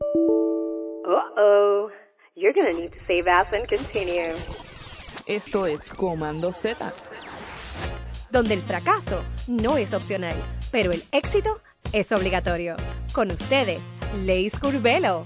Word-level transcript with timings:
Uh-oh. 0.00 1.90
You're 2.36 2.52
gonna 2.52 2.72
need 2.72 2.92
to 2.92 2.98
save 3.06 3.26
as 3.26 3.52
and 3.52 3.66
continue. 3.68 4.34
Esto 5.26 5.66
es 5.66 5.90
Comando 5.90 6.52
Z. 6.52 6.92
donde 8.30 8.54
el 8.54 8.62
fracaso 8.62 9.24
no 9.46 9.76
es 9.78 9.92
opcional, 9.94 10.36
pero 10.70 10.92
el 10.92 11.02
éxito 11.12 11.60
es 11.92 12.12
obligatorio. 12.12 12.76
Con 13.12 13.30
ustedes, 13.30 13.80
Leis 14.24 14.54
Curvelo. 14.54 15.24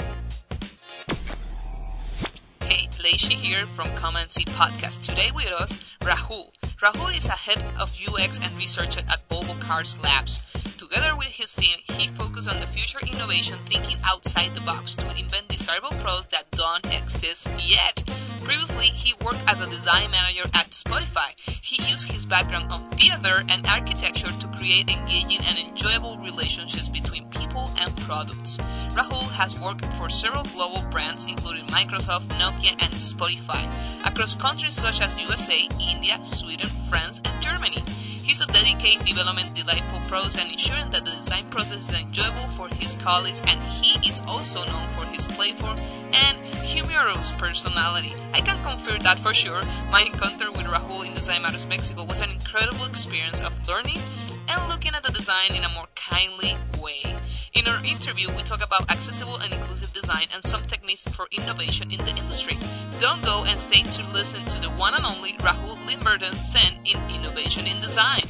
Hey, 2.60 2.88
Leishi 3.02 3.34
here 3.34 3.66
from 3.66 3.92
Command 3.96 4.30
C 4.30 4.44
Podcast. 4.44 5.02
Today 5.02 5.30
with 5.34 5.52
us, 5.60 5.76
Rahul. 6.00 6.50
Rahul 6.80 7.16
is 7.16 7.26
a 7.26 7.32
head 7.32 7.62
of 7.80 7.94
UX 7.94 8.38
and 8.38 8.56
research 8.56 8.96
at 8.96 9.28
Volvo 9.28 9.58
Cars 9.60 9.98
Labs. 10.02 10.40
Together 10.82 11.14
with 11.14 11.28
his 11.28 11.54
team, 11.54 11.78
he 11.84 12.08
focused 12.08 12.50
on 12.50 12.58
the 12.58 12.66
future 12.66 12.98
innovation 13.06 13.56
thinking 13.66 13.96
outside 14.04 14.52
the 14.52 14.60
box 14.62 14.96
to 14.96 15.08
invent 15.16 15.46
desirable 15.46 15.94
products 16.02 16.26
that 16.34 16.50
don't 16.50 16.84
exist 16.92 17.48
yet. 17.56 18.02
Previously, 18.42 18.86
he 18.86 19.14
worked 19.24 19.48
as 19.48 19.60
a 19.60 19.70
design 19.70 20.10
manager 20.10 20.42
at 20.52 20.70
Spotify. 20.70 21.38
He 21.62 21.88
used 21.88 22.10
his 22.10 22.26
background 22.26 22.72
on 22.72 22.90
theater 22.90 23.44
and 23.48 23.64
architecture 23.64 24.26
to 24.26 24.48
create 24.58 24.90
engaging 24.90 25.38
and 25.46 25.70
enjoyable 25.70 26.18
relationships 26.18 26.88
between 26.88 27.30
people 27.30 27.70
and 27.80 27.96
products. 27.98 28.56
Rahul 28.56 29.30
has 29.38 29.56
worked 29.56 29.84
for 29.94 30.10
several 30.10 30.42
global 30.42 30.82
brands 30.90 31.26
including 31.26 31.66
Microsoft, 31.66 32.26
Nokia, 32.40 32.72
and 32.82 32.94
Spotify 32.94 33.62
across 34.04 34.34
countries 34.34 34.74
such 34.74 35.00
as 35.00 35.14
USA, 35.20 35.68
India, 35.92 36.18
Sweden, 36.24 36.68
France, 36.90 37.20
and 37.24 37.40
Germany. 37.40 37.84
He's 38.22 38.40
a 38.40 38.46
dedicated 38.46 39.04
development 39.04 39.54
delightful 39.54 40.00
pros 40.08 40.36
and 40.36 40.50
ensuring 40.50 40.90
that 40.90 41.04
the 41.04 41.10
design 41.10 41.48
process 41.48 41.90
is 41.90 42.00
enjoyable 42.00 42.48
for 42.56 42.68
his 42.68 42.96
colleagues 42.96 43.42
and 43.44 43.60
he 43.62 44.08
is 44.08 44.22
also 44.26 44.64
known 44.64 44.88
for 44.90 45.04
his 45.06 45.26
playful 45.26 45.68
and 45.68 46.38
humorous 46.62 47.32
personality. 47.32 48.12
I 48.32 48.40
can 48.40 48.62
confirm 48.62 49.00
that 49.00 49.18
for 49.18 49.34
sure. 49.34 49.62
My 49.90 50.02
encounter 50.06 50.50
with 50.52 50.66
Rahul 50.66 51.06
in 51.06 51.14
Design 51.14 51.42
Matters 51.42 51.66
Mexico 51.66 52.04
was 52.04 52.22
an 52.22 52.30
incredible 52.30 52.84
experience 52.84 53.40
of 53.40 53.68
learning 53.68 54.00
and 54.48 54.68
looking 54.68 54.94
at 54.94 55.02
the 55.02 55.12
design 55.12 55.54
in 55.54 55.64
a 55.64 55.68
more 55.70 55.88
kindly 55.96 56.56
way. 56.80 57.21
In 57.54 57.68
our 57.68 57.84
interview, 57.84 58.28
we 58.34 58.42
talk 58.42 58.64
about 58.64 58.90
accessible 58.90 59.36
and 59.36 59.52
inclusive 59.52 59.92
design 59.92 60.24
and 60.32 60.42
some 60.42 60.62
techniques 60.64 61.06
for 61.06 61.28
innovation 61.30 61.90
in 61.90 61.98
the 61.98 62.08
industry. 62.16 62.56
Don't 62.98 63.22
go 63.22 63.44
and 63.46 63.60
stay 63.60 63.82
to 63.82 64.02
listen 64.10 64.42
to 64.46 64.58
the 64.58 64.70
one 64.70 64.94
and 64.94 65.04
only 65.04 65.34
Rahul 65.36 65.76
Lindberg 65.86 66.24
Sen 66.40 66.80
in 66.86 66.96
Innovation 67.12 67.66
in 67.66 67.78
Design. 67.80 68.24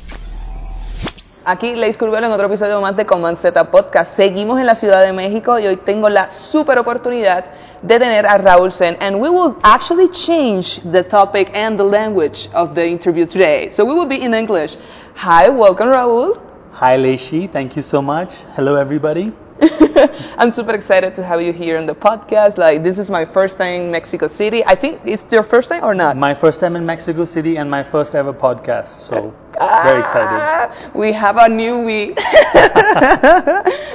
Aquí 1.44 1.76
Leis 1.76 1.96
Curvelo 1.96 2.26
en 2.26 2.32
otro 2.32 2.46
episodio 2.46 2.80
más 2.80 2.96
de 2.96 3.06
Command 3.06 3.36
Z 3.36 3.70
Podcast. 3.70 4.16
Seguimos 4.16 4.58
en 4.58 4.66
la 4.66 4.74
Ciudad 4.74 5.00
de 5.04 5.12
México 5.12 5.56
y 5.60 5.68
hoy 5.68 5.76
tengo 5.76 6.08
la 6.08 6.28
super 6.32 6.76
oportunidad 6.80 7.44
de 7.80 7.98
tener 8.00 8.26
a 8.26 8.38
Raúl 8.38 8.72
Sen. 8.72 8.96
And 9.00 9.20
we 9.20 9.28
will 9.28 9.54
actually 9.62 10.08
change 10.08 10.80
the 10.82 11.04
topic 11.04 11.48
and 11.54 11.78
the 11.78 11.84
language 11.84 12.48
of 12.54 12.74
the 12.74 12.84
interview 12.88 13.26
today. 13.26 13.70
So 13.70 13.84
we 13.84 13.94
will 13.94 14.08
be 14.08 14.20
in 14.20 14.34
English. 14.34 14.76
Hi, 15.14 15.48
welcome 15.48 15.92
Raúl. 15.92 16.51
Hi, 16.80 16.96
Leishi. 16.98 17.50
Thank 17.50 17.76
you 17.76 17.82
so 17.82 18.02
much. 18.02 18.34
Hello, 18.56 18.76
everybody. 18.76 19.32
I'm 20.38 20.52
super 20.52 20.72
excited 20.74 21.14
to 21.16 21.24
have 21.24 21.40
you 21.40 21.52
here 21.52 21.78
on 21.78 21.86
the 21.86 21.94
podcast. 21.94 22.58
Like, 22.58 22.82
this 22.82 22.98
is 22.98 23.08
my 23.10 23.24
first 23.24 23.58
time 23.58 23.82
in 23.82 23.90
Mexico 23.92 24.26
City. 24.26 24.64
I 24.64 24.74
think 24.74 25.00
it's 25.04 25.24
your 25.30 25.42
first 25.44 25.68
time 25.68 25.84
or 25.84 25.94
not? 25.94 26.16
My 26.16 26.34
first 26.34 26.58
time 26.60 26.74
in 26.76 26.84
Mexico 26.84 27.24
City 27.24 27.56
and 27.56 27.70
my 27.70 27.82
first 27.82 28.14
ever 28.14 28.32
podcast. 28.32 28.98
So, 29.00 29.34
very 29.58 30.00
excited. 30.00 30.40
Ah, 30.40 30.90
we 30.94 31.12
have 31.12 31.36
a 31.36 31.48
new 31.48 31.78
week. 31.84 32.16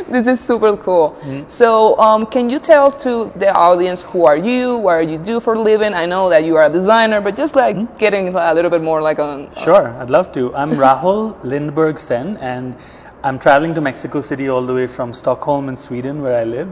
this 0.08 0.28
is 0.28 0.40
super 0.40 0.78
cool. 0.78 1.18
Mm-hmm. 1.22 1.48
So, 1.50 1.98
um, 2.00 2.26
can 2.26 2.50
you 2.50 2.60
tell 2.60 2.92
to 3.04 3.32
the 3.36 3.52
audience 3.54 4.02
who 4.02 4.26
are 4.26 4.38
you, 4.38 4.78
what 4.78 5.08
you 5.10 5.18
do 5.18 5.40
for 5.40 5.54
a 5.56 5.60
living? 5.62 5.94
I 5.94 6.06
know 6.06 6.30
that 6.30 6.44
you 6.45 6.56
are 6.56 6.64
a 6.66 6.70
designer, 6.70 7.22
but 7.22 7.36
just 7.36 7.56
like 7.56 7.76
Mm-hmm. 7.76 7.98
getting 7.98 8.34
a 8.34 8.54
little 8.54 8.72
bit 8.72 8.82
more 8.82 9.02
like 9.02 9.20
on. 9.20 9.54
Sure, 9.56 9.90
I'd 10.00 10.10
love 10.10 10.32
to. 10.33 10.56
I'm 10.56 10.72
Rahul 10.86 11.36
Lindberg 11.44 12.00
Sen, 12.00 12.38
and 12.38 12.76
I'm 13.23 13.39
traveling 13.39 13.73
to 13.73 13.82
Mexico 13.82 14.22
City 14.22 14.48
all 14.48 14.64
the 14.67 14.76
way 14.76 14.86
from 14.86 15.11
Stockholm 15.11 15.70
in 15.70 15.76
Sweden, 15.76 16.22
where 16.22 16.39
I 16.39 16.44
live. 16.44 16.70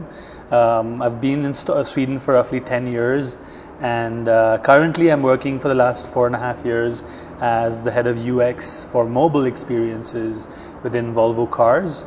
Um, 0.52 1.02
I've 1.02 1.20
been 1.20 1.44
in 1.44 1.54
Sto- 1.54 1.74
uh, 1.74 1.82
Sweden 1.82 2.20
for 2.20 2.34
roughly 2.34 2.60
10 2.60 2.86
years, 2.86 3.36
and 3.80 4.28
uh, 4.28 4.58
currently 4.58 5.10
I'm 5.10 5.22
working 5.22 5.58
for 5.58 5.66
the 5.66 5.74
last 5.74 6.06
four 6.06 6.24
and 6.26 6.36
a 6.36 6.38
half 6.38 6.64
years 6.64 7.02
as 7.40 7.82
the 7.82 7.90
head 7.90 8.06
of 8.06 8.24
UX 8.24 8.84
for 8.84 9.06
mobile 9.06 9.44
experiences 9.44 10.46
within 10.84 11.12
Volvo 11.12 11.50
Cars. 11.50 12.04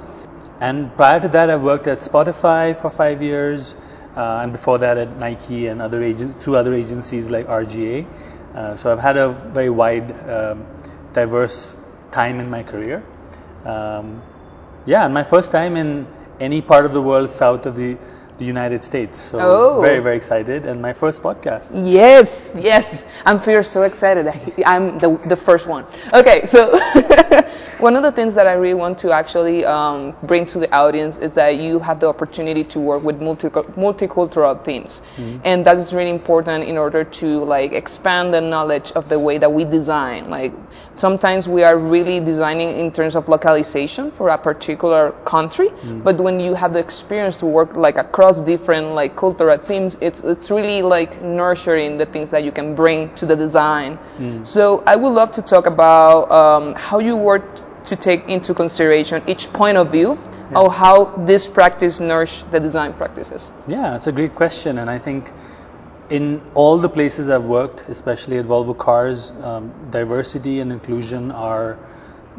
And 0.62 0.96
prior 0.96 1.20
to 1.20 1.28
that, 1.28 1.50
I've 1.50 1.62
worked 1.62 1.88
at 1.88 1.98
Spotify 1.98 2.78
for 2.78 2.90
five 2.90 3.22
years, 3.22 3.76
uh, 4.16 4.40
and 4.42 4.54
before 4.54 4.78
that 4.78 4.98
at 4.98 5.18
Nike 5.18 5.68
and 5.68 5.82
other 5.82 6.02
agent 6.02 6.42
through 6.42 6.56
other 6.56 6.74
agencies 6.74 7.30
like 7.30 7.50
R/GA. 7.50 8.08
Uh, 8.56 8.76
so 8.78 8.90
I've 8.90 9.02
had 9.02 9.18
a 9.18 9.28
very 9.28 9.70
wide, 9.70 10.12
um, 10.30 10.66
diverse 11.12 11.76
time 12.12 12.40
in 12.40 12.50
my 12.50 12.64
career. 12.64 13.04
Um, 13.66 14.22
yeah, 14.86 15.06
and 15.06 15.14
my 15.14 15.24
first 15.24 15.52
time 15.52 15.76
in 15.78 16.08
any 16.40 16.62
part 16.62 16.86
of 16.86 16.94
the 16.94 17.02
world 17.02 17.30
south 17.30 17.66
of 17.66 17.76
the, 17.76 17.98
the 18.38 18.46
United 18.46 18.84
States. 18.84 19.20
So 19.20 19.40
Oh. 19.40 19.82
very, 19.82 20.00
very 20.00 20.16
excited, 20.16 20.66
and 20.66 20.82
my 20.82 20.94
first 20.94 21.22
podcast. 21.22 21.70
Yes, 21.74 22.56
yes. 22.58 23.06
I'm 23.26 23.40
feel 23.40 23.64
so 23.64 23.84
excited. 23.84 24.26
he- 24.34 24.66
I'm 24.66 24.98
the, 25.00 25.18
the 25.28 25.36
first 25.36 25.68
one. 25.68 25.86
Okay, 26.14 26.46
so 26.46 26.80
one 27.80 27.96
of 27.96 28.04
the 28.04 28.12
things 28.12 28.36
that 28.36 28.48
I 28.48 28.54
really 28.54 28.74
want 28.74 28.98
to 29.00 29.12
actually 29.12 29.66
um, 29.66 30.14
bring 30.24 30.46
to 30.48 30.60
the 30.60 30.74
audience 30.76 31.18
is 31.18 31.32
that 31.32 31.56
you 31.58 31.80
have 31.80 32.00
the 32.00 32.08
opportunity 32.08 32.64
to 32.66 32.80
work 32.80 33.04
with 33.04 33.22
multi- 33.22 33.50
multicultural 33.50 34.64
teams, 34.64 35.02
and 35.46 35.66
that's 35.66 35.94
really 35.94 36.10
important 36.10 36.66
in 36.66 36.78
order 36.78 37.04
to 37.04 37.40
like 37.44 37.72
expand 37.74 38.34
the 38.34 38.42
knowledge 38.42 38.92
of 38.92 39.08
the 39.10 39.18
way 39.20 39.38
that 39.38 39.52
we 39.52 39.64
design. 39.64 40.30
Like 40.30 40.54
sometimes 40.96 41.48
we 41.48 41.64
are 41.64 41.78
really 41.78 42.20
designing 42.20 42.78
in 42.78 42.92
terms 42.92 43.16
of 43.16 43.30
localization 43.30 44.12
for 44.12 44.30
a 44.30 44.38
particular 44.38 45.12
country, 45.26 45.70
but 46.04 46.18
when 46.18 46.40
you 46.40 46.54
have 46.56 46.74
the 46.74 46.80
experience 46.80 47.38
to 47.38 47.46
work 47.46 47.76
like 47.76 47.98
across 47.98 48.42
different 48.42 48.88
like 48.94 49.16
cultural 49.16 49.58
themes, 49.58 49.96
it's 50.02 50.20
it's 50.22 50.52
really 50.52 50.82
like 50.82 51.22
nurturing 51.22 51.98
the 51.98 52.06
things 52.06 52.30
that 52.32 52.44
you 52.44 52.52
can 52.52 52.76
bring 52.76 53.14
to 53.16 53.26
the 53.26 53.36
design. 53.36 53.98
So 54.44 54.84
I 54.86 54.96
would 54.98 55.12
love 55.14 55.32
to 55.34 55.42
talk 55.42 55.66
about 55.66 56.30
um, 56.32 56.76
how 56.76 57.00
you 57.00 57.16
work 57.16 57.69
to 57.90 57.96
take 57.96 58.28
into 58.28 58.54
consideration 58.54 59.24
each 59.28 59.52
point 59.54 59.78
of 59.78 59.92
view 59.92 60.18
of 60.56 60.74
how 60.74 61.06
this 61.28 61.48
practice 61.48 62.00
nourish 62.00 62.44
the 62.44 62.60
design 62.60 62.94
practices. 62.94 63.52
Yeah, 63.68 63.96
it's 63.96 64.08
a 64.08 64.12
great 64.12 64.36
question, 64.36 64.80
and 64.80 64.90
I 64.90 64.98
think 64.98 65.32
in 66.10 66.42
all 66.56 66.78
the 66.78 66.90
places 66.90 67.30
I've 67.30 67.46
worked, 67.46 67.84
especially 67.88 68.38
at 68.38 68.46
Volvo 68.46 68.76
Cars, 68.76 69.32
um, 69.44 69.72
diversity 69.92 70.60
and 70.60 70.72
inclusion 70.72 71.32
are 71.32 71.78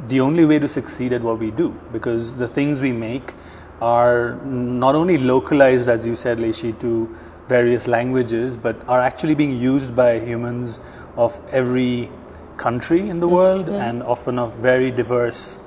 the 0.09 0.21
only 0.21 0.44
way 0.44 0.59
to 0.59 0.69
succeed 0.69 1.12
at 1.12 1.22
what 1.22 1.39
we 1.39 1.50
do 1.50 1.69
because 1.93 2.34
the 2.34 2.49
things 2.49 2.81
we 2.81 2.93
make 2.93 3.34
are 3.81 4.34
not 4.44 4.94
only 4.94 5.19
localized, 5.19 5.89
as 5.89 6.06
you 6.06 6.16
said, 6.16 6.39
Leishi, 6.39 6.78
to 6.81 7.16
various 7.49 7.87
languages, 7.87 8.56
but 8.56 8.77
are 8.89 9.00
actually 9.00 9.34
being 9.34 9.56
used 9.56 9.94
by 9.94 10.19
humans 10.19 10.81
of 11.16 11.41
every 11.50 12.10
country 12.62 13.09
in 13.09 13.21
the 13.21 13.28
world 13.28 13.69
and 13.71 14.03
often 14.03 14.38
of 14.38 14.54
very 14.54 14.91
diverse 14.91 15.59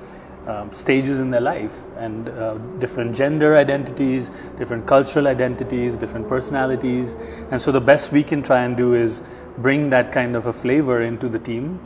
um, 0.47 0.71
stages 0.71 1.19
in 1.19 1.31
their 1.31 1.41
life 1.41 1.77
and 1.97 2.29
uh, 2.29 2.53
different 2.83 3.15
gender 3.15 3.55
identities, 3.57 4.29
different 4.57 4.85
cultural 4.85 5.27
identities, 5.27 5.97
different 5.97 6.27
personalities. 6.27 7.15
And 7.49 7.61
so 7.61 7.71
the 7.71 7.81
best 7.81 8.11
we 8.11 8.23
can 8.23 8.43
try 8.43 8.61
and 8.63 8.77
do 8.77 8.93
is 8.93 9.23
bring 9.57 9.89
that 9.91 10.11
kind 10.11 10.35
of 10.35 10.45
a 10.45 10.53
flavor 10.53 11.01
into 11.01 11.29
the 11.29 11.39
team 11.39 11.79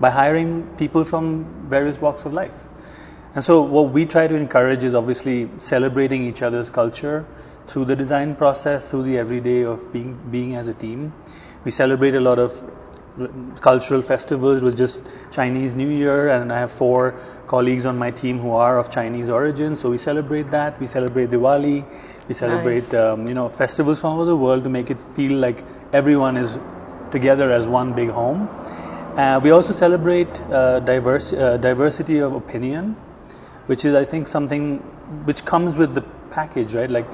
by 0.00 0.10
hiring 0.10 0.62
people 0.76 1.04
from 1.04 1.68
various 1.68 2.00
walks 2.00 2.24
of 2.24 2.32
life. 2.32 2.68
And 3.34 3.44
so 3.44 3.60
what 3.62 3.90
we 3.90 4.06
try 4.06 4.26
to 4.26 4.34
encourage 4.34 4.84
is 4.84 4.94
obviously 4.94 5.50
celebrating 5.58 6.24
each 6.24 6.40
other's 6.40 6.70
culture 6.70 7.26
through 7.66 7.84
the 7.86 7.96
design 7.96 8.34
process, 8.36 8.90
through 8.90 9.02
the 9.02 9.18
everyday 9.18 9.64
of 9.64 9.92
being 9.92 10.18
being 10.30 10.56
as 10.56 10.68
a 10.68 10.74
team. 10.74 11.12
We 11.64 11.72
celebrate 11.72 12.14
a 12.14 12.20
lot 12.20 12.38
of 12.38 12.56
cultural 13.60 14.02
festivals 14.02 14.62
with 14.62 14.76
just 14.76 15.02
Chinese 15.30 15.74
New 15.74 15.88
Year, 15.88 16.28
and 16.28 16.52
I 16.52 16.58
have 16.58 16.70
four 16.70 17.14
colleagues 17.46 17.86
on 17.86 17.98
my 17.98 18.10
team 18.10 18.38
who 18.38 18.52
are 18.52 18.78
of 18.78 18.90
Chinese 18.90 19.30
origin. 19.30 19.76
So 19.76 19.90
we 19.90 19.98
celebrate 19.98 20.50
that. 20.50 20.80
We 20.80 20.86
celebrate 20.86 21.30
Diwali. 21.30 21.84
We 22.28 22.34
celebrate 22.34 22.92
um, 22.94 23.28
you 23.28 23.34
know 23.34 23.48
festivals 23.48 24.00
from 24.00 24.14
all 24.14 24.20
over 24.22 24.30
the 24.30 24.36
world 24.36 24.64
to 24.64 24.68
make 24.68 24.90
it 24.90 24.98
feel 24.98 25.38
like 25.38 25.64
everyone 25.92 26.36
is 26.36 26.58
together 27.10 27.50
as 27.52 27.66
one 27.66 27.92
big 27.94 28.10
home. 28.10 28.48
Uh, 29.16 29.40
we 29.42 29.50
also 29.50 29.72
celebrate 29.72 30.40
uh, 30.50 30.80
diverse, 30.80 31.32
uh, 31.32 31.56
diversity 31.56 32.18
of 32.18 32.34
opinion, 32.34 32.94
which 33.66 33.84
is, 33.84 33.94
I 33.94 34.04
think, 34.04 34.28
something 34.28 34.78
which 35.24 35.44
comes 35.44 35.76
with 35.76 35.94
the 35.94 36.02
package, 36.30 36.74
right? 36.74 36.90
Like, 36.90 37.06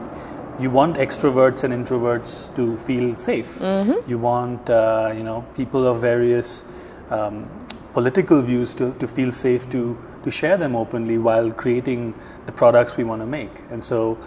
you 0.59 0.71
want 0.71 0.97
extroverts 0.97 1.65
and 1.65 1.73
introverts 1.73 2.55
to 2.57 2.79
feel 2.79 3.17
safe. 3.17 3.59
You 4.07 4.19
want, 4.19 4.69
uh, 4.71 5.13
you 5.17 5.23
know, 5.23 5.43
people 5.55 5.87
of 5.87 6.01
various 6.01 6.65
um, 7.11 7.49
political 7.95 8.41
views 8.43 8.75
to, 8.75 8.93
to 8.95 9.07
feel 9.09 9.33
safe 9.33 9.69
to, 9.71 9.99
to 10.25 10.31
share 10.31 10.57
them 10.57 10.77
openly 10.77 11.19
while 11.19 11.51
creating 11.51 12.15
the 12.47 12.53
products 12.53 12.97
we 12.97 13.05
want 13.05 13.23
to 13.23 13.27
make. 13.27 13.63
And 13.71 13.83
so, 13.83 14.19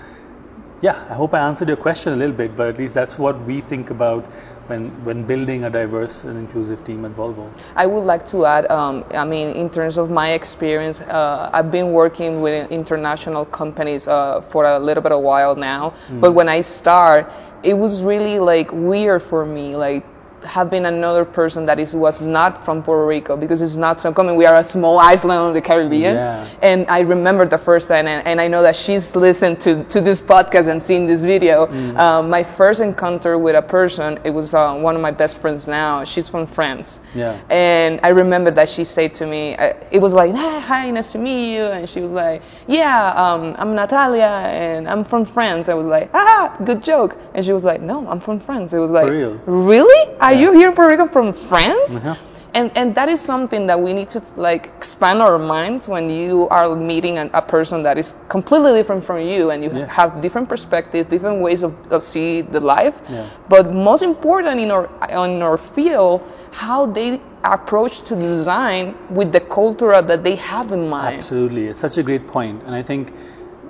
yeah, 0.82 1.06
I 1.10 1.14
hope 1.14 1.34
I 1.34 1.40
answered 1.40 1.68
your 1.68 1.78
question 1.78 2.14
a 2.14 2.16
little 2.16 2.36
bit, 2.36 2.56
but 2.56 2.68
at 2.68 2.78
least 2.78 2.94
that's 2.94 3.18
what 3.18 3.40
we 3.42 3.62
think 3.62 3.90
about 3.90 4.26
when 4.68 4.90
when 5.06 5.24
building 5.24 5.64
a 5.64 5.70
diverse 5.70 6.24
and 6.24 6.38
inclusive 6.38 6.84
team 6.84 7.06
at 7.06 7.12
Volvo. 7.16 7.50
I 7.76 7.86
would 7.86 8.02
like 8.02 8.28
to 8.30 8.46
add, 8.46 8.70
um, 8.72 9.04
I 9.14 9.24
mean, 9.24 9.50
in 9.50 9.70
terms 9.70 9.98
of 9.98 10.10
my 10.10 10.32
experience, 10.32 11.02
uh, 11.02 11.50
I've 11.54 11.72
been 11.72 11.92
working 11.92 12.42
with 12.42 12.72
international 12.72 13.46
companies 13.46 14.08
uh, 14.08 14.42
for 14.50 14.66
a 14.66 14.80
little 14.80 15.04
bit 15.04 15.12
of 15.12 15.22
while 15.22 15.56
now. 15.56 15.94
But 16.10 16.34
when 16.34 16.50
I 16.50 16.62
start, 16.62 17.32
it 17.64 17.74
was 17.74 18.02
really 18.02 18.40
like 18.40 18.72
weird 18.72 19.24
for 19.24 19.46
me, 19.46 19.76
like 19.76 20.04
having 20.46 20.86
another 20.86 21.26
person 21.26 21.66
that 21.66 21.80
is 21.80 21.94
was 21.96 22.22
not 22.22 22.64
from 22.66 22.84
Puerto 22.84 23.06
Rico 23.06 23.36
because 23.38 23.62
it's 23.62 23.76
not 23.76 24.00
so 24.00 24.14
common. 24.14 24.36
We 24.36 24.46
are 24.46 24.56
a 24.56 24.64
small 24.64 25.00
island 25.00 25.32
on 25.40 25.54
the 25.54 25.62
Caribbean, 25.62 26.16
Yeah. 26.16 26.48
and 26.62 26.88
I 26.90 27.00
remember 27.00 27.46
the 27.46 27.58
first 27.58 27.88
time, 27.88 28.08
and, 28.08 28.26
and 28.28 28.40
I 28.40 28.48
know 28.48 28.62
that 28.64 28.76
she's 28.76 29.16
listened 29.16 29.62
to, 29.62 29.84
to 29.86 30.02
this 30.02 30.22
podcast 30.22 30.68
and 30.68 30.82
seen 30.82 31.06
this 31.08 31.22
video. 31.22 31.68
Um, 31.98 32.30
my 32.30 32.44
first 32.44 32.80
encounter 32.82 33.38
with 33.38 33.56
a 33.56 33.62
person, 33.62 34.20
it 34.24 34.30
was 34.32 34.54
uh, 34.54 34.76
one 34.76 34.96
of 34.96 35.02
my 35.02 35.12
best 35.12 35.38
friends 35.38 35.68
now. 35.68 36.04
She's 36.04 36.30
from 36.30 36.48
France. 36.48 37.00
Yeah. 37.14 37.40
And 37.50 38.00
I 38.04 38.10
remember 38.10 38.52
that 38.52 38.70
she 38.70 38.84
said 38.84 39.16
to 39.16 39.26
me, 39.26 39.56
uh, 39.56 39.74
it 39.92 40.00
was 40.00 40.14
like, 40.14 40.34
"Hi, 40.36 40.60
hi, 40.60 40.92
nice 40.92 41.12
to 41.14 41.18
meet 41.18 41.56
you. 41.56 41.64
And 41.66 41.90
she 41.90 42.02
was 42.02 42.12
like, 42.12 42.42
yeah, 42.68 43.14
um, 43.16 43.56
I'm 43.58 43.76
Natalia 43.76 44.24
and 44.26 44.88
I'm 44.88 45.06
from 45.06 45.26
France. 45.26 45.70
I 45.70 45.74
was 45.76 45.86
like, 45.86 46.10
ah, 46.14 46.56
good 46.66 46.84
joke. 46.84 47.18
And 47.34 47.46
she 47.46 47.54
was 47.54 47.64
like, 47.64 47.82
no, 47.82 48.08
I'm 48.08 48.20
from 48.20 48.40
France. 48.40 48.74
It 48.74 48.80
was 48.80 48.92
like, 48.92 49.08
real? 49.10 49.36
really? 49.46 50.16
Are 50.20 50.34
you 50.34 50.52
here 50.52 50.70
in 50.70 50.76
Puerto 50.76 50.92
Rico 50.92 51.08
from 51.08 51.34
France? 51.34 51.96
Uh-huh. 51.96 52.16
And, 52.56 52.72
and 52.78 52.96
that 52.96 53.10
is 53.10 53.20
something 53.20 53.68
that 53.68 53.82
we 53.82 53.92
need 53.92 54.08
to 54.12 54.24
like 54.38 54.68
expand 54.78 55.22
our 55.22 55.38
minds 55.38 55.90
when 55.90 56.10
you 56.10 56.48
are 56.48 56.74
meeting 56.74 57.18
an, 57.18 57.30
a 57.34 57.42
person 57.42 57.84
that 57.84 57.98
is 57.98 58.16
completely 58.30 58.72
different 58.72 59.04
from 59.04 59.20
you 59.28 59.52
and 59.52 59.62
you 59.62 59.70
Yeah. 59.74 59.86
have 59.88 60.22
different 60.22 60.48
perspectives, 60.48 61.10
different 61.10 61.42
ways 61.42 61.64
of, 61.64 61.76
of 61.92 62.02
see 62.02 62.42
the 62.42 62.62
life. 62.62 63.00
Yeah. 63.10 63.30
But 63.50 63.74
most 63.74 64.04
important 64.04 64.62
in 64.62 64.72
our 64.72 64.86
in 65.12 65.42
our 65.42 65.58
field, 65.58 66.22
how 66.56 66.86
they 66.86 67.22
approach 67.44 68.02
to 68.10 68.16
design 68.16 68.96
with 69.10 69.32
the 69.32 69.40
culture 69.40 70.02
that 70.02 70.24
they 70.24 70.36
have 70.36 70.72
in 70.72 70.88
mind. 70.90 71.18
Absolutely, 71.18 71.68
it's 71.68 71.80
such 71.80 71.98
a 71.98 72.04
great 72.04 72.28
point, 72.28 72.64
and 72.64 72.74
I 72.74 72.82
think 72.82 73.14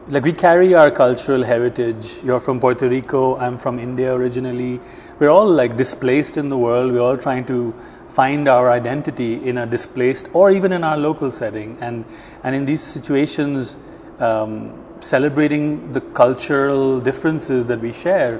like 0.07 0.23
we 0.23 0.33
carry 0.33 0.75
our 0.75 0.91
cultural 0.91 1.43
heritage. 1.43 2.19
You're 2.23 2.39
from 2.39 2.59
Puerto 2.59 2.87
Rico. 2.87 3.37
I'm 3.37 3.57
from 3.57 3.79
India 3.79 4.13
originally. 4.13 4.79
We're 5.19 5.31
all 5.31 5.47
like 5.47 5.77
displaced 5.77 6.37
in 6.37 6.49
the 6.49 6.57
world. 6.57 6.91
We're 6.91 7.01
all 7.01 7.17
trying 7.17 7.45
to 7.45 7.73
find 8.09 8.47
our 8.47 8.69
identity 8.71 9.33
in 9.49 9.57
a 9.57 9.65
displaced 9.65 10.29
or 10.33 10.51
even 10.51 10.71
in 10.71 10.83
our 10.83 10.97
local 10.97 11.31
setting. 11.31 11.77
And 11.81 12.05
and 12.43 12.55
in 12.55 12.65
these 12.65 12.83
situations, 12.83 13.77
um, 14.19 14.83
celebrating 14.99 15.93
the 15.93 16.01
cultural 16.01 16.99
differences 16.99 17.67
that 17.67 17.79
we 17.79 17.91
share 17.93 18.39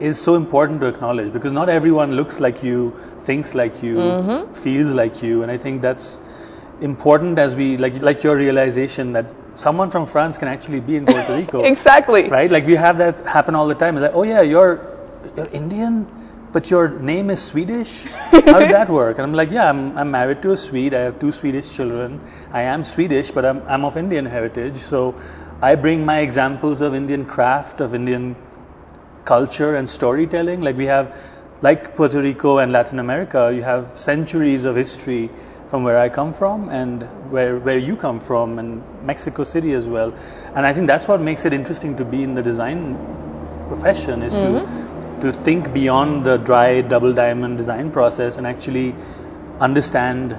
is 0.00 0.20
so 0.20 0.34
important 0.34 0.80
to 0.80 0.86
acknowledge 0.86 1.32
because 1.32 1.52
not 1.52 1.68
everyone 1.68 2.12
looks 2.12 2.40
like 2.40 2.62
you, 2.62 2.94
thinks 3.20 3.54
like 3.54 3.82
you, 3.82 3.96
mm-hmm. 3.96 4.52
feels 4.54 4.92
like 4.92 5.22
you, 5.22 5.42
and 5.42 5.50
I 5.50 5.58
think 5.58 5.82
that's 5.82 6.20
important 6.80 7.38
as 7.38 7.56
we 7.56 7.76
like 7.76 8.00
like 8.02 8.22
your 8.22 8.36
realization 8.36 9.12
that 9.12 9.26
someone 9.56 9.90
from 9.90 10.06
France 10.06 10.38
can 10.38 10.48
actually 10.48 10.80
be 10.80 10.96
in 10.96 11.06
Puerto 11.12 11.36
Rico. 11.36 11.64
Exactly. 11.64 12.28
Right? 12.28 12.50
Like 12.50 12.66
we 12.66 12.76
have 12.76 12.98
that 12.98 13.26
happen 13.26 13.54
all 13.54 13.68
the 13.68 13.74
time. 13.74 13.96
It's 13.96 14.02
like, 14.02 14.14
oh 14.14 14.22
yeah, 14.22 14.42
you're 14.42 14.96
you're 15.36 15.46
Indian, 15.46 16.06
but 16.52 16.70
your 16.70 16.88
name 16.88 17.30
is 17.30 17.42
Swedish. 17.42 18.04
How 18.04 18.60
does 18.60 18.68
that 18.68 18.88
work? 18.88 19.18
And 19.18 19.26
I'm 19.26 19.34
like, 19.34 19.50
yeah, 19.50 19.68
I'm 19.68 19.96
I'm 19.98 20.10
married 20.10 20.42
to 20.42 20.52
a 20.52 20.56
Swede. 20.56 20.94
I 20.94 21.00
have 21.00 21.18
two 21.18 21.32
Swedish 21.32 21.74
children. 21.74 22.20
I 22.52 22.62
am 22.62 22.84
Swedish, 22.84 23.30
but 23.30 23.44
I'm 23.44 23.62
I'm 23.66 23.84
of 23.84 23.96
Indian 23.96 24.26
heritage. 24.26 24.76
So 24.76 25.14
I 25.60 25.74
bring 25.74 26.04
my 26.04 26.20
examples 26.20 26.80
of 26.80 26.94
Indian 26.94 27.24
craft, 27.26 27.80
of 27.80 27.94
Indian 27.94 28.36
culture 29.28 29.74
and 29.76 29.90
storytelling. 29.94 30.62
Like 30.62 30.76
we 30.76 30.86
have, 30.86 31.14
like 31.60 31.94
Puerto 31.96 32.22
Rico 32.22 32.58
and 32.58 32.72
Latin 32.72 32.98
America, 32.98 33.52
you 33.54 33.62
have 33.62 33.98
centuries 33.98 34.64
of 34.64 34.76
history 34.76 35.30
from 35.68 35.84
where 35.84 35.98
I 35.98 36.08
come 36.08 36.32
from 36.32 36.68
and 36.70 37.02
where 37.30 37.58
where 37.58 37.78
you 37.86 37.96
come 37.96 38.20
from, 38.20 38.58
and 38.58 38.82
Mexico 39.12 39.44
City 39.44 39.74
as 39.74 39.88
well. 39.96 40.14
And 40.54 40.66
I 40.66 40.72
think 40.72 40.86
that's 40.86 41.08
what 41.08 41.20
makes 41.20 41.44
it 41.44 41.52
interesting 41.52 41.96
to 41.98 42.04
be 42.04 42.22
in 42.22 42.34
the 42.34 42.42
design 42.42 42.82
profession 43.68 44.22
is 44.22 44.32
to 44.32 44.52
mm-hmm. 44.52 45.20
to 45.22 45.32
think 45.48 45.72
beyond 45.74 46.24
the 46.24 46.36
dry 46.50 46.80
double 46.80 47.12
diamond 47.12 47.58
design 47.58 47.90
process 47.98 48.38
and 48.38 48.46
actually 48.46 48.94
understand 49.60 50.36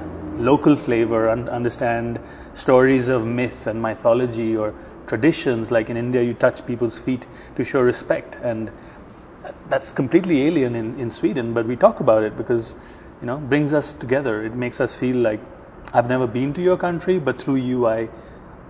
local 0.50 0.76
flavor 0.76 1.28
and 1.30 1.50
understand 1.50 2.20
stories 2.54 3.10
of 3.10 3.26
myth 3.40 3.68
and 3.68 3.82
mythology 3.82 4.56
or 4.58 4.74
traditions 5.10 5.72
like 5.72 5.90
in 5.90 5.98
india 5.98 6.22
you 6.22 6.34
touch 6.46 6.66
people's 6.66 7.00
feet 7.08 7.26
to 7.56 7.64
show 7.64 7.82
respect 7.82 8.38
and 8.42 8.72
that's 9.70 9.92
completely 9.92 10.42
alien 10.48 10.76
in, 10.76 11.00
in 11.00 11.12
sweden 11.12 11.54
but 11.54 11.66
we 11.66 11.76
talk 11.76 12.00
about 12.00 12.24
it 12.24 12.38
because 12.38 12.76
you 13.22 13.28
know 13.28 13.38
brings 13.38 13.74
us 13.74 13.94
together. 13.94 14.44
It 14.46 14.54
makes 14.54 14.80
us 14.80 14.96
feel 14.96 15.18
like 15.18 15.40
i've 15.94 16.10
never 16.10 16.28
been 16.28 16.54
to 16.54 16.62
your 16.62 16.78
country 16.78 17.20
but 17.20 17.42
through 17.42 17.56
you 17.56 17.88
i 17.88 18.10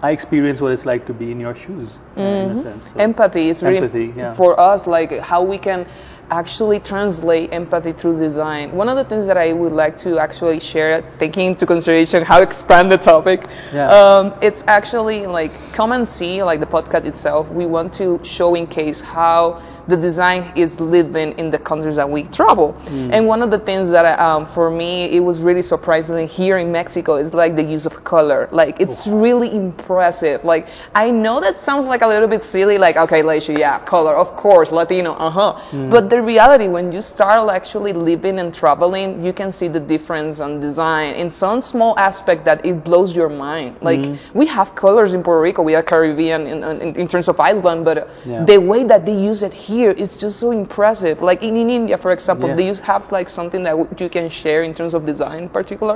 i 0.01 0.11
experience 0.11 0.61
what 0.61 0.71
it's 0.71 0.85
like 0.85 1.05
to 1.07 1.13
be 1.13 1.31
in 1.31 1.39
your 1.39 1.53
shoes 1.53 1.99
uh, 2.17 2.21
in 2.21 2.51
a 2.51 2.59
sense. 2.59 2.91
So- 2.91 2.99
empathy 2.99 3.49
is 3.49 3.61
really 3.61 4.11
yeah. 4.11 4.33
for 4.33 4.59
us 4.59 4.87
like 4.87 5.17
how 5.19 5.43
we 5.43 5.57
can 5.57 5.85
actually 6.31 6.79
translate 6.79 7.51
empathy 7.51 7.91
through 7.93 8.19
design. 8.19 8.71
One 8.71 8.89
of 8.89 8.95
the 8.97 9.03
things 9.03 9.25
that 9.25 9.37
i 9.37 9.51
would 9.53 9.71
like 9.71 9.97
to 9.99 10.19
actually 10.19 10.59
share 10.59 11.01
taking 11.19 11.47
into 11.47 11.65
consideration 11.65 12.23
how 12.23 12.37
to 12.37 12.43
expand 12.51 12.91
the 12.91 12.97
topic 12.97 13.45
Yeah. 13.73 13.89
um, 13.89 14.33
it's 14.41 14.63
actually 14.67 15.25
like 15.27 15.51
Command 15.73 16.07
Z 16.07 16.43
like 16.43 16.59
the 16.59 16.65
podcast 16.65 17.05
itself. 17.05 17.49
We 17.51 17.65
want 17.65 17.93
to 17.95 18.19
show 18.23 18.55
in 18.55 18.67
case 18.67 19.01
how 19.01 19.61
the 19.87 19.97
design 19.97 20.51
is 20.55 20.79
living 20.79 21.31
in 21.39 21.49
the 21.49 21.57
countries 21.57 21.95
that 21.95 22.09
we 22.09 22.23
travel. 22.23 22.75
Mm. 22.85 23.11
and 23.13 23.27
one 23.27 23.41
of 23.41 23.49
the 23.49 23.57
things 23.59 23.89
that 23.89 24.19
um, 24.19 24.45
for 24.45 24.69
me 24.69 25.05
it 25.05 25.19
was 25.19 25.41
really 25.41 25.61
surprising 25.63 26.27
here 26.27 26.57
in 26.57 26.71
mexico 26.71 27.15
is 27.15 27.33
like 27.33 27.55
the 27.55 27.63
use 27.63 27.85
of 27.85 28.03
color. 28.03 28.47
Like 28.51 28.79
it's 28.79 29.07
really 29.07 29.49
impressive. 29.55 30.43
Like 30.43 30.67
i 30.93 31.09
know 31.09 31.39
that 31.39 31.63
sounds 31.63 31.85
like 31.85 32.01
a 32.01 32.07
little 32.07 32.27
bit 32.27 32.43
silly 32.43 32.77
like 32.77 32.97
okay 32.97 33.21
Leisha, 33.23 33.57
yeah 33.57 33.79
color 33.79 34.13
of 34.15 34.35
course 34.35 34.71
latino 34.71 35.13
uh-huh. 35.13 35.53
Mm. 35.71 35.89
but 35.89 36.09
the 36.19 36.25
reality 36.25 36.67
when 36.67 36.91
you 36.91 37.01
start 37.01 37.49
actually 37.49 37.93
living 37.93 38.39
and 38.43 38.53
traveling 38.53 39.23
you 39.25 39.31
can 39.39 39.51
see 39.59 39.67
the 39.77 39.79
difference 39.79 40.39
on 40.45 40.59
design 40.59 41.13
in 41.15 41.29
some 41.29 41.61
small 41.61 41.93
aspect 41.97 42.43
that 42.49 42.65
it 42.65 42.83
blows 42.87 43.15
your 43.19 43.29
mind 43.29 43.77
like 43.89 43.99
Mm. 43.99 44.17
we 44.41 44.45
have 44.55 44.67
colors 44.83 45.13
in 45.17 45.23
puerto 45.27 45.41
rico 45.47 45.61
we 45.69 45.75
are 45.79 45.83
caribbean 45.91 46.41
in, 46.53 46.63
in, 46.85 46.89
in 47.03 47.07
terms 47.13 47.27
of 47.33 47.39
island 47.51 47.85
but 47.89 47.97
Yeah. 48.25 48.43
the 48.51 48.57
way 48.71 48.81
that 48.91 49.05
they 49.09 49.17
use 49.31 49.43
it 49.49 49.53
here 49.67 49.91
is 50.05 50.09
just 50.23 50.39
so 50.43 50.51
impressive 50.51 51.21
like 51.29 51.41
in, 51.49 51.55
in 51.63 51.69
india 51.79 51.97
for 52.05 52.11
example 52.17 52.49
Yeah. 52.49 52.57
do 52.59 52.63
you 52.69 52.75
have 52.91 53.03
like 53.17 53.29
something 53.39 53.63
that 53.69 53.75
w- 53.81 53.89
you 54.03 54.09
can 54.17 54.27
share 54.41 54.61
in 54.69 54.73
terms 54.79 54.93
of 54.99 55.05
design 55.13 55.39
in 55.47 55.49
particular 55.59 55.95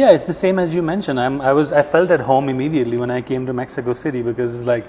Yeah, 0.00 0.10
it's 0.16 0.26
the 0.32 0.38
same 0.44 0.58
as 0.60 0.74
you 0.76 0.82
mentioned. 0.82 1.18
I'm, 1.22 1.34
I 1.48 1.52
was, 1.56 1.70
I 1.80 1.82
felt 1.94 2.10
at 2.16 2.20
home 2.28 2.46
immediately 2.52 2.96
when 3.02 3.10
I 3.16 3.20
came 3.30 3.42
to 3.48 3.52
Mexico 3.58 3.92
City 4.02 4.20
because 4.28 4.54
it's 4.56 4.64
like 4.74 4.86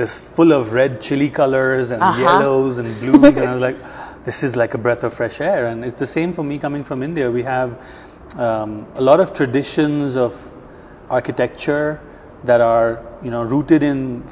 this 0.00 0.16
full 0.38 0.50
of 0.56 0.72
red 0.78 0.96
chili 1.06 1.28
colors 1.36 1.92
and 1.96 2.02
Uh-huh. 2.06 2.22
yellows 2.24 2.78
and 2.82 2.88
blues, 3.02 3.36
and 3.42 3.46
I 3.50 3.52
was 3.52 3.62
like, 3.66 3.78
this 4.24 4.42
is 4.42 4.56
like 4.56 4.74
a 4.74 4.78
breath 4.78 5.04
of 5.04 5.14
fresh 5.14 5.40
air. 5.40 5.66
And 5.66 5.84
it's 5.84 5.94
the 5.94 6.06
same 6.06 6.32
for 6.32 6.42
me 6.42 6.58
coming 6.58 6.84
from 6.84 7.02
India. 7.02 7.30
We 7.30 7.42
have 7.42 7.80
um, 8.36 8.86
a 8.94 9.00
lot 9.00 9.20
of 9.20 9.34
traditions 9.34 10.16
of 10.16 10.54
architecture 11.10 12.00
that 12.44 12.60
are, 12.60 13.04
you 13.22 13.30
know, 13.30 13.42
rooted 13.42 13.82
in 13.82 14.22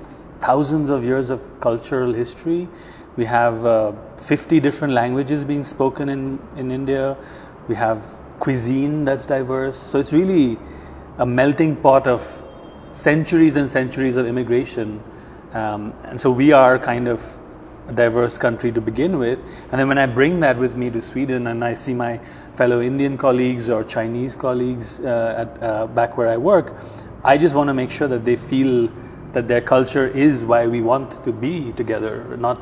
thousands 0.41 0.91
of 0.91 1.05
years 1.05 1.31
of 1.31 1.61
cultural 1.61 2.13
history. 2.13 2.69
We 3.17 3.25
have 3.27 3.67
uh, 3.67 3.93
50 4.17 4.61
different 4.61 4.95
languages 4.95 5.45
being 5.45 5.65
spoken 5.65 6.09
in, 6.09 6.39
in 6.57 6.71
India. 6.71 7.17
We 7.69 7.75
have 7.75 8.05
cuisine 8.39 9.05
that's 9.05 9.27
diverse. 9.27 9.79
So 9.79 9.99
it's 9.99 10.13
really 10.13 10.59
a 11.19 11.27
melting 11.27 11.77
pot 11.77 12.07
of 12.07 12.43
centuries 12.93 13.57
and 13.57 13.69
centuries 13.71 14.17
of 14.17 14.27
immigration. 14.27 15.03
Um, 15.53 15.93
and 16.05 16.21
so 16.21 16.31
we 16.31 16.53
are 16.53 16.79
kind 16.79 17.09
of 17.09 17.23
diverse 17.95 18.39
country 18.39 18.73
to 18.73 18.81
begin 18.81 19.19
with. 19.19 19.39
And 19.71 19.81
then 19.81 19.89
when 19.89 19.99
I 19.99 20.07
bring 20.07 20.41
that 20.41 20.59
with 20.59 20.77
me 20.77 20.91
to 20.91 21.01
Sweden 21.01 21.47
and 21.47 21.65
I 21.65 21.75
see 21.75 21.95
my 21.95 22.19
fellow 22.55 22.81
Indian 22.81 23.19
colleagues 23.19 23.71
or 23.71 23.85
Chinese 23.85 24.37
colleagues 24.37 25.01
uh, 25.01 25.47
at, 25.47 25.63
uh, 25.63 25.87
back 25.87 26.17
where 26.17 26.29
I 26.29 26.37
work, 26.37 26.75
I 27.25 27.39
just 27.39 27.55
want 27.55 27.69
to 27.69 27.75
make 27.75 27.91
sure 27.91 28.09
that 28.09 28.25
they 28.25 28.37
feel 28.37 28.91
that 29.33 29.47
their 29.47 29.61
culture 29.61 30.07
is 30.07 30.45
why 30.45 30.67
we 30.67 30.81
want 30.81 31.25
to 31.25 31.33
be 31.33 31.73
together, 31.73 32.37
not 32.37 32.61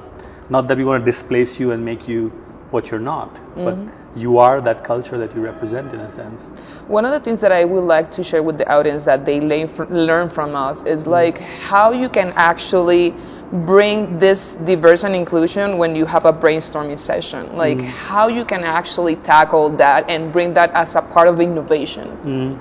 not 0.51 0.69
that 0.69 0.79
we 0.79 0.85
want 0.85 1.05
to 1.05 1.11
displace 1.11 1.61
you 1.61 1.73
and 1.73 1.85
make 1.85 2.09
you 2.09 2.29
what 2.71 2.91
you're 2.91 3.01
not, 3.01 3.41
but 3.57 3.77
you 4.17 4.39
are 4.39 4.61
that 4.61 4.85
culture 4.85 5.19
that 5.19 5.35
you 5.35 5.41
represent 5.41 5.93
in 5.93 6.01
a 6.01 6.11
sense. 6.11 6.49
One 6.87 7.05
of 7.05 7.13
the 7.13 7.21
things 7.21 7.41
that 7.41 7.53
I 7.53 7.65
would 7.65 7.85
like 7.85 8.13
to 8.13 8.25
share 8.25 8.43
with 8.43 8.59
the 8.59 8.71
audience 8.71 9.05
that 9.05 9.25
they 9.25 9.41
learn 9.41 9.69
from, 9.69 9.93
learn 9.93 10.29
from 10.29 10.55
us 10.55 10.85
is 10.85 11.07
like 11.07 11.39
how 11.39 11.93
you 11.93 12.09
can 12.09 12.33
actually 12.37 13.15
bring 13.53 14.19
this 14.19 14.53
diverse 14.53 15.05
and 15.05 15.15
inclusion 15.15 15.79
when 15.79 15.97
you 15.97 16.05
have 16.05 16.27
a 16.27 16.33
brainstorming 16.33 16.99
session. 16.99 17.57
Like 17.57 17.81
how 17.83 18.29
you 18.29 18.45
can 18.45 18.65
actually 18.65 19.17
tackle 19.17 19.77
that 19.77 20.11
and 20.11 20.33
bring 20.33 20.55
that 20.55 20.73
as 20.73 20.95
a 20.95 21.03
part 21.03 21.29
of 21.29 21.41
innovation. 21.41 22.59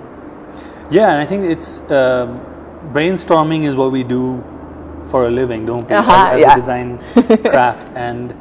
Yeah, 0.89 1.11
and 1.11 1.21
I 1.21 1.25
think 1.25 1.45
it's 1.45 1.79
um 1.91 2.39
brainstorming 2.93 3.65
is 3.65 3.75
what 3.75 3.91
we 3.91 4.03
do 4.03 4.43
for 5.05 5.27
a 5.27 5.31
living, 5.31 5.65
don't 5.65 5.89
we? 5.89 5.95
Uh-huh, 5.95 6.29
as, 6.31 6.35
as 6.35 6.41
yeah. 6.41 6.53
a 6.53 6.55
design 6.55 6.99
craft, 7.43 7.91
and 7.95 8.33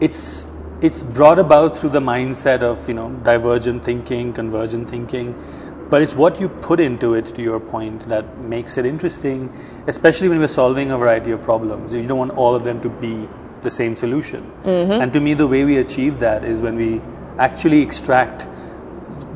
it's 0.00 0.46
it's 0.80 1.02
brought 1.02 1.38
about 1.38 1.76
through 1.76 1.90
the 1.90 2.00
mindset 2.00 2.62
of 2.62 2.88
you 2.88 2.94
know 2.94 3.10
divergent 3.22 3.84
thinking, 3.84 4.32
convergent 4.32 4.88
thinking, 4.88 5.34
but 5.94 6.02
it's 6.02 6.14
what 6.16 6.40
you 6.40 6.48
put 6.48 6.80
into 6.80 7.14
it. 7.14 7.26
To 7.36 7.40
your 7.40 7.60
point, 7.60 8.08
that 8.08 8.38
makes 8.52 8.78
it 8.78 8.84
interesting, 8.84 9.42
especially 9.86 10.28
when 10.28 10.40
we're 10.40 10.48
solving 10.48 10.90
a 10.90 10.98
variety 10.98 11.30
of 11.30 11.42
problems. 11.42 11.94
You 11.94 12.04
don't 12.08 12.18
want 12.18 12.32
all 12.32 12.56
of 12.56 12.64
them 12.64 12.80
to 12.80 12.88
be 12.88 13.28
the 13.60 13.70
same 13.70 13.94
solution. 13.94 14.50
Mm-hmm. 14.64 15.02
And 15.04 15.12
to 15.12 15.20
me, 15.20 15.34
the 15.34 15.46
way 15.46 15.64
we 15.64 15.76
achieve 15.76 16.18
that 16.18 16.42
is 16.42 16.60
when 16.62 16.74
we 16.74 17.00
actually 17.38 17.80
extract 17.82 18.48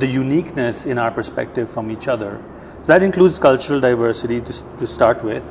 the 0.00 0.08
uniqueness 0.08 0.84
in 0.84 0.98
our 0.98 1.12
perspective 1.12 1.70
from 1.70 1.92
each 1.92 2.08
other. 2.08 2.42
So 2.82 2.92
that 2.92 3.04
includes 3.04 3.38
cultural 3.38 3.78
diversity 3.78 4.40
to, 4.40 4.52
to 4.80 4.86
start 4.88 5.22
with, 5.22 5.46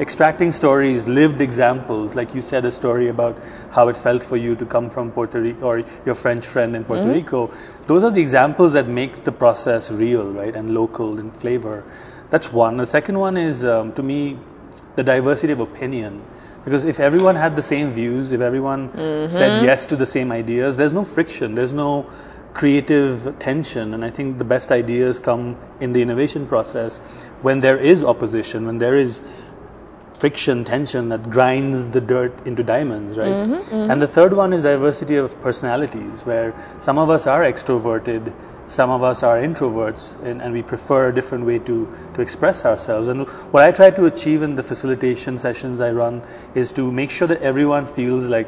extracting 0.00 0.50
stories, 0.50 1.06
lived 1.06 1.42
examples, 1.42 2.14
like 2.14 2.34
you 2.34 2.40
said 2.40 2.64
a 2.64 2.72
story 2.72 3.08
about 3.08 3.38
how 3.70 3.88
it 3.88 3.96
felt 3.96 4.24
for 4.24 4.36
you 4.36 4.56
to 4.56 4.64
come 4.64 4.88
from 4.88 5.12
Puerto 5.12 5.40
Rico 5.40 5.66
or 5.66 5.84
your 6.06 6.14
French 6.14 6.46
friend 6.46 6.74
in 6.74 6.84
Puerto 6.84 7.08
Rico. 7.12 7.52
Those 7.86 8.02
are 8.02 8.10
the 8.10 8.20
examples 8.20 8.72
that 8.72 8.88
make 8.88 9.24
the 9.24 9.32
process 9.32 9.90
real, 9.90 10.24
right, 10.24 10.56
and 10.56 10.74
local 10.74 11.18
in 11.18 11.30
flavor. 11.30 11.84
That's 12.30 12.50
one. 12.52 12.78
The 12.78 12.86
second 12.86 13.18
one 13.18 13.36
is, 13.36 13.64
um, 13.64 13.92
to 13.92 14.02
me, 14.02 14.38
the 14.96 15.04
diversity 15.04 15.52
of 15.52 15.60
opinion. 15.60 16.22
Because 16.64 16.84
if 16.84 17.00
everyone 17.00 17.36
had 17.36 17.56
the 17.56 17.62
same 17.62 17.90
views, 17.90 18.32
if 18.32 18.40
everyone 18.40 18.90
said 19.30 19.64
yes 19.64 19.86
to 19.86 19.96
the 19.96 20.06
same 20.06 20.32
ideas, 20.32 20.76
there's 20.76 20.92
no 20.92 21.04
friction, 21.04 21.54
there's 21.54 21.72
no 21.72 22.06
creative 22.54 23.38
tension. 23.38 23.94
And 23.94 24.04
I 24.04 24.10
think 24.10 24.38
the 24.38 24.44
best 24.44 24.70
ideas 24.72 25.18
come 25.18 25.56
in 25.80 25.92
the 25.92 26.02
innovation 26.02 26.46
process 26.46 26.98
when 27.42 27.60
there 27.60 27.78
is 27.78 28.04
opposition, 28.04 28.66
when 28.66 28.78
there 28.78 28.96
is 28.96 29.20
friction, 30.20 30.64
tension 30.64 31.08
that 31.08 31.30
grinds 31.30 31.88
the 31.88 32.00
dirt 32.00 32.46
into 32.46 32.62
diamonds, 32.62 33.16
right? 33.16 33.28
And 33.90 34.02
the 34.02 34.06
third 34.06 34.34
one 34.34 34.52
is 34.52 34.62
diversity 34.64 35.16
of 35.16 35.40
personalities, 35.40 36.24
where 36.26 36.54
some 36.80 36.98
of 36.98 37.08
us 37.08 37.26
are 37.26 37.42
extroverted, 37.42 38.32
some 38.66 38.90
of 38.90 39.02
us 39.02 39.22
are 39.22 39.38
introverts, 39.38 40.22
and, 40.22 40.42
and 40.42 40.52
we 40.52 40.62
prefer 40.62 41.08
a 41.08 41.14
different 41.14 41.46
way 41.46 41.58
to, 41.58 41.96
to 42.14 42.20
express 42.20 42.66
ourselves. 42.66 43.08
And 43.08 43.26
what 43.50 43.64
I 43.64 43.72
try 43.72 43.90
to 43.90 44.04
achieve 44.04 44.42
in 44.42 44.54
the 44.56 44.62
facilitation 44.62 45.38
sessions 45.38 45.80
I 45.80 45.90
run 45.90 46.22
is 46.54 46.72
to 46.72 46.92
make 46.92 47.10
sure 47.10 47.26
that 47.26 47.40
everyone 47.40 47.86
feels 47.86 48.26
like 48.26 48.46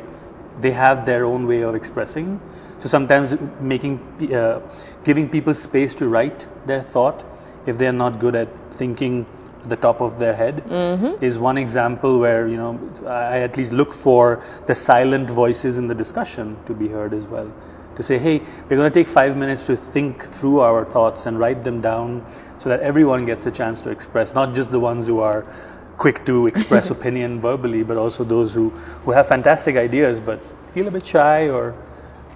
they 0.60 0.72
have 0.72 1.06
their 1.06 1.24
own 1.24 1.46
way 1.46 1.62
of 1.62 1.74
expressing. 1.74 2.38
So 2.80 2.88
sometimes 2.88 3.34
making, 3.60 3.98
uh, 4.32 4.60
giving 5.04 5.30
people 5.30 5.54
space 5.54 5.94
to 5.96 6.08
write 6.08 6.46
their 6.66 6.82
thought 6.82 7.24
if 7.64 7.78
they 7.78 7.86
are 7.86 7.92
not 7.92 8.18
good 8.18 8.36
at 8.36 8.48
thinking 8.74 9.24
the 9.68 9.76
top 9.76 10.00
of 10.00 10.18
their 10.18 10.34
head 10.34 10.62
is 11.20 11.38
one 11.38 11.58
example 11.58 12.18
where 12.18 12.48
you 12.48 12.56
know 12.56 12.78
I 13.06 13.40
at 13.40 13.56
least 13.56 13.72
look 13.72 13.92
for 13.94 14.42
the 14.66 14.74
silent 14.74 15.30
voices 15.30 15.78
in 15.78 15.86
the 15.86 15.94
discussion 15.94 16.56
to 16.66 16.74
be 16.74 16.88
heard 16.88 17.14
as 17.14 17.26
well. 17.26 17.50
To 17.96 18.02
say, 18.02 18.16
hey, 18.18 18.38
we're 18.38 18.76
going 18.76 18.90
to 18.90 18.94
take 19.00 19.06
five 19.06 19.36
minutes 19.36 19.66
to 19.66 19.76
think 19.76 20.24
through 20.24 20.60
our 20.60 20.82
thoughts 20.84 21.26
and 21.26 21.38
write 21.38 21.62
them 21.62 21.82
down 21.82 22.24
so 22.56 22.70
that 22.70 22.80
everyone 22.80 23.26
gets 23.26 23.44
a 23.44 23.50
chance 23.50 23.82
to 23.82 23.90
express, 23.90 24.34
not 24.34 24.54
just 24.54 24.70
the 24.70 24.80
ones 24.80 25.06
who 25.06 25.20
are 25.20 25.44
quick 25.98 26.24
to 26.24 26.46
express 26.46 26.88
opinion 26.96 27.38
verbally, 27.40 27.82
but 27.82 27.98
also 27.98 28.24
those 28.24 28.54
who, 28.54 28.70
who 29.04 29.10
have 29.10 29.28
fantastic 29.28 29.76
ideas 29.76 30.20
but 30.20 30.40
feel 30.72 30.88
a 30.88 30.90
bit 30.90 31.04
shy 31.04 31.50
or 31.50 31.74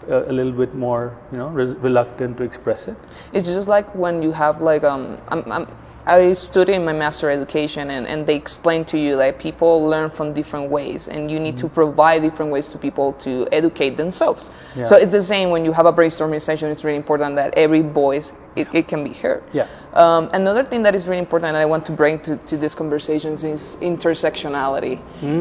a, 0.08 0.30
a 0.30 0.32
little 0.32 0.52
bit 0.52 0.74
more, 0.74 1.16
you 1.32 1.38
know, 1.38 1.48
res- 1.48 1.76
reluctant 1.76 2.36
to 2.36 2.44
express 2.44 2.86
it. 2.86 2.96
It's 3.32 3.48
just 3.48 3.66
like 3.66 3.94
when 3.94 4.22
you 4.22 4.32
have 4.32 4.60
like 4.60 4.84
um 4.84 5.18
I'm, 5.28 5.50
I'm 5.50 5.66
I 6.06 6.34
studied 6.34 6.74
in 6.74 6.84
my 6.84 6.92
master 6.92 7.30
education 7.30 7.90
and, 7.90 8.06
and 8.06 8.24
they 8.24 8.36
explain 8.36 8.84
to 8.86 8.98
you 8.98 9.16
that 9.16 9.40
people 9.40 9.86
learn 9.86 10.10
from 10.10 10.34
different 10.34 10.70
ways 10.70 11.08
and 11.08 11.28
you 11.30 11.40
need 11.40 11.58
to 11.58 11.68
provide 11.68 12.22
different 12.22 12.52
ways 12.52 12.68
to 12.68 12.78
people 12.78 13.14
to 13.14 13.48
educate 13.50 13.96
themselves. 13.96 14.48
Yeah. 14.76 14.84
So 14.84 14.96
it's 14.96 15.10
the 15.10 15.22
same 15.22 15.50
when 15.50 15.64
you 15.64 15.72
have 15.72 15.86
a 15.86 15.92
brainstorming 15.92 16.40
session, 16.40 16.70
it's 16.70 16.84
really 16.84 16.96
important 16.96 17.36
that 17.36 17.54
every 17.54 17.82
voice 17.82 18.32
it, 18.54 18.72
it 18.72 18.86
can 18.86 19.02
be 19.02 19.14
heard. 19.14 19.42
Yeah. 19.52 19.66
Um, 19.94 20.30
another 20.32 20.62
thing 20.62 20.84
that 20.84 20.94
is 20.94 21.08
really 21.08 21.18
important 21.18 21.54
that 21.54 21.60
I 21.60 21.66
want 21.66 21.86
to 21.86 21.92
bring 21.92 22.20
to, 22.20 22.36
to 22.36 22.56
these 22.56 22.74
conversations 22.74 23.42
is 23.42 23.76
intersectionality. 23.80 25.00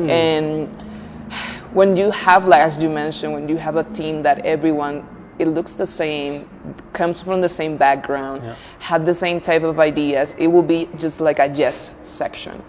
And 0.10 0.81
when 1.74 1.95
you 1.95 2.10
have, 2.12 2.48
like 2.48 2.62
as 2.62 2.81
you 2.81 2.89
mentioned, 2.89 3.34
when 3.34 3.50
you 3.50 3.57
have 3.57 3.75
a 3.75 3.84
team 3.84 4.24
that 4.24 4.45
everyone 4.45 5.05
it 5.39 5.47
looks 5.47 5.73
the 5.73 5.87
same, 5.87 6.47
comes 6.93 7.21
from 7.21 7.41
the 7.41 7.49
same 7.49 7.77
background, 7.77 8.41
Yeah. 8.43 8.55
had 8.79 9.05
the 9.05 9.13
same 9.13 9.41
type 9.41 9.63
of 9.63 9.79
ideas, 9.79 10.35
it 10.37 10.47
will 10.47 10.63
be 10.63 10.87
just 10.97 11.19
like 11.19 11.39
a 11.39 11.47
yes 11.53 11.93
section. 12.03 12.63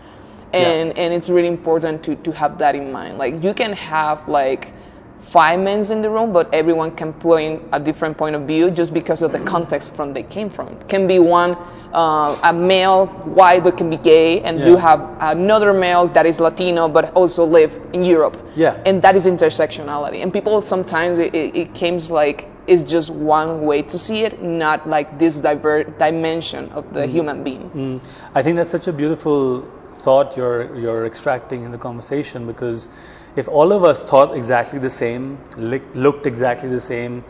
And 0.52 0.96
and 0.96 1.12
it's 1.12 1.28
really 1.28 1.48
important 1.48 2.02
to, 2.04 2.16
to 2.16 2.32
have 2.32 2.58
that 2.58 2.74
in 2.74 2.90
mind. 2.92 3.18
Like 3.18 3.42
you 3.42 3.52
can 3.52 3.72
have 3.74 4.26
like 4.28 4.72
five 5.20 5.58
men 5.60 5.90
in 5.90 6.02
the 6.02 6.10
room, 6.10 6.32
but 6.32 6.52
everyone 6.54 6.94
can 6.94 7.12
point 7.12 7.62
a 7.72 7.80
different 7.80 8.16
point 8.16 8.36
of 8.36 8.42
view 8.42 8.70
just 8.70 8.94
because 8.94 9.22
of 9.22 9.32
the 9.32 9.40
context 9.40 9.94
from 9.94 10.12
they 10.12 10.22
came 10.22 10.48
from. 10.48 10.78
Can 10.88 11.06
be 11.06 11.18
one 11.18 11.56
uh, 11.92 12.38
a 12.44 12.52
male, 12.52 13.06
white, 13.06 13.64
but 13.64 13.76
can 13.76 13.90
be 13.90 13.96
gay, 13.96 14.42
and 14.42 14.60
you 14.60 14.76
have 14.76 15.00
another 15.20 15.72
male 15.72 16.06
that 16.08 16.26
is 16.26 16.40
Latino 16.40 16.88
but 16.88 17.12
also 17.14 17.44
live 17.44 17.80
in 17.92 18.04
Europe. 18.04 18.36
Yeah. 18.54 18.80
And 18.84 19.02
that 19.02 19.16
is 19.16 19.26
intersectionality. 19.26 20.22
And 20.22 20.32
people 20.32 20.60
sometimes 20.62 21.18
it, 21.18 21.34
it, 21.34 21.56
it 21.56 21.74
comes 21.74 22.10
like 22.10 22.48
it's 22.66 22.82
just 22.82 23.10
one 23.10 23.62
way 23.62 23.82
to 23.82 23.98
see 23.98 24.24
it, 24.24 24.42
not 24.42 24.88
like 24.88 25.18
this 25.18 25.38
diver- 25.38 25.84
dimension 25.84 26.70
of 26.70 26.92
the 26.92 27.06
human 27.06 27.44
being. 27.44 27.70
Mm. 27.70 28.00
I 28.34 28.42
think 28.42 28.56
that's 28.56 28.70
such 28.70 28.88
a 28.88 28.92
beautiful 28.92 29.70
thought 29.94 30.36
you're 30.36 30.76
you're 30.76 31.06
extracting 31.06 31.64
in 31.64 31.72
the 31.72 31.78
conversation 31.78 32.46
because 32.46 32.88
if 33.36 33.48
all 33.48 33.72
of 33.72 33.84
us 33.84 34.02
thought 34.02 34.36
exactly 34.36 34.78
the 34.78 34.90
same, 34.90 35.38
looked 35.56 36.26
exactly 36.26 36.68
the 36.68 36.80
same, 36.80 37.24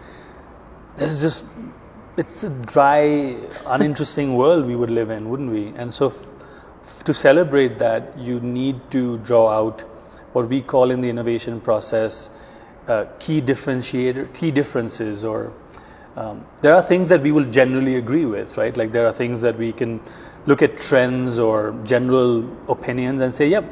there's 0.97 1.21
just 1.21 1.45
it's 2.17 2.45
a 2.45 2.49
dry, 2.49 3.37
uninteresting 3.67 4.37
world 4.41 4.67
we 4.67 4.75
would 4.75 4.91
live 4.91 5.11
in, 5.11 5.29
wouldn't 5.29 5.51
we? 5.51 5.67
And 5.77 5.93
so, 5.93 6.15
to 7.05 7.13
celebrate 7.13 7.79
that, 7.81 8.19
you 8.19 8.41
need 8.41 8.91
to 8.93 9.19
draw 9.19 9.51
out 9.51 9.83
what 10.33 10.49
we 10.49 10.63
call 10.63 10.91
in 10.91 11.01
the 11.01 11.11
innovation 11.11 11.61
process 11.61 12.31
uh, 12.89 13.07
key 13.19 13.43
differentiator, 13.43 14.33
key 14.35 14.51
differences, 14.51 15.25
or 15.25 15.53
um, 16.15 16.47
there 16.63 16.75
are 16.75 16.83
things 16.83 17.09
that 17.09 17.21
we 17.21 17.33
will 17.33 17.45
generally 17.45 17.97
agree 17.97 18.25
with, 18.25 18.57
right? 18.57 18.77
Like 18.77 18.93
there 18.93 19.07
are 19.07 19.13
things 19.13 19.41
that 19.43 19.59
we 19.59 19.73
can 19.73 20.01
look 20.47 20.63
at 20.63 20.79
trends 20.79 21.39
or 21.39 21.79
general 21.85 22.49
opinions 22.69 23.21
and 23.21 23.35
say, 23.35 23.49
yep, 23.49 23.65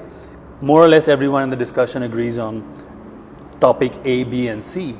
more 0.65 0.83
or 0.83 0.89
less 0.89 1.09
everyone 1.09 1.43
in 1.43 1.51
the 1.51 1.57
discussion 1.57 2.03
agrees 2.03 2.39
on 2.39 2.63
topic 3.61 3.93
A, 4.05 4.25
B, 4.25 4.49
and 4.49 4.65
C. 4.65 4.97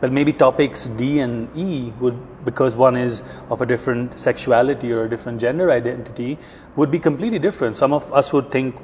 But 0.00 0.10
maybe 0.10 0.32
topics 0.32 0.86
D 0.86 1.20
and 1.20 1.56
E 1.56 1.92
would, 2.00 2.44
because 2.44 2.76
one 2.76 2.96
is 2.96 3.22
of 3.48 3.62
a 3.62 3.66
different 3.66 4.18
sexuality 4.18 4.90
or 4.92 5.04
a 5.04 5.08
different 5.08 5.40
gender 5.40 5.70
identity, 5.70 6.36
would 6.74 6.90
be 6.90 6.98
completely 6.98 7.38
different. 7.38 7.76
Some 7.76 7.92
of 7.92 8.12
us 8.12 8.32
would 8.32 8.50
think 8.50 8.74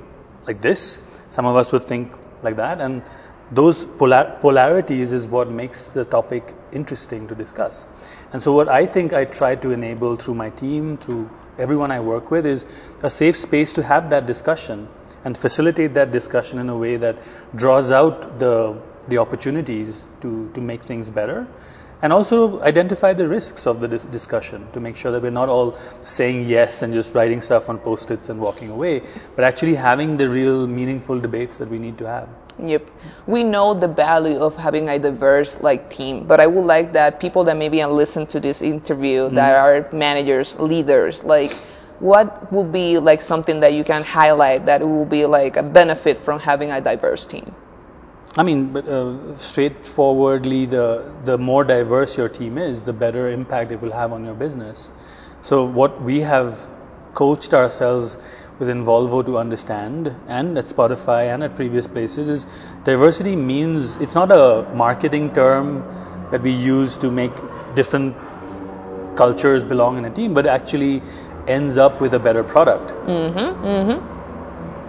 like 0.47 0.63
this, 0.63 0.99
some 1.31 1.47
of 1.47 1.57
us 1.57 1.73
would 1.73 1.85
think 1.85 2.13
like 2.45 2.57
that, 2.57 2.81
and 2.81 3.03
those 3.51 3.85
polar- 3.85 4.39
polarities 4.41 5.13
is 5.13 5.27
what 5.27 5.51
makes 5.51 5.87
the 5.89 6.05
topic 6.05 6.55
interesting 6.71 7.27
to 7.27 7.35
discuss. 7.35 7.87
And 8.33 8.41
so, 8.41 8.53
what 8.53 8.69
I 8.69 8.87
think 8.87 9.13
I 9.13 9.25
try 9.25 9.57
to 9.57 9.73
enable 9.73 10.15
through 10.15 10.35
my 10.35 10.51
team, 10.51 10.97
through 10.97 11.29
everyone 11.59 11.91
I 11.91 11.99
work 11.99 12.31
with, 12.31 12.47
is 12.47 12.65
a 13.03 13.11
safe 13.11 13.37
space 13.37 13.75
to 13.75 13.83
have 13.83 14.11
that 14.11 14.27
discussion 14.27 14.89
and 15.25 15.37
facilitate 15.37 15.95
that 15.95 16.13
discussion 16.13 16.59
in 16.59 16.69
a 16.69 16.77
way 16.77 16.97
that 16.97 17.17
draws 17.55 17.91
out 17.91 18.39
the 18.39 18.77
the 19.09 19.19
opportunities 19.19 20.07
to, 20.21 20.51
to 20.55 20.61
make 20.61 20.83
things 20.83 21.11
better 21.11 21.47
and 22.03 22.13
also 22.13 22.61
identify 22.63 23.13
the 23.13 23.29
risks 23.29 23.67
of 23.67 23.81
the 23.81 23.89
dis- 23.89 24.05
discussion 24.05 24.67
to 24.73 24.81
make 24.81 24.97
sure 24.97 25.13
that 25.13 25.23
we're 25.23 25.31
not 25.31 25.49
all 25.49 25.77
saying 26.05 26.47
yes 26.49 26.83
and 26.83 26.95
just 26.95 27.15
writing 27.15 27.41
stuff 27.41 27.69
on 27.69 27.79
post-its 27.79 28.29
and 28.29 28.41
walking 28.41 28.71
away 28.71 29.03
but 29.37 29.45
actually 29.45 29.75
having 29.75 30.17
the 30.17 30.29
real 30.29 30.67
meaningful 30.67 31.21
debates 31.21 31.59
that 31.59 31.69
we 31.69 31.79
need 31.79 31.99
to 31.99 32.07
have 32.07 32.29
Yep. 32.63 32.91
We 33.27 33.43
know 33.43 33.73
the 33.73 33.89
value 33.89 34.39
of 34.39 34.55
having 34.55 34.91
a 34.91 34.99
diverse 34.99 35.63
like 35.63 35.89
team, 35.89 36.25
but 36.27 36.41
I 36.41 36.47
would 36.47 36.67
like 36.67 36.93
that 36.93 37.19
people 37.19 37.45
that 37.45 37.57
maybe 37.57 37.83
listen 37.85 38.27
to 38.27 38.41
this 38.41 38.61
interview 38.61 39.31
that 39.31 39.55
mm-hmm. 39.55 39.95
are 39.95 39.97
managers, 39.97 40.59
leaders, 40.59 41.25
like 41.25 41.53
what 42.01 42.51
will 42.53 42.65
be 42.65 42.99
like 42.99 43.23
something 43.23 43.61
that 43.61 43.75
you 43.75 43.85
can 43.85 44.03
highlight 44.03 44.67
that 44.67 44.81
will 44.81 45.07
be 45.07 45.27
like 45.27 45.57
a 45.57 45.63
benefit 45.63 46.19
from 46.19 46.41
having 46.41 46.73
a 46.73 46.81
diverse 46.81 47.25
team? 47.25 47.55
I 48.37 48.43
mean, 48.43 48.73
but 48.73 48.89
uh, 48.89 49.37
straightforwardly, 49.37 50.67
the 50.67 51.05
the 51.25 51.37
more 51.37 51.65
diverse 51.65 52.17
your 52.17 52.29
team 52.29 52.59
is, 52.59 52.83
the 52.83 52.93
better 52.93 53.29
impact 53.29 53.73
it 53.73 53.83
will 53.83 53.93
have 53.93 54.13
on 54.13 54.25
your 54.25 54.35
business. 54.35 54.89
So 55.43 55.65
what 55.65 56.01
we 56.01 56.21
have 56.21 56.59
coached 57.15 57.55
ourselves 57.55 58.17
within 58.61 58.85
Volvo 58.85 59.25
to 59.27 59.37
understand, 59.39 60.15
and 60.29 60.57
at 60.59 60.67
Spotify 60.67 61.35
and 61.35 61.43
at 61.43 61.57
previous 61.57 61.87
places, 61.87 62.29
is 62.29 62.47
diversity 62.85 63.35
means 63.35 63.97
it's 63.97 64.15
not 64.15 64.31
a 64.31 64.69
marketing 64.75 65.33
term 65.35 65.83
that 66.31 66.43
we 66.43 66.53
use 66.53 66.99
to 66.99 67.11
make 67.11 67.33
different 67.75 68.17
cultures 69.17 69.65
belong 69.65 69.99
in 69.99 70.05
a 70.05 70.11
team, 70.11 70.35
but 70.35 70.47
actually 70.47 71.03
ends 71.51 71.79
up 71.87 72.01
with 72.01 72.15
a 72.15 72.19
better 72.29 72.43
product. 72.45 72.93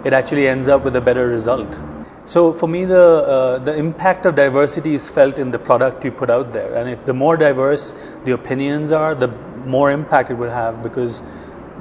it 0.04 0.12
actually 0.12 0.48
ends 0.48 0.68
up 0.68 0.84
with 0.84 0.96
a 0.96 1.00
better 1.00 1.26
result. 1.28 1.78
So 2.24 2.52
for 2.52 2.68
me, 2.68 2.84
the 2.84 3.02
uh, 3.36 3.58
the 3.68 3.74
impact 3.74 4.26
of 4.26 4.34
diversity 4.40 4.94
is 4.94 5.08
felt 5.08 5.38
in 5.44 5.50
the 5.50 5.58
product 5.68 6.04
you 6.04 6.12
put 6.22 6.30
out 6.30 6.52
there, 6.56 6.74
and 6.80 6.88
if 6.96 7.04
the 7.04 7.14
more 7.22 7.36
diverse 7.36 7.86
the 8.24 8.32
opinions 8.32 8.92
are, 8.92 9.14
the 9.14 9.28
more 9.76 9.90
impact 9.90 10.30
it 10.30 10.34
will 10.42 10.50
have 10.50 10.82
because 10.82 11.22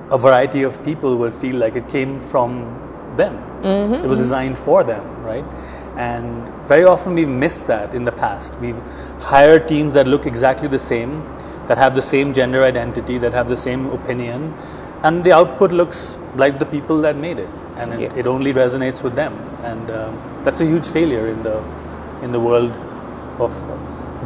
a 0.10 0.18
variety 0.18 0.64
of 0.64 0.84
people 0.84 1.16
will 1.18 1.32
feel 1.44 1.56
like 1.66 1.76
it 1.76 1.88
came 1.90 2.20
from 2.20 2.58
them. 3.18 3.38
Mm-hmm, 3.64 4.04
It 4.06 4.08
was 4.08 4.20
designed 4.20 4.58
for 4.58 4.84
them, 4.84 5.06
right? 5.24 5.46
And 5.98 6.50
very 6.68 6.86
often 6.86 7.16
we've 7.16 7.30
missed 7.46 7.68
that 7.68 7.94
in 7.94 8.06
the 8.06 8.12
past. 8.12 8.60
We've 8.60 8.82
hired 9.20 9.68
teams 9.68 9.94
that 9.94 10.08
look 10.08 10.26
exactly 10.26 10.68
the 10.68 10.80
same, 10.80 11.24
that 11.72 11.78
have 11.78 11.96
the 11.96 12.02
same 12.02 12.34
gender 12.34 12.64
identity, 12.66 13.18
that 13.18 13.34
have 13.34 13.48
the 13.48 13.56
same 13.56 13.86
opinion, 13.98 14.54
and 15.04 15.24
the 15.24 15.32
output 15.32 15.72
looks 15.72 16.20
like 16.36 16.60
the 16.60 16.66
people 16.66 17.00
that 17.04 17.16
made 17.16 17.40
it, 17.40 17.50
and 17.78 17.94
it, 17.94 18.02
Yeah. 18.02 18.20
it 18.22 18.28
only 18.28 18.52
resonates 18.64 19.02
with 19.06 19.16
them. 19.22 19.38
And 19.70 19.94
um, 20.00 20.18
that's 20.44 20.60
a 20.66 20.68
huge 20.72 20.90
failure 20.98 21.28
in 21.36 21.44
the 21.44 21.56
in 22.26 22.34
the 22.34 22.42
world 22.48 22.76
of 23.46 23.56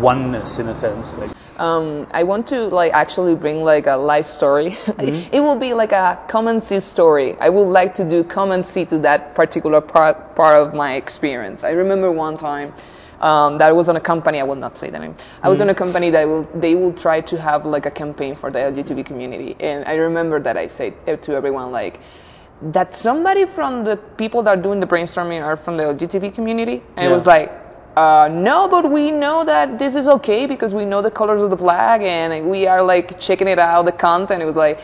oneness, 0.07 0.57
in 0.63 0.67
a 0.73 0.75
sense. 0.75 1.13
Like, 1.19 1.29
um, 1.67 1.85
I 2.21 2.23
want 2.23 2.47
to 2.47 2.63
like 2.79 2.93
actually 3.03 3.35
bring 3.45 3.63
like 3.63 3.85
a 3.93 3.95
life 4.13 4.25
story. 4.25 4.71
Mm-hmm. 4.71 5.35
it 5.37 5.41
will 5.45 5.59
be 5.67 5.71
like 5.83 5.93
a 6.01 6.07
Command 6.27 6.63
Z 6.63 6.79
story. 6.79 7.29
I 7.47 7.49
would 7.49 7.71
like 7.79 7.93
to 8.01 8.09
do 8.15 8.23
Command 8.23 8.65
Z 8.65 8.85
to 8.93 8.99
that 9.09 9.35
particular 9.35 9.81
part 9.93 10.35
part 10.41 10.57
of 10.65 10.73
my 10.73 10.91
experience. 11.03 11.63
I 11.63 11.73
remember 11.83 12.11
one 12.27 12.37
time 12.49 12.73
um, 13.21 13.57
that 13.57 13.69
I 13.69 13.71
was 13.73 13.89
on 13.89 13.95
a 13.95 14.01
company. 14.01 14.39
I 14.39 14.43
will 14.43 14.55
not 14.55 14.77
say 14.77 14.89
the 14.89 14.99
name. 14.99 15.15
I 15.41 15.49
was 15.49 15.61
on 15.61 15.69
a 15.69 15.73
Mm-hmm. 15.73 15.77
company 15.83 16.09
that 16.11 16.27
will 16.27 16.43
they 16.55 16.75
will 16.75 16.93
try 16.93 17.21
to 17.21 17.39
have 17.39 17.65
like 17.65 17.85
a 17.85 17.91
campaign 17.91 18.35
for 18.35 18.51
the 18.51 18.59
LGBT 18.59 19.05
community, 19.05 19.55
and 19.59 19.85
I 19.85 19.95
remember 19.95 20.39
that 20.39 20.57
I 20.57 20.67
said 20.67 20.93
to 21.23 21.33
everyone 21.35 21.71
like 21.71 21.99
that 22.61 22.95
somebody 22.95 23.45
from 23.45 23.83
the 23.83 23.97
people 23.97 24.41
that 24.43 24.57
are 24.57 24.61
doing 24.61 24.79
the 24.79 24.87
brainstorming 24.87 25.43
are 25.43 25.57
from 25.57 25.77
the 25.77 25.83
LGBT 25.83 26.33
community, 26.33 26.81
and 26.97 27.05
it 27.05 27.09
was 27.09 27.25
like. 27.25 27.51
Uh, 27.97 28.27
no, 28.29 28.67
but 28.67 28.91
we 28.91 29.09
know 29.09 29.45
that 29.45 29.79
this 29.79 29.95
is 29.95 30.05
okay 30.05 30.45
because 30.47 30.73
we 30.73 30.83
know 30.83 31.01
the 31.01 31.09
colors 31.09 31.41
of 31.41 31.49
the 31.49 31.55
flag 31.57 32.01
and 32.01 32.49
we 32.49 32.67
are 32.67 32.83
like 32.83 33.17
checking 33.21 33.47
it 33.47 33.57
out, 33.57 33.85
the 33.85 33.91
content. 33.93 34.41
It 34.41 34.45
was 34.45 34.57
like, 34.57 34.81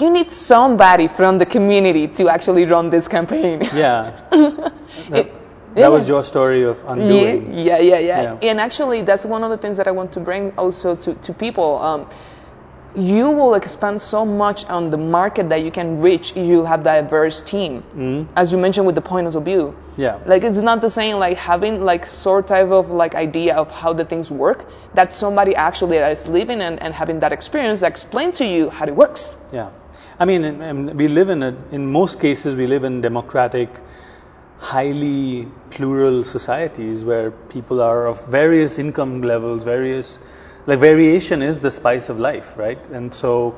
you 0.00 0.10
need 0.10 0.32
somebody 0.32 1.06
from 1.06 1.38
the 1.38 1.46
community 1.46 2.08
to 2.08 2.28
actually 2.28 2.64
run 2.66 2.90
this 2.90 3.06
campaign. 3.06 3.62
yeah, 3.70 4.10
that, 5.74 5.82
that 5.82 5.90
was 5.90 6.08
your 6.08 6.24
story 6.24 6.62
of 6.62 6.82
undoing. 6.88 7.52
Yeah, 7.54 7.78
yeah, 7.78 7.78
yeah, 7.78 7.98
yeah. 7.98 8.22
Yeah. 8.22 8.50
And 8.50 8.60
actually, 8.60 9.02
that's 9.02 9.24
one 9.24 9.44
of 9.44 9.50
the 9.50 9.58
things 9.58 9.76
that 9.76 9.86
I 9.86 9.92
want 9.92 10.12
to 10.12 10.20
bring 10.20 10.52
also 10.58 10.96
to, 10.96 11.14
to 11.14 11.32
people. 11.32 11.78
Um, 11.78 12.08
you 12.96 13.30
will 13.30 13.54
expand 13.54 14.00
so 14.00 14.24
much 14.24 14.64
on 14.64 14.90
the 14.90 14.96
market 14.96 15.50
that 15.50 15.62
you 15.62 15.70
can 15.70 16.00
reach 16.00 16.30
if 16.34 16.46
you 16.46 16.64
have 16.64 16.82
diverse 16.82 17.40
team. 17.40 18.28
As 18.34 18.50
you 18.50 18.58
mentioned 18.58 18.86
with 18.86 18.94
the 18.94 19.02
point 19.02 19.32
of 19.34 19.44
view. 19.44 19.76
Mm-hmm. 19.76 20.00
Yeah. 20.00 20.18
Like 20.26 20.42
it's 20.42 20.62
not 20.62 20.80
the 20.80 20.90
same 20.90 21.18
like 21.18 21.36
having 21.36 21.84
like 21.84 22.06
sort 22.06 22.48
type 22.48 22.70
of 22.70 22.90
like 22.90 23.14
idea 23.14 23.56
of 23.56 23.70
how 23.70 23.92
the 23.92 24.04
things 24.04 24.30
work. 24.30 24.64
that 24.94 25.12
somebody 25.14 25.54
actually 25.54 25.98
that 25.98 26.12
is 26.12 26.26
living 26.26 26.60
and, 26.60 26.82
and 26.82 26.94
having 26.94 27.20
that 27.20 27.32
experience 27.32 27.80
that 27.80 27.88
explain 27.88 28.32
to 28.32 28.46
you 28.46 28.70
how 28.70 28.86
it 28.86 28.94
works. 28.94 29.36
Yeah, 29.52 29.70
I 30.18 30.24
mean, 30.24 30.96
we 30.96 31.08
live 31.08 31.30
in 31.30 31.42
a, 31.42 31.54
in 31.70 31.90
most 31.92 32.20
cases, 32.20 32.56
we 32.56 32.66
live 32.66 32.84
in 32.84 33.00
democratic, 33.00 33.68
highly 34.58 35.46
plural 35.70 36.24
societies 36.24 37.04
where 37.04 37.30
people 37.30 37.80
are 37.80 38.06
of 38.06 38.26
various 38.26 38.78
income 38.78 39.22
levels, 39.22 39.64
various, 39.64 40.18
like 40.66 40.78
variation 40.78 41.42
is 41.42 41.60
the 41.60 41.70
spice 41.70 42.08
of 42.08 42.18
life, 42.18 42.56
right? 42.58 42.84
And 42.86 43.14
so, 43.14 43.56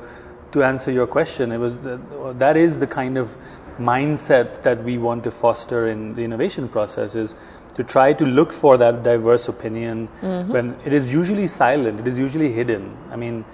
to 0.52 0.62
answer 0.62 0.90
your 0.90 1.06
question, 1.06 1.52
it 1.52 1.58
was 1.58 1.76
the, 1.78 2.00
that 2.38 2.56
is 2.56 2.78
the 2.80 2.86
kind 2.86 3.16
of 3.16 3.34
mindset 3.78 4.62
that 4.62 4.82
we 4.84 4.98
want 4.98 5.24
to 5.24 5.30
foster 5.30 5.88
in 5.88 6.14
the 6.14 6.22
innovation 6.22 6.68
process 6.68 7.14
is 7.14 7.34
to 7.74 7.84
try 7.84 8.12
to 8.12 8.24
look 8.26 8.52
for 8.52 8.76
that 8.76 9.02
diverse 9.02 9.48
opinion 9.48 10.08
mm-hmm. 10.20 10.52
when 10.52 10.76
it 10.84 10.92
is 10.92 11.12
usually 11.12 11.46
silent, 11.46 12.00
it 12.00 12.06
is 12.06 12.18
usually 12.18 12.52
hidden. 12.52 12.96
I 13.10 13.16
mean, 13.16 13.44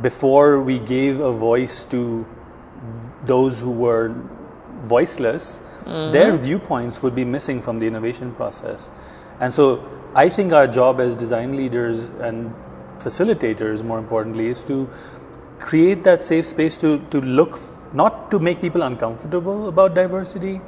before 0.00 0.60
we 0.60 0.78
gave 0.78 1.20
a 1.20 1.30
voice 1.30 1.84
to 1.84 2.26
those 3.26 3.60
who 3.60 3.70
were 3.70 4.14
voiceless, 4.84 5.60
Mm-hmm. 5.84 6.10
their 6.12 6.36
viewpoints 6.36 7.02
would 7.02 7.14
be 7.14 7.24
missing 7.24 7.62
from 7.62 7.78
the 7.78 7.86
innovation 7.86 8.32
process. 8.34 8.90
And 9.40 9.52
so 9.52 9.84
I 10.14 10.28
think 10.28 10.52
our 10.52 10.66
job 10.66 11.00
as 11.00 11.16
design 11.16 11.56
leaders 11.56 12.02
and 12.20 12.54
facilitators, 12.98 13.82
more 13.82 13.98
importantly, 13.98 14.48
is 14.48 14.64
to 14.64 14.88
create 15.60 16.04
that 16.04 16.22
safe 16.22 16.46
space 16.46 16.76
to, 16.78 16.98
to 17.10 17.20
look, 17.20 17.52
f- 17.52 17.94
not 17.94 18.30
to 18.30 18.38
make 18.38 18.60
people 18.60 18.82
uncomfortable 18.82 19.68
about 19.68 19.94
diversity, 19.94 20.60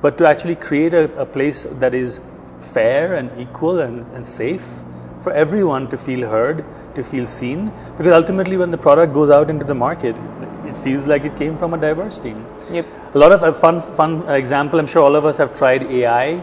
but 0.00 0.18
to 0.18 0.26
actually 0.26 0.56
create 0.56 0.94
a, 0.94 1.04
a 1.20 1.26
place 1.26 1.64
that 1.64 1.94
is 1.94 2.20
fair 2.60 3.14
and 3.14 3.30
equal 3.40 3.80
and, 3.80 4.06
and 4.14 4.26
safe 4.26 4.82
for 5.20 5.32
everyone 5.32 5.88
to 5.88 5.96
feel 5.96 6.28
heard, 6.28 6.64
to 6.94 7.02
feel 7.02 7.26
seen. 7.26 7.72
Because 7.96 8.12
ultimately, 8.12 8.56
when 8.56 8.70
the 8.70 8.78
product 8.78 9.12
goes 9.14 9.30
out 9.30 9.50
into 9.50 9.64
the 9.64 9.74
market, 9.74 10.16
it 10.64 10.76
feels 10.76 11.06
like 11.06 11.24
it 11.24 11.36
came 11.36 11.56
from 11.56 11.74
a 11.74 11.78
diverse 11.78 12.18
team. 12.18 12.46
Yep. 12.70 12.86
A 13.14 13.18
lot 13.18 13.32
of 13.32 13.42
a 13.42 13.52
fun, 13.52 13.80
fun 13.80 14.22
example. 14.28 14.78
I'm 14.78 14.86
sure 14.86 15.02
all 15.02 15.16
of 15.16 15.24
us 15.24 15.38
have 15.38 15.54
tried 15.54 15.82
AI, 15.84 16.42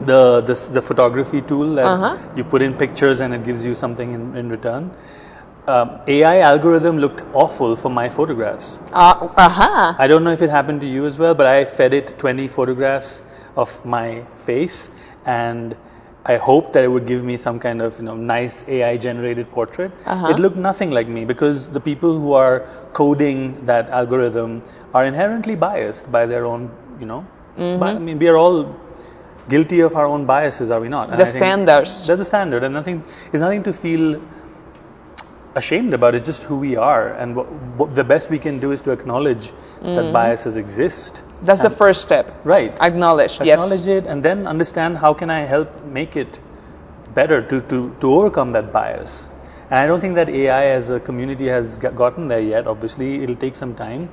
the 0.00 0.40
the, 0.42 0.54
the 0.72 0.82
photography 0.82 1.40
tool 1.42 1.74
that 1.74 1.86
Uh-huh. 1.86 2.16
you 2.36 2.44
put 2.44 2.62
in 2.62 2.74
pictures 2.74 3.20
and 3.20 3.34
it 3.34 3.44
gives 3.44 3.64
you 3.64 3.74
something 3.74 4.12
in, 4.12 4.36
in 4.36 4.48
return. 4.48 4.90
Um, 5.66 5.90
AI 6.06 6.38
algorithm 6.40 6.98
looked 6.98 7.22
awful 7.34 7.76
for 7.76 7.90
my 7.90 8.08
photographs. 8.08 8.78
Uh, 8.92 9.28
aha. 9.36 9.96
I 9.98 10.06
don't 10.06 10.24
know 10.24 10.30
if 10.30 10.40
it 10.40 10.48
happened 10.50 10.80
to 10.80 10.86
you 10.86 11.04
as 11.06 11.18
well, 11.18 11.34
but 11.34 11.46
I 11.46 11.64
fed 11.64 11.92
it 11.92 12.18
20 12.18 12.48
photographs 12.48 13.22
of 13.56 13.84
my 13.84 14.22
face, 14.36 14.90
and 15.26 15.76
I 16.28 16.36
hoped 16.36 16.74
that 16.74 16.84
it 16.84 16.88
would 16.88 17.06
give 17.06 17.24
me 17.24 17.36
some 17.36 17.58
kind 17.58 17.80
of 17.82 17.98
you 17.98 18.04
know 18.04 18.14
nice 18.14 18.56
AI 18.68 18.96
generated 18.98 19.50
portrait. 19.50 19.92
Uh-huh. 20.04 20.28
It 20.28 20.38
looked 20.38 20.56
nothing 20.56 20.90
like 20.90 21.08
me 21.08 21.24
because 21.24 21.68
the 21.68 21.80
people 21.80 22.18
who 22.20 22.34
are 22.34 22.60
coding 22.92 23.64
that 23.66 23.88
algorithm 23.88 24.62
are 24.92 25.06
inherently 25.06 25.56
biased 25.56 26.12
by 26.12 26.26
their 26.26 26.44
own 26.44 26.70
you 27.00 27.06
know. 27.06 27.26
Mm-hmm. 27.56 27.80
But, 27.80 27.96
I 27.96 27.98
mean, 27.98 28.18
we 28.18 28.28
are 28.28 28.36
all 28.36 28.76
guilty 29.48 29.80
of 29.80 29.94
our 29.96 30.06
own 30.06 30.26
biases, 30.26 30.70
are 30.70 30.80
we 30.80 30.88
not? 30.88 31.10
And 31.10 31.18
The 31.18 31.22
I 31.22 31.26
think 31.26 31.42
standards. 31.42 32.06
That's 32.06 32.18
the 32.18 32.24
standard, 32.24 32.62
and 32.62 32.74
nothing 32.74 33.04
is 33.32 33.40
nothing 33.40 33.62
to 33.64 33.72
feel 33.72 34.20
ashamed 35.58 35.94
about. 35.94 36.14
It's 36.14 36.26
just 36.26 36.44
who 36.44 36.56
we 36.56 36.76
are, 36.76 37.08
and 37.08 37.36
what, 37.36 37.52
what 37.80 37.94
the 37.94 38.04
best 38.04 38.30
we 38.30 38.38
can 38.38 38.58
do 38.64 38.72
is 38.72 38.82
to 38.82 38.92
acknowledge 38.92 39.48
that 39.82 40.06
mm. 40.08 40.12
biases 40.12 40.56
exist. 40.56 41.22
That's 41.42 41.60
the 41.60 41.70
first 41.70 42.02
step. 42.02 42.40
Right. 42.44 42.76
Acknowledge. 42.80 43.40
Yes. 43.40 43.60
Acknowledge 43.60 43.88
it, 43.88 44.06
and 44.06 44.22
then 44.22 44.46
understand 44.46 44.98
how 44.98 45.14
can 45.14 45.30
I 45.30 45.40
help 45.54 45.84
make 45.84 46.16
it 46.16 46.40
better 47.14 47.42
to, 47.42 47.60
to, 47.60 47.96
to 48.00 48.12
overcome 48.14 48.52
that 48.52 48.72
bias. 48.72 49.28
And 49.70 49.78
I 49.78 49.86
don't 49.86 50.00
think 50.00 50.14
that 50.14 50.28
AI 50.30 50.66
as 50.66 50.90
a 50.90 50.98
community 50.98 51.48
has 51.48 51.78
gotten 51.78 52.28
there 52.28 52.40
yet. 52.40 52.66
Obviously, 52.66 53.22
it'll 53.22 53.36
take 53.36 53.56
some 53.56 53.74
time. 53.74 54.08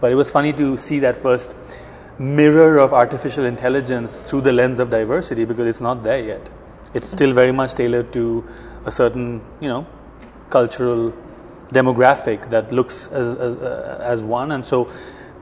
But 0.00 0.12
it 0.12 0.14
was 0.14 0.30
funny 0.30 0.52
to 0.54 0.76
see 0.76 1.00
that 1.00 1.16
first 1.16 1.56
mirror 2.18 2.78
of 2.78 2.92
artificial 2.92 3.44
intelligence 3.44 4.20
through 4.20 4.42
the 4.42 4.52
lens 4.52 4.78
of 4.78 4.90
diversity 4.90 5.44
because 5.44 5.66
it's 5.66 5.80
not 5.80 6.02
there 6.02 6.20
yet. 6.20 6.50
It's 6.94 7.10
still 7.10 7.32
very 7.32 7.52
much 7.52 7.74
tailored 7.74 8.12
to 8.12 8.46
a 8.84 8.90
certain, 8.90 9.40
you 9.60 9.68
know, 9.68 9.86
cultural 10.52 11.12
demographic 11.72 12.50
that 12.50 12.72
looks 12.72 13.08
as, 13.08 13.34
as, 13.34 13.56
as 14.14 14.24
one. 14.24 14.52
And 14.52 14.64
so 14.64 14.92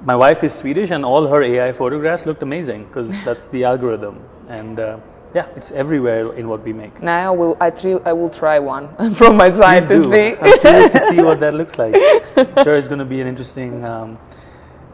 my 0.04 0.16
wife 0.16 0.44
is 0.44 0.54
Swedish 0.54 0.90
and 0.90 1.04
all 1.04 1.26
her 1.26 1.42
AI 1.42 1.72
photographs 1.72 2.26
looked 2.26 2.42
amazing 2.42 2.84
because 2.84 3.10
that's 3.24 3.48
the 3.48 3.64
algorithm. 3.64 4.22
And 4.48 4.78
uh, 4.78 4.98
yeah, 5.34 5.46
it's 5.56 5.70
everywhere 5.72 6.32
in 6.34 6.48
what 6.48 6.62
we 6.64 6.72
make. 6.72 7.02
Now 7.02 7.32
I 7.32 7.36
will 7.36 7.56
I, 7.60 7.70
tri- 7.70 8.04
I 8.04 8.12
will 8.12 8.30
try 8.30 8.58
one 8.58 9.14
from 9.20 9.36
my 9.36 9.50
side 9.50 9.88
to 9.88 10.04
see. 10.10 10.36
I'm 10.40 10.58
curious 10.60 10.92
to 10.92 10.98
see 11.10 11.22
what 11.22 11.40
that 11.40 11.54
looks 11.54 11.78
like. 11.78 11.94
I'm 12.36 12.64
sure 12.64 12.76
it's 12.76 12.88
going 12.88 13.00
to 13.00 13.04
be 13.04 13.20
an 13.20 13.26
interesting 13.26 13.84
um, 13.84 14.18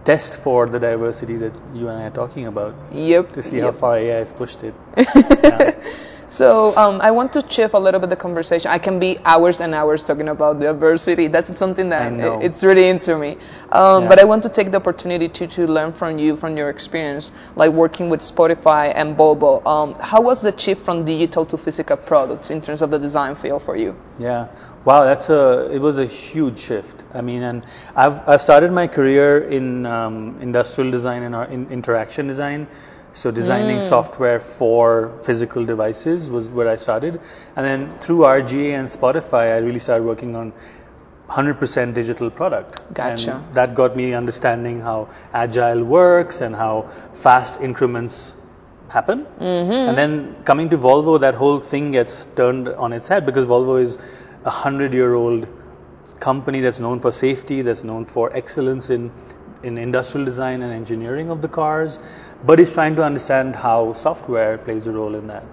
test 0.05 0.39
for 0.39 0.67
the 0.67 0.79
diversity 0.79 1.37
that 1.37 1.53
you 1.75 1.89
and 1.89 2.03
I 2.03 2.07
are 2.07 2.11
talking 2.11 2.47
about 2.47 2.75
yep. 2.93 3.33
to 3.33 3.43
see 3.43 3.57
yep. 3.57 3.67
how 3.67 3.73
far 3.73 3.99
AI 3.99 4.19
has 4.19 4.33
pushed 4.33 4.63
it. 4.63 4.75
Yeah. 4.97 5.73
So 6.29 6.77
um, 6.77 7.01
I 7.01 7.11
want 7.12 7.33
to 7.35 7.45
shift 7.49 7.75
a 7.75 7.79
little 7.79 8.01
bit 8.01 8.11
the 8.11 8.17
conversation. 8.17 8.71
I 8.71 8.79
can 8.79 8.99
be 8.99 9.19
hours 9.25 9.61
and 9.61 9.75
hours 9.75 10.03
talking 10.03 10.29
about 10.29 10.59
diversity. 10.61 11.29
That's 11.29 11.57
something 11.59 11.91
that 11.91 12.21
it's 12.43 12.62
really 12.65 12.89
into 12.89 13.17
me. 13.17 13.39
Um, 13.71 14.03
Yeah. 14.03 14.09
But 14.09 14.19
I 14.19 14.25
want 14.25 14.43
to 14.43 14.49
take 14.49 14.71
the 14.71 14.77
opportunity 14.79 15.29
to, 15.29 15.47
to 15.47 15.67
learn 15.67 15.93
from 15.93 16.19
you, 16.19 16.37
from 16.37 16.57
your 16.57 16.69
experience, 16.71 17.31
like 17.55 17.73
working 17.73 18.09
with 18.11 18.21
Spotify 18.21 18.93
and 18.95 19.17
Volvo. 19.17 19.65
Um, 19.67 19.95
how 20.01 20.21
was 20.21 20.41
the 20.41 20.57
shift 20.57 20.85
from 20.85 21.05
digital 21.05 21.47
to 21.47 21.57
physical 21.57 21.97
products 21.97 22.51
in 22.51 22.61
terms 22.61 22.83
of 22.83 22.91
the 22.91 22.99
design 22.99 23.35
field 23.37 23.62
for 23.62 23.77
you? 23.77 23.97
Yeah. 24.19 24.49
Wow, 24.85 25.05
that's 25.05 25.31
a. 25.31 25.69
It 25.73 25.81
was 25.81 25.99
a 25.99 26.07
huge 26.07 26.59
shift. 26.59 27.03
I 27.12 27.21
mean, 27.21 27.43
and 27.43 27.65
I've 27.97 28.29
I 28.29 28.37
started 28.37 28.71
my 28.71 28.87
career 28.87 29.39
in 29.39 29.85
um, 29.85 30.39
industrial 30.41 30.93
design 30.93 31.25
and 31.25 31.35
ar- 31.35 31.49
in 31.49 31.67
interaction 31.71 32.29
design. 32.29 32.69
So 33.17 33.31
designing 33.31 33.81
software 33.81 34.39
for 34.39 35.19
physical 35.23 35.65
devices 35.65 36.29
was 36.31 36.51
where 36.51 36.69
I 36.69 36.75
started, 36.77 37.19
and 37.57 37.65
then 37.65 37.99
through 37.99 38.25
R/GA 38.25 38.75
and 38.75 38.89
Spotify, 38.89 39.55
I 39.55 39.59
really 39.61 39.79
started 39.79 40.05
working 40.05 40.37
on 40.37 40.53
100% 41.31 41.95
digital 41.95 42.31
product. 42.31 42.83
Gotcha. 42.93 43.37
And 43.37 43.55
that 43.55 43.75
got 43.75 43.97
me 43.97 44.13
understanding 44.13 44.81
how 44.81 45.09
agile 45.33 45.83
works 45.83 46.43
and 46.43 46.55
how 46.55 46.91
fast 47.15 47.59
increments 47.63 48.35
happen. 48.89 49.25
Mm-hmm. 49.25 49.73
And 49.73 49.97
then 49.97 50.37
coming 50.45 50.69
to 50.69 50.77
Volvo, 50.77 51.19
that 51.21 51.35
whole 51.35 51.59
thing 51.59 51.93
gets 51.93 52.27
turned 52.37 52.69
on 52.69 52.93
its 52.93 53.09
head 53.09 53.25
because 53.25 53.47
Volvo 53.47 53.81
is 53.81 53.99
a 54.45 54.51
hundred 54.51 54.93
year 54.93 55.15
old 55.15 55.49
company 56.21 56.61
that's 56.61 56.81
known 56.81 57.01
for 57.01 57.11
safety, 57.13 57.63
that's 57.63 57.83
known 57.83 58.05
for 58.05 58.31
excellence 58.37 58.91
in, 58.91 59.11
in 59.63 59.79
industrial 59.79 60.27
design 60.27 60.61
and 60.61 60.73
engineering 60.73 61.31
of 61.31 61.41
the 61.41 61.49
cars, 61.49 61.99
but 62.44 62.61
is 62.61 62.72
trying 62.75 62.96
to 62.96 63.03
understand 63.03 63.57
how 63.57 63.92
software 63.94 64.59
plays 64.59 64.87
a 64.87 64.92
role 64.92 65.14
in 65.14 65.27
that. 65.29 65.44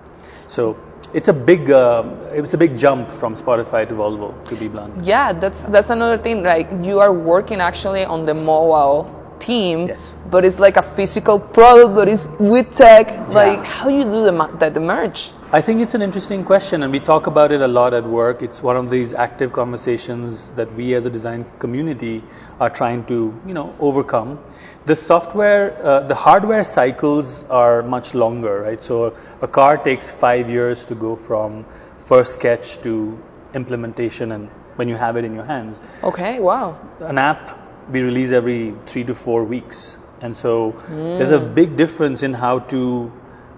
So 0.47 0.77
it's 1.13 1.27
a 1.27 1.33
big, 1.33 1.71
uh, 1.71 2.03
it's 2.33 2.53
a 2.53 2.57
big 2.57 2.77
jump 2.77 3.09
from 3.11 3.35
Spotify 3.35 3.87
to 3.87 3.93
Volvo, 3.95 4.33
to 4.49 4.55
be 4.55 4.67
blunt. 4.67 5.03
Yeah, 5.05 5.33
that's 5.33 5.63
that's 5.63 5.89
another 5.89 6.17
thing. 6.17 6.43
Like 6.43 6.69
you 6.81 6.99
are 6.99 7.13
working 7.13 7.61
actually 7.61 8.03
on 8.05 8.25
the 8.25 8.33
mobile 8.33 9.19
team, 9.39 9.87
Yes. 9.87 10.15
but 10.29 10.45
it's 10.45 10.59
like 10.59 10.77
a 10.77 10.81
physical 10.81 11.39
product, 11.39 11.95
but 11.95 12.07
it's 12.07 12.25
with 12.39 12.75
tech. 12.75 13.29
Like 13.29 13.63
how 13.63 13.89
you 13.89 14.03
do 14.03 14.23
the 14.25 14.57
the, 14.59 14.69
the 14.69 14.79
merge? 14.79 15.31
I 15.51 15.61
think 15.61 15.81
it's 15.81 15.93
an 15.93 16.01
interesting 16.01 16.45
question, 16.45 16.81
and 16.81 16.91
we 16.91 16.99
talk 16.99 17.27
about 17.27 17.51
it 17.51 17.61
a 17.61 17.67
lot 17.67 17.93
at 17.93 18.05
work. 18.05 18.41
It's 18.41 18.63
one 18.63 18.75
of 18.75 18.89
these 18.89 19.13
active 19.13 19.53
conversations 19.53 20.49
that 20.53 20.73
we 20.73 20.95
as 20.95 21.05
a 21.05 21.11
design 21.11 21.45
community 21.59 22.23
are 22.59 22.71
trying 22.71 23.05
to, 23.05 23.39
you 23.45 23.53
know, 23.53 23.75
overcome. 23.79 24.39
The 24.85 24.95
software, 24.97 25.77
uh, 25.81 25.99
the 26.01 26.15
hardware 26.15 26.63
cycles 26.65 27.45
are 27.45 27.81
much 27.83 28.13
longer, 28.13 28.61
right? 28.61 28.81
So 28.81 29.15
a 29.41 29.47
car 29.47 29.77
takes 29.77 30.11
five 30.11 30.49
years 30.49 30.85
to 30.85 30.95
go 30.95 31.15
from 31.15 31.65
first 31.99 32.33
sketch 32.33 32.79
to 32.81 33.17
implementation, 33.53 34.31
and 34.33 34.49
when 34.75 34.89
you 34.89 34.95
have 34.95 35.15
it 35.15 35.23
in 35.23 35.35
your 35.35 35.45
hands, 35.45 35.79
Okay, 36.03 36.39
wow. 36.39 36.77
an 36.99 37.17
app 37.17 37.59
we 37.89 38.01
release 38.01 38.31
every 38.31 38.73
three 38.85 39.03
to 39.05 39.13
four 39.13 39.43
weeks. 39.45 39.97
And 40.21 40.35
so 40.35 40.75
there's 40.89 41.31
a 41.31 41.39
big 41.39 41.75
difference 41.77 42.23
in 42.23 42.33
how 42.33 42.59
to 42.73 43.11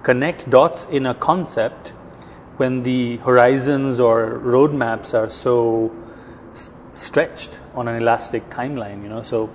connect 0.04 0.50
dots 0.50 0.86
in 0.86 1.06
a 1.06 1.14
concept 1.14 1.90
when 2.58 2.82
the 2.84 3.18
horizons 3.18 4.00
or 4.00 4.40
roadmaps 4.40 5.14
are 5.14 5.30
so 5.30 5.92
stretched 6.96 7.60
on 7.74 7.88
an 7.88 7.96
elastic 8.02 8.50
timeline, 8.50 9.04
you 9.04 9.10
know. 9.10 9.22
So 9.22 9.50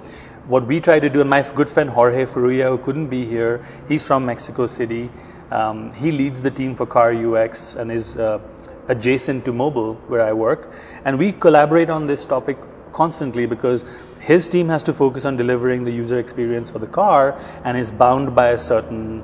what 0.51 0.67
we 0.67 0.81
try 0.81 0.99
to 0.99 1.09
do, 1.09 1.21
and 1.21 1.31
my 1.31 1.43
good 1.55 1.71
friend 1.71 1.89
Jorge 1.89 2.25
Furuya, 2.25 2.71
who 2.71 2.79
couldn't 2.79 3.07
be 3.07 3.25
here, 3.25 3.65
he's 3.89 4.05
from 4.05 4.27
Mexico 4.27 4.67
City. 4.67 5.09
Um, 5.53 5.93
he 5.93 6.11
leads 6.11 6.43
the 6.43 6.51
team 6.51 6.75
for 6.75 6.87
Car 6.87 7.13
UX 7.13 7.75
and 7.75 7.93
is 7.93 8.17
uh, 8.17 8.41
adjacent 8.89 9.45
to 9.45 9.53
mobile 9.53 9.95
where 10.09 10.23
I 10.23 10.33
work. 10.33 10.73
And 11.05 11.21
we 11.21 11.31
collaborate 11.31 11.89
on 11.89 12.09
this 12.09 12.27
topic 12.27 12.59
constantly 12.93 13.47
because 13.47 13.85
his 14.19 14.49
team 14.49 14.69
has 14.71 14.83
to 14.85 14.93
focus 14.93 15.25
on 15.25 15.37
delivering 15.37 15.85
the 15.85 15.93
user 15.93 16.19
experience 16.19 16.69
for 16.69 16.81
the 16.81 16.89
car 16.89 17.39
and 17.65 17.79
is 17.79 17.93
bound 17.93 18.35
by 18.35 18.49
a 18.49 18.59
certain, 18.59 19.23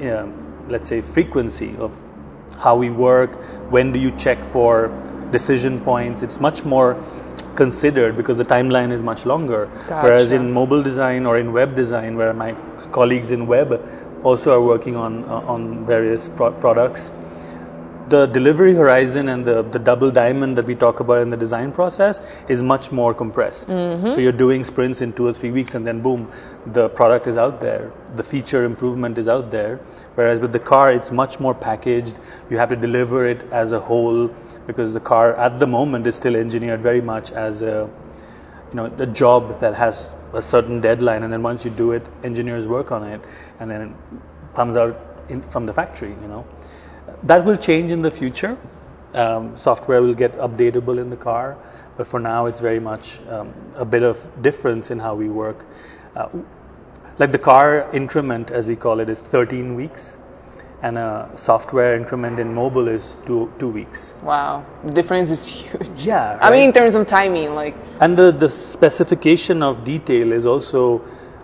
um, 0.00 0.66
let's 0.68 0.88
say, 0.88 1.00
frequency 1.00 1.76
of 1.76 1.96
how 2.58 2.74
we 2.74 2.90
work, 2.90 3.36
when 3.70 3.92
do 3.92 4.00
you 4.00 4.10
check 4.10 4.42
for 4.42 4.88
decision 5.30 5.80
points. 5.80 6.22
It's 6.22 6.40
much 6.40 6.64
more 6.64 7.00
considered 7.56 8.16
because 8.16 8.36
the 8.36 8.44
timeline 8.44 8.92
is 8.92 9.02
much 9.02 9.26
longer. 9.26 9.66
Whereas 10.06 10.32
in 10.32 10.52
mobile 10.52 10.82
design 10.82 11.26
or 11.26 11.38
in 11.38 11.52
web 11.52 11.74
design, 11.76 12.16
where 12.16 12.32
my 12.32 12.54
colleagues 12.92 13.30
in 13.30 13.46
web 13.46 13.80
also 14.22 14.52
are 14.52 14.62
working 14.62 14.96
on 14.96 15.24
uh, 15.24 15.52
on 15.54 15.86
various 15.86 16.28
pro- 16.28 16.52
products, 16.52 17.10
the 18.08 18.26
delivery 18.26 18.74
horizon 18.74 19.28
and 19.28 19.44
the, 19.44 19.62
the 19.62 19.78
double 19.78 20.10
diamond 20.10 20.56
that 20.58 20.66
we 20.66 20.74
talk 20.74 21.00
about 21.00 21.22
in 21.22 21.30
the 21.30 21.36
design 21.36 21.72
process 21.72 22.20
is 22.48 22.62
much 22.62 22.92
more 22.92 23.12
compressed. 23.12 23.68
Mm-hmm. 23.68 24.12
So 24.12 24.18
you're 24.18 24.32
doing 24.32 24.64
sprints 24.64 25.00
in 25.00 25.12
two 25.12 25.26
or 25.26 25.32
three 25.32 25.50
weeks 25.50 25.74
and 25.74 25.86
then 25.86 26.02
boom, 26.02 26.30
the 26.66 26.88
product 26.88 27.26
is 27.26 27.36
out 27.36 27.60
there. 27.60 27.92
The 28.14 28.22
feature 28.22 28.64
improvement 28.64 29.18
is 29.18 29.28
out 29.28 29.50
there. 29.50 29.76
Whereas 30.14 30.40
with 30.40 30.52
the 30.52 30.60
car, 30.60 30.92
it's 30.92 31.10
much 31.10 31.40
more 31.40 31.54
packaged. 31.54 32.18
You 32.48 32.58
have 32.58 32.68
to 32.68 32.76
deliver 32.76 33.26
it 33.26 33.42
as 33.52 33.72
a 33.72 33.80
whole 33.80 34.28
because 34.66 34.92
the 34.92 35.00
car 35.00 35.34
at 35.34 35.58
the 35.58 35.66
moment 35.66 36.06
is 36.06 36.14
still 36.14 36.36
engineered 36.36 36.82
very 36.82 37.00
much 37.00 37.32
as 37.32 37.62
a 37.62 37.90
you 38.70 38.74
know 38.74 38.86
a 38.98 39.06
job 39.06 39.60
that 39.60 39.74
has 39.74 40.14
a 40.32 40.42
certain 40.42 40.80
deadline 40.80 41.22
and 41.22 41.32
then 41.32 41.42
once 41.42 41.64
you 41.64 41.70
do 41.70 41.92
it 41.92 42.04
engineers 42.24 42.66
work 42.66 42.90
on 42.90 43.04
it 43.04 43.20
and 43.60 43.70
then 43.70 43.80
it 43.82 44.56
comes 44.56 44.76
out 44.76 45.00
in, 45.28 45.40
from 45.42 45.66
the 45.66 45.72
factory 45.72 46.10
you 46.10 46.28
know 46.28 46.44
that 47.24 47.44
will 47.44 47.56
change 47.56 47.92
in 47.92 48.02
the 48.02 48.10
future. 48.10 48.56
Um, 49.14 49.56
software 49.56 50.02
will 50.02 50.14
get 50.14 50.36
updatable 50.38 50.98
in 50.98 51.10
the 51.10 51.16
car, 51.16 51.56
but 51.96 52.06
for 52.06 52.20
now 52.20 52.46
it's 52.46 52.60
very 52.60 52.80
much 52.80 53.20
um, 53.28 53.54
a 53.74 53.84
bit 53.84 54.02
of 54.02 54.42
difference 54.42 54.90
in 54.90 54.98
how 54.98 55.14
we 55.14 55.28
work. 55.28 55.64
Uh, 56.14 56.28
like 57.18 57.32
the 57.32 57.38
car 57.38 57.88
increment, 57.94 58.50
as 58.50 58.66
we 58.66 58.76
call 58.76 59.00
it, 59.00 59.08
is 59.08 59.20
13 59.20 59.74
weeks, 59.74 60.18
and 60.82 60.98
a 60.98 61.30
software 61.36 61.96
increment 61.96 62.38
in 62.38 62.52
mobile 62.54 62.88
is 62.88 63.18
two 63.24 63.50
two 63.58 63.68
weeks. 63.68 64.12
Wow, 64.22 64.64
the 64.84 64.92
difference 64.92 65.30
is 65.30 65.46
huge. 65.46 66.04
Yeah, 66.04 66.38
I 66.40 66.50
mean, 66.50 66.68
in 66.68 66.72
terms 66.74 66.94
of 66.94 67.06
timing, 67.06 67.54
like 67.54 67.74
And 68.00 68.16
the, 68.16 68.30
the 68.32 68.50
specification 68.50 69.62
of 69.62 69.84
detail 69.84 70.32
is 70.32 70.44
also, 70.44 71.02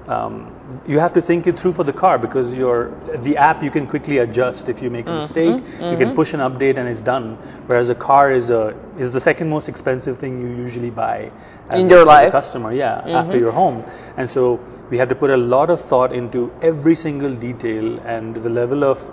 um, 0.09 0.51
you 0.87 0.99
have 0.99 1.12
to 1.12 1.21
think 1.21 1.47
it 1.47 1.59
through 1.59 1.73
for 1.73 1.85
the 1.85 1.93
car 1.93 2.19
because 2.19 2.53
your 2.53 2.91
the 3.19 3.37
app 3.37 3.62
you 3.62 3.71
can 3.71 3.87
quickly 3.87 4.19
adjust 4.19 4.69
if 4.69 4.83
you 4.83 4.91
make 4.91 5.07
Mm-hmm. 5.07 5.15
a 5.15 5.19
mistake. 5.19 5.65
You 5.93 5.97
can 5.97 6.15
push 6.15 6.33
an 6.35 6.41
update 6.41 6.77
and 6.77 6.88
it's 6.88 7.01
done. 7.01 7.37
Whereas 7.67 7.91
a 7.91 7.95
car 7.95 8.31
is 8.33 8.51
a 8.51 8.75
is 8.99 9.12
the 9.12 9.21
second 9.21 9.49
most 9.49 9.69
expensive 9.69 10.17
thing 10.19 10.41
you 10.41 10.49
usually 10.62 10.91
buy 10.91 11.31
as 11.69 11.81
In 11.81 11.87
a, 11.87 11.95
your 11.97 12.03
as 12.03 12.09
a. 12.09 12.23
Mm-hmm. 12.23 12.31
customer. 12.33 12.73
Yeah, 12.73 12.95
after 13.21 13.38
your 13.38 13.53
home. 13.53 13.85
And 14.17 14.29
so 14.29 14.61
we 14.91 14.99
have 14.99 15.09
to 15.11 15.15
put 15.15 15.31
a 15.31 15.37
lot 15.37 15.71
of 15.71 15.81
thought 15.81 16.12
into 16.12 16.51
every 16.62 16.95
single 16.97 17.35
detail 17.35 17.99
and 18.01 18.35
the 18.35 18.51
level 18.51 18.83
of 18.85 19.09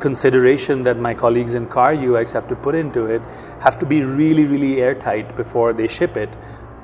consideration 0.00 0.82
that 0.84 0.96
my 0.96 1.12
colleagues 1.14 1.54
in 1.54 1.66
car 1.66 1.94
UX 1.94 2.32
have 2.32 2.48
to 2.48 2.56
put 2.56 2.74
into 2.74 3.04
it 3.06 3.20
have 3.60 3.78
to 3.78 3.86
be 3.86 4.02
really, 4.02 4.44
really 4.44 4.80
airtight 4.80 5.36
before 5.36 5.72
they 5.74 5.86
ship 5.88 6.16
it. 6.16 6.30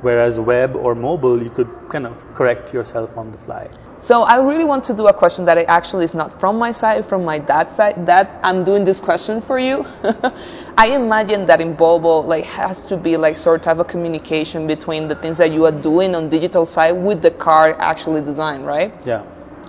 Whereas 0.07 0.38
web 0.38 0.77
or 0.77 0.95
mobile, 0.95 1.42
you 1.42 1.51
could 1.51 1.71
kind 1.88 2.07
of 2.07 2.16
correct 2.35 2.73
yourself 2.73 3.16
on 3.19 3.33
the 3.33 3.38
fly. 3.38 3.69
So 4.01 4.23
I 4.23 4.37
really 4.37 4.64
want 4.64 4.85
to 4.85 4.95
do 4.95 5.09
a 5.09 5.12
question 5.12 5.47
that 5.47 5.59
actually 5.66 6.05
is 6.05 6.14
not 6.14 6.38
from 6.38 6.59
my 6.59 6.71
side, 6.71 7.07
from 7.07 7.25
my 7.25 7.38
dad's 7.40 7.75
side. 7.75 8.07
That 8.07 8.38
I'm 8.45 8.62
doing 8.62 8.85
this 8.85 9.01
question 9.01 9.40
for 9.40 9.59
you. 9.59 9.85
I 10.79 10.92
imagine 10.95 11.47
that 11.47 11.61
in 11.61 11.77
Volvo, 11.77 12.25
like, 12.25 12.45
has 12.45 12.81
to 12.92 12.97
be 12.97 13.16
like 13.16 13.37
sort 13.37 13.66
of 13.66 13.81
a 13.81 13.85
communication 13.85 14.69
between 14.69 15.09
the 15.09 15.16
things 15.16 15.38
that 15.38 15.51
you 15.51 15.64
are 15.64 15.73
doing 15.73 16.14
on 16.14 16.29
digital 16.29 16.66
side 16.66 16.92
with 16.92 17.21
the 17.21 17.33
car 17.33 17.75
actually 17.81 18.21
designed, 18.21 18.64
right? 18.64 18.95
Yeah. 19.05 19.25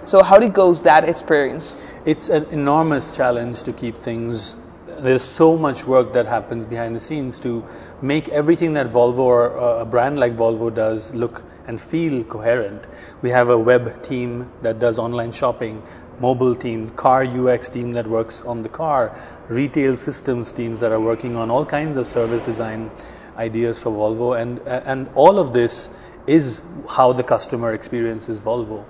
So 0.05 0.21
how 0.21 0.37
it 0.37 0.53
goes 0.53 0.83
that 0.83 1.09
experience? 1.09 1.73
It's 2.05 2.29
an 2.29 2.45
enormous 2.51 3.09
challenge 3.09 3.63
to 3.63 3.73
keep 3.73 3.97
things. 3.97 4.53
There's 4.99 5.23
so 5.23 5.57
much 5.57 5.85
work 5.85 6.13
that 6.13 6.25
happens 6.25 6.65
behind 6.65 6.95
the 6.95 6.99
scenes 6.99 7.39
to 7.41 7.63
make 8.01 8.29
everything 8.29 8.73
that 8.73 8.87
Volvo 8.87 9.19
or 9.19 9.57
uh, 9.57 9.81
a 9.81 9.85
brand 9.85 10.19
like 10.19 10.33
Volvo 10.33 10.73
does 10.73 11.13
look 11.13 11.43
and 11.67 11.79
feel 11.79 12.23
coherent. 12.23 12.83
We 13.21 13.29
have 13.29 13.49
a 13.49 13.57
web 13.57 14.01
team 14.01 14.51
that 14.63 14.79
does 14.79 14.97
online 14.97 15.31
shopping, 15.31 15.83
mobile 16.19 16.55
team, 16.55 16.89
car 16.89 17.23
UX 17.23 17.69
team 17.69 17.91
that 17.91 18.07
works 18.07 18.41
on 18.41 18.63
the 18.63 18.69
car, 18.69 19.15
retail 19.49 19.97
systems 19.97 20.51
teams 20.51 20.79
that 20.79 20.91
are 20.91 20.99
working 20.99 21.35
on 21.35 21.51
all 21.51 21.65
kinds 21.65 21.97
of 21.97 22.07
service 22.07 22.41
design 22.41 22.89
ideas 23.37 23.79
for 23.79 23.91
Volvo, 23.91 24.39
and 24.41 24.59
and 24.67 25.07
all 25.13 25.37
of 25.37 25.53
this 25.53 25.89
is 26.25 26.61
how 26.89 27.13
the 27.13 27.23
customer 27.23 27.73
experiences 27.73 28.39
Volvo 28.39 28.83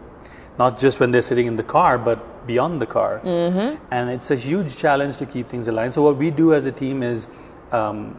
not 0.58 0.80
just 0.80 1.00
when 1.00 1.12
they're 1.12 1.22
sitting 1.22 1.46
in 1.46 1.56
the 1.56 1.64
car, 1.64 1.98
but 1.98 2.48
beyond 2.48 2.82
the 2.82 2.86
car. 2.86 3.22
Mm-hmm. 3.24 3.84
And 3.92 4.10
it's 4.10 4.32
a 4.32 4.36
huge 4.36 4.78
challenge 4.78 5.18
to 5.18 5.26
keep 5.26 5.48
things 5.48 5.68
aligned. 5.68 5.94
So 5.94 6.02
what 6.02 6.18
we 6.18 6.32
do 6.32 6.54
as 6.54 6.66
a 6.66 6.72
team 6.72 7.04
is 7.04 7.28
um, 7.72 8.18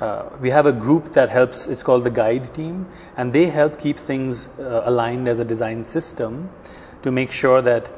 uh, 0.00 0.28
we 0.40 0.50
have 0.50 0.66
a 0.66 0.72
group 0.72 1.12
that 1.14 1.28
helps. 1.30 1.66
It's 1.66 1.82
called 1.82 2.04
the 2.04 2.10
guide 2.10 2.54
team, 2.54 2.86
and 3.16 3.32
they 3.32 3.46
help 3.46 3.78
keep 3.78 3.98
things 3.98 4.48
uh, 4.58 4.82
aligned 4.84 5.28
as 5.28 5.38
a 5.38 5.44
design 5.44 5.84
system 5.84 6.50
to 7.02 7.10
make 7.10 7.32
sure 7.32 7.62
that 7.62 7.90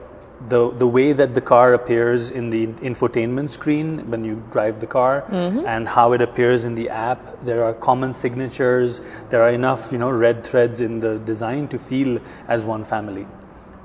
the 0.49 0.71
the 0.71 0.87
way 0.87 1.13
that 1.13 1.35
the 1.35 1.41
car 1.41 1.75
appears 1.75 2.31
in 2.31 2.51
the 2.51 2.67
infotainment 2.67 3.51
screen 3.51 4.11
when 4.11 4.25
you 4.25 4.43
drive 4.51 4.81
the 4.81 4.87
car 4.87 5.25
and 5.31 5.89
how 5.89 6.13
it 6.13 6.21
appears 6.21 6.65
in 6.65 6.75
the 6.75 6.89
app 6.91 7.45
there 7.45 7.63
are 7.65 7.73
common 7.73 8.13
signatures 8.13 9.01
there 9.31 9.43
are 9.43 9.51
enough 9.51 9.93
you 9.93 9.99
know 9.99 10.11
red 10.11 10.45
threads 10.45 10.81
in 10.81 11.01
the 11.01 11.19
design 11.19 11.69
to 11.69 11.79
feel 11.79 12.21
as 12.49 12.65
one 12.65 12.85
family 12.85 13.27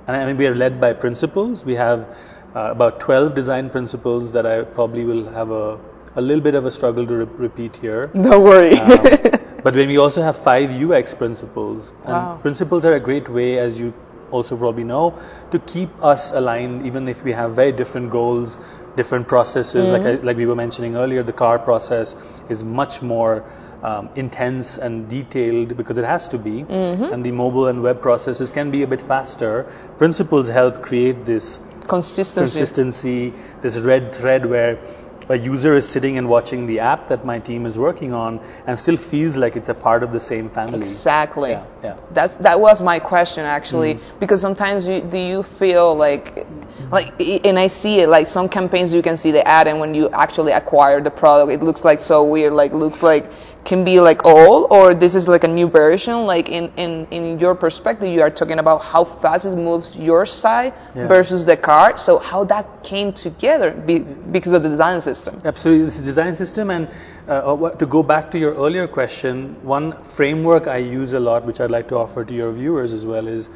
and 0.09 0.17
I 0.17 0.25
mean, 0.25 0.37
we 0.37 0.47
are 0.47 0.55
led 0.55 0.81
by 0.81 0.93
principles. 0.93 1.63
We 1.63 1.75
have 1.75 2.07
uh, 2.55 2.71
about 2.71 2.99
12 2.99 3.35
design 3.35 3.69
principles 3.69 4.31
that 4.31 4.45
I 4.45 4.63
probably 4.63 5.05
will 5.05 5.29
have 5.31 5.51
a, 5.51 5.79
a 6.15 6.21
little 6.21 6.41
bit 6.41 6.55
of 6.55 6.65
a 6.65 6.71
struggle 6.71 7.05
to 7.05 7.17
re- 7.17 7.25
repeat 7.37 7.75
here. 7.75 8.07
Don't 8.13 8.43
worry. 8.43 8.73
Um, 8.73 9.03
but 9.63 9.73
then 9.75 9.87
we 9.87 9.97
also 9.97 10.21
have 10.23 10.35
five 10.35 10.71
UX 10.71 11.13
principles. 11.13 11.91
And 12.05 12.13
Wow. 12.13 12.39
principles 12.41 12.85
are 12.85 12.93
a 12.93 12.99
great 12.99 13.29
way, 13.29 13.59
as 13.59 13.79
you 13.79 13.93
also 14.31 14.57
probably 14.57 14.83
know, 14.83 15.13
to 15.51 15.59
keep 15.59 15.89
us 16.03 16.31
aligned, 16.31 16.85
even 16.85 17.07
if 17.07 17.23
we 17.23 17.31
have 17.31 17.53
very 17.53 17.71
different 17.71 18.09
goals, 18.09 18.57
different 18.95 19.27
processes. 19.27 19.89
Like, 19.89 20.05
I, 20.05 20.13
like 20.25 20.37
we 20.37 20.45
were 20.45 20.55
mentioning 20.55 20.95
earlier, 20.95 21.21
the 21.23 21.33
car 21.33 21.59
process 21.59 22.15
is 22.49 22.63
much 22.63 23.01
more 23.01 23.43
um, 23.83 24.09
intense 24.15 24.77
and 24.77 25.09
detailed 25.09 25.75
because 25.77 25.97
it 25.97 26.05
has 26.05 26.27
to 26.29 26.37
be, 26.37 26.61
and 26.69 27.25
the 27.25 27.31
mobile 27.31 27.67
and 27.67 27.81
web 27.81 28.01
processes 28.01 28.51
can 28.51 28.71
be 28.71 28.83
a 28.83 28.87
bit 28.87 29.01
faster. 29.01 29.63
Principles 29.97 30.49
help 30.49 30.81
create 30.81 31.25
this 31.25 31.59
Consistency. 31.87 32.59
consistency, 32.59 33.33
this 33.61 33.79
red 33.79 34.13
thread 34.13 34.45
where 34.45 34.77
a 35.27 35.35
user 35.37 35.75
is 35.75 35.87
sitting 35.87 36.17
and 36.17 36.27
watching 36.27 36.65
the 36.65 36.79
app 36.79 37.07
that 37.09 37.23
my 37.23 37.37
team 37.39 37.65
is 37.67 37.77
working 37.77 38.13
on 38.13 38.39
and 38.65 38.79
still 38.79 38.97
feels 38.97 39.35
like 39.37 39.55
it's 39.55 39.69
a 39.69 39.73
part 39.75 40.01
of 40.01 40.11
the 40.11 40.19
same 40.19 40.49
family. 40.49 40.79
Exactly. 40.79 41.51
Yeah, 41.51 41.65
yeah. 41.83 41.97
That's 42.11 42.35
that 42.37 42.59
was 42.59 42.81
my 42.81 42.99
question 42.99 43.45
actually 43.45 43.95
Mm. 43.95 44.01
because 44.19 44.41
sometimes 44.41 44.87
you 44.87 45.01
do 45.01 45.17
you 45.19 45.43
feel 45.43 45.95
like 45.95 46.47
like 46.91 47.13
and 47.45 47.59
I 47.59 47.67
see 47.67 47.99
it 47.99 48.09
like 48.09 48.27
some 48.27 48.49
campaigns 48.49 48.91
you 48.93 49.03
can 49.03 49.17
see 49.17 49.31
the 49.31 49.47
ad 49.47 49.67
and 49.67 49.79
when 49.79 49.93
you 49.93 50.09
actually 50.09 50.51
acquire 50.51 50.99
the 51.01 51.11
product 51.11 51.51
it 51.51 51.61
looks 51.63 51.83
like 51.83 52.01
so 52.01 52.23
weird 52.23 52.53
like 52.53 52.73
looks 52.73 53.03
like 53.03 53.31
can 53.65 53.83
be 53.83 53.99
like 53.99 54.25
old 54.25 54.67
or 54.71 54.93
this 54.93 55.15
is 55.15 55.27
like 55.27 55.43
a 55.43 55.47
new 55.47 55.67
version 55.69 56.25
like 56.25 56.49
in 56.49 56.71
in 56.77 57.07
in 57.11 57.39
your 57.39 57.53
perspective 57.55 58.09
you 58.09 58.21
are 58.21 58.29
talking 58.29 58.57
about 58.59 58.83
how 58.83 59.03
fast 59.03 59.45
it 59.45 59.55
moves 59.55 59.95
your 59.95 60.25
side 60.25 60.73
Yeah. 60.95 61.07
versus 61.07 61.45
the 61.45 61.57
car 61.57 61.97
so 61.97 62.17
how 62.19 62.43
that 62.45 62.83
came 62.83 63.11
together 63.11 63.71
be, 63.71 63.99
because 63.99 64.53
of 64.53 64.63
the 64.63 64.69
design 64.69 65.01
system 65.01 65.41
Absolutely, 65.45 65.85
this 65.85 65.97
is 65.97 66.05
design 66.05 66.35
system. 66.35 66.69
And 66.71 66.87
uh, 67.27 67.69
to 67.71 67.85
go 67.85 68.01
back 68.03 68.31
to 68.31 68.39
your 68.39 68.53
earlier 68.55 68.87
question, 68.87 69.55
one 69.63 70.03
framework 70.03 70.67
I 70.67 70.77
use 70.77 71.13
a 71.13 71.19
lot, 71.19 71.45
which 71.45 71.59
I'd 71.59 71.71
like 71.71 71.89
to 71.89 71.97
offer 71.97 72.23
to 72.25 72.33
your 72.33 72.51
viewers 72.51 72.93
as 72.93 73.05
well, 73.05 73.27
is 73.27 73.49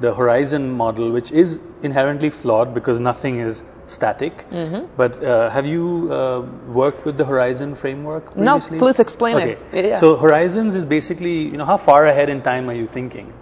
the 0.00 0.14
Horizon 0.14 0.70
model, 0.70 1.10
which 1.10 1.32
is 1.32 1.58
inherently 1.82 2.30
flawed 2.30 2.74
because 2.74 2.98
nothing 2.98 3.38
is 3.38 3.62
static. 3.88 4.46
Mm-hmm. 4.50 4.86
But 4.96 5.22
uh, 5.24 5.50
have 5.50 5.66
you 5.66 6.12
uh, 6.12 6.40
worked 6.72 7.04
with 7.04 7.16
the 7.16 7.24
Horizon 7.24 7.74
framework 7.74 8.36
No, 8.36 8.58
please 8.60 9.00
explain 9.00 9.38
it. 9.38 9.58
okay. 9.68 9.88
Yeah. 9.90 9.96
So 9.96 10.16
Horizons 10.16 10.76
is 10.76 10.86
basically, 10.86 11.42
you 11.42 11.56
know, 11.56 11.64
how 11.64 11.76
far 11.76 12.06
ahead 12.06 12.28
in 12.28 12.42
time 12.42 12.68
are 12.70 12.74
you 12.74 12.86
thinking? 12.86 13.32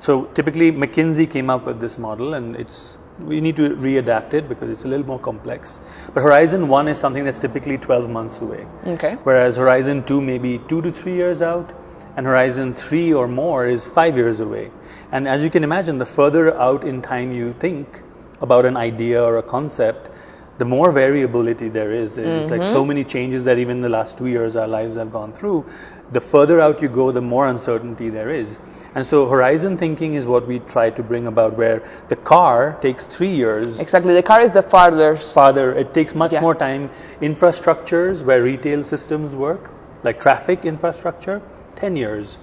So 0.00 0.24
typically 0.24 0.72
McKinsey 0.72 1.30
came 1.30 1.48
up 1.48 1.64
with 1.64 1.80
this 1.80 1.96
model 1.98 2.34
and 2.34 2.56
it's 2.56 2.98
we 3.20 3.40
need 3.40 3.56
to 3.56 3.70
readapt 3.86 4.34
it 4.34 4.48
because 4.48 4.70
it's 4.70 4.84
a 4.84 4.88
little 4.88 5.06
more 5.06 5.18
complex. 5.18 5.78
But 6.12 6.22
Horizon 6.22 6.66
1 6.68 6.88
is 6.88 6.98
something 6.98 7.24
that's 7.24 7.38
typically 7.38 7.78
12 7.78 8.10
months 8.10 8.40
away. 8.40 8.66
okay 8.86 9.16
Whereas 9.22 9.56
Horizon 9.56 10.02
2 10.04 10.20
may 10.20 10.38
be 10.38 10.58
2 10.58 10.82
to 10.82 10.92
3 10.92 11.14
years 11.14 11.42
out 11.42 11.72
and 12.16 12.26
Horizon 12.26 12.74
3 12.74 13.12
or 13.14 13.28
more 13.28 13.66
is 13.66 13.84
5 13.84 14.16
years 14.16 14.40
away. 14.40 14.70
And 15.12 15.28
as 15.28 15.44
you 15.44 15.50
can 15.50 15.62
imagine 15.62 15.98
the 15.98 16.06
further 16.06 16.54
out 16.54 16.84
in 16.84 17.02
time 17.02 17.32
you 17.32 17.52
think 17.52 18.02
about 18.42 18.66
an 18.66 18.76
idea 18.76 19.22
or 19.22 19.38
a 19.38 19.42
concept 19.42 20.10
the 20.58 20.64
more 20.64 20.92
variability 20.92 21.68
there 21.68 21.92
is. 21.92 22.18
It's 22.18 22.50
like 22.50 22.62
so 22.62 22.80
mm-hmm. 22.80 22.88
many 22.88 23.04
changes 23.04 23.44
that 23.44 23.58
even 23.58 23.80
the 23.80 23.88
last 23.88 24.18
two 24.18 24.26
years 24.26 24.54
our 24.54 24.68
lives 24.68 24.96
have 24.96 25.10
gone 25.10 25.32
through. 25.32 25.64
The 26.12 26.20
further 26.20 26.60
out 26.60 26.82
you 26.82 26.88
go, 26.88 27.10
the 27.10 27.22
more 27.22 27.48
uncertainty 27.48 28.10
there 28.10 28.30
is. 28.30 28.58
And 28.94 29.06
so 29.06 29.26
horizon 29.26 29.78
thinking 29.78 30.14
is 30.14 30.26
what 30.26 30.46
we 30.46 30.58
try 30.58 30.90
to 30.90 31.02
bring 31.02 31.26
about 31.26 31.56
where 31.56 31.82
the 32.08 32.16
car 32.16 32.78
takes 32.82 33.06
three 33.06 33.34
years 33.34 33.80
exactly 33.80 34.14
the 34.14 34.22
car 34.22 34.42
is 34.42 34.52
the 34.52 34.62
farthest 34.62 35.32
farther. 35.32 35.72
It 35.72 35.94
takes 35.94 36.14
much 36.14 36.32
Yeah. 36.32 36.42
more 36.42 36.54
time. 36.54 36.90
Infrastructures 37.22 38.22
where 38.22 38.42
retail 38.42 38.84
systems 38.84 39.34
work, 39.34 39.70
like 40.04 40.20
traffic 40.20 40.66
infrastructure, 40.66 41.40
10 41.76 41.96
years. 41.96 42.38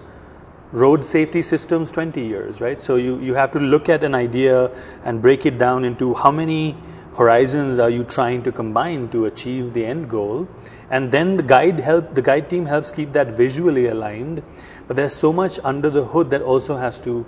Road 0.71 1.03
safety 1.03 1.41
systems, 1.41 1.91
20 1.91 2.21
years, 2.21 2.61
right? 2.61 2.79
So 2.79 2.95
you, 2.95 3.19
you 3.19 3.33
have 3.33 3.51
to 3.51 3.59
look 3.59 3.89
at 3.89 4.03
an 4.03 4.13
idea 4.13 4.71
and 5.03 5.21
break 5.21 5.45
it 5.45 5.57
down 5.57 5.83
into 5.83 6.13
how 6.13 6.29
many 6.29 6.77
horizons 7.15 7.79
are 7.79 7.89
you 7.89 8.03
trying 8.03 8.43
to 8.43 8.51
combine 8.51 9.09
to 9.09 9.25
achieve 9.25 9.73
the 9.73 9.85
end 9.85 10.09
goal. 10.09 10.47
And 10.91 11.11
then 11.11 11.37
the 11.37 11.43
guide 11.43 11.79
help 11.79 12.13
the 12.13 12.21
guide 12.21 12.49
team 12.49 12.65
helps 12.65 12.91
keep 12.91 13.13
that 13.13 13.31
visually 13.31 13.87
aligned. 13.87 14.43
But 14.87 14.95
there's 14.95 15.15
so 15.15 15.33
much 15.33 15.59
under 15.63 15.89
the 15.89 16.03
hood 16.03 16.29
that 16.31 16.43
also 16.43 16.77
has 16.77 16.99
to 17.01 17.25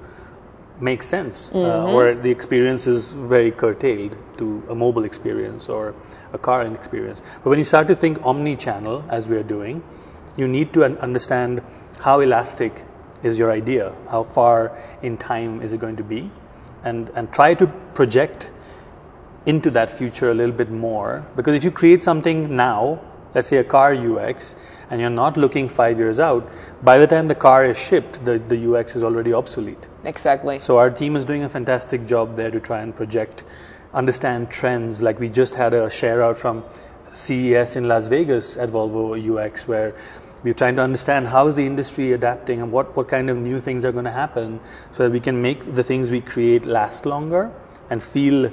make 0.79 1.03
sense, 1.03 1.51
uh, 1.53 1.85
or 1.85 2.15
the 2.15 2.31
experience 2.31 2.87
is 2.87 3.11
very 3.11 3.51
curtailed 3.51 4.15
to 4.37 4.63
a 4.69 4.73
mobile 4.73 5.03
experience 5.05 5.69
or 5.69 5.93
a 6.33 6.39
car 6.39 6.63
experience. 6.63 7.21
But 7.43 7.51
when 7.51 7.59
you 7.59 7.65
start 7.65 7.87
to 7.89 7.95
think 7.95 8.25
omni-channel, 8.25 9.05
as 9.09 9.29
we 9.29 9.37
are 9.37 9.43
doing, 9.43 9.83
you 10.37 10.47
need 10.47 10.73
to 10.73 10.83
understand 10.85 11.61
how 11.99 12.21
elastic 12.21 12.83
is 13.23 13.37
your 13.37 13.51
idea, 13.51 13.93
how 14.09 14.23
far 14.23 14.77
in 15.01 15.17
time 15.17 15.61
is 15.61 15.73
it 15.73 15.79
going 15.79 15.97
to 15.97 16.03
be, 16.03 16.29
and 16.83 17.09
and 17.15 17.31
try 17.31 17.53
to 17.53 17.67
project 17.93 18.49
into 19.45 19.71
that 19.71 19.89
future 19.89 20.31
a 20.31 20.33
little 20.33 20.55
bit 20.55 20.69
more. 20.69 21.25
Because 21.35 21.55
if 21.55 21.63
you 21.63 21.71
create 21.71 22.01
something 22.01 22.55
now, 22.55 22.99
let's 23.33 23.47
say 23.47 23.57
a 23.57 23.63
car 23.63 23.93
UX, 23.93 24.55
and 24.89 24.99
you're 24.99 25.09
not 25.09 25.37
looking 25.37 25.69
five 25.69 25.97
years 25.97 26.19
out, 26.19 26.47
by 26.83 26.97
the 26.99 27.07
time 27.07 27.27
the 27.27 27.35
car 27.35 27.65
is 27.65 27.77
shipped, 27.77 28.23
the, 28.25 28.37
the 28.39 28.75
UX 28.75 28.95
is 28.95 29.03
already 29.03 29.33
obsolete. 29.33 29.87
exactly 30.03 30.59
So 30.59 30.77
our 30.77 30.89
team 30.89 31.15
is 31.15 31.25
doing 31.25 31.43
a 31.43 31.49
fantastic 31.49 32.05
job 32.05 32.35
there 32.35 32.51
to 32.51 32.59
try 32.59 32.81
and 32.81 32.95
project, 32.95 33.43
understand 33.93 34.49
trends. 34.51 35.01
Like 35.01 35.19
we 35.19 35.29
just 35.29 35.55
had 35.55 35.73
a 35.73 35.89
share 35.89 36.21
out 36.21 36.37
from 36.37 36.63
CES 37.13 37.75
in 37.77 37.87
Las 37.87 38.07
Vegas 38.07 38.57
at 38.57 38.69
Volvo 38.69 39.15
UX 39.15 39.67
where 39.67 39.95
we're 40.43 40.53
trying 40.53 40.75
to 40.75 40.81
understand 40.81 41.27
how 41.27 41.47
is 41.47 41.55
the 41.55 41.65
industry 41.65 42.13
adapting 42.13 42.61
and 42.61 42.71
what, 42.71 42.95
what 42.95 43.07
kind 43.07 43.29
of 43.29 43.37
new 43.37 43.59
things 43.59 43.85
are 43.85 43.91
going 43.91 44.05
to 44.05 44.11
happen 44.11 44.59
so 44.91 45.03
that 45.03 45.11
we 45.11 45.19
can 45.19 45.41
make 45.41 45.63
the 45.75 45.83
things 45.83 46.09
we 46.09 46.21
create 46.21 46.65
last 46.65 47.05
longer 47.05 47.51
and 47.89 48.01
feel 48.03 48.51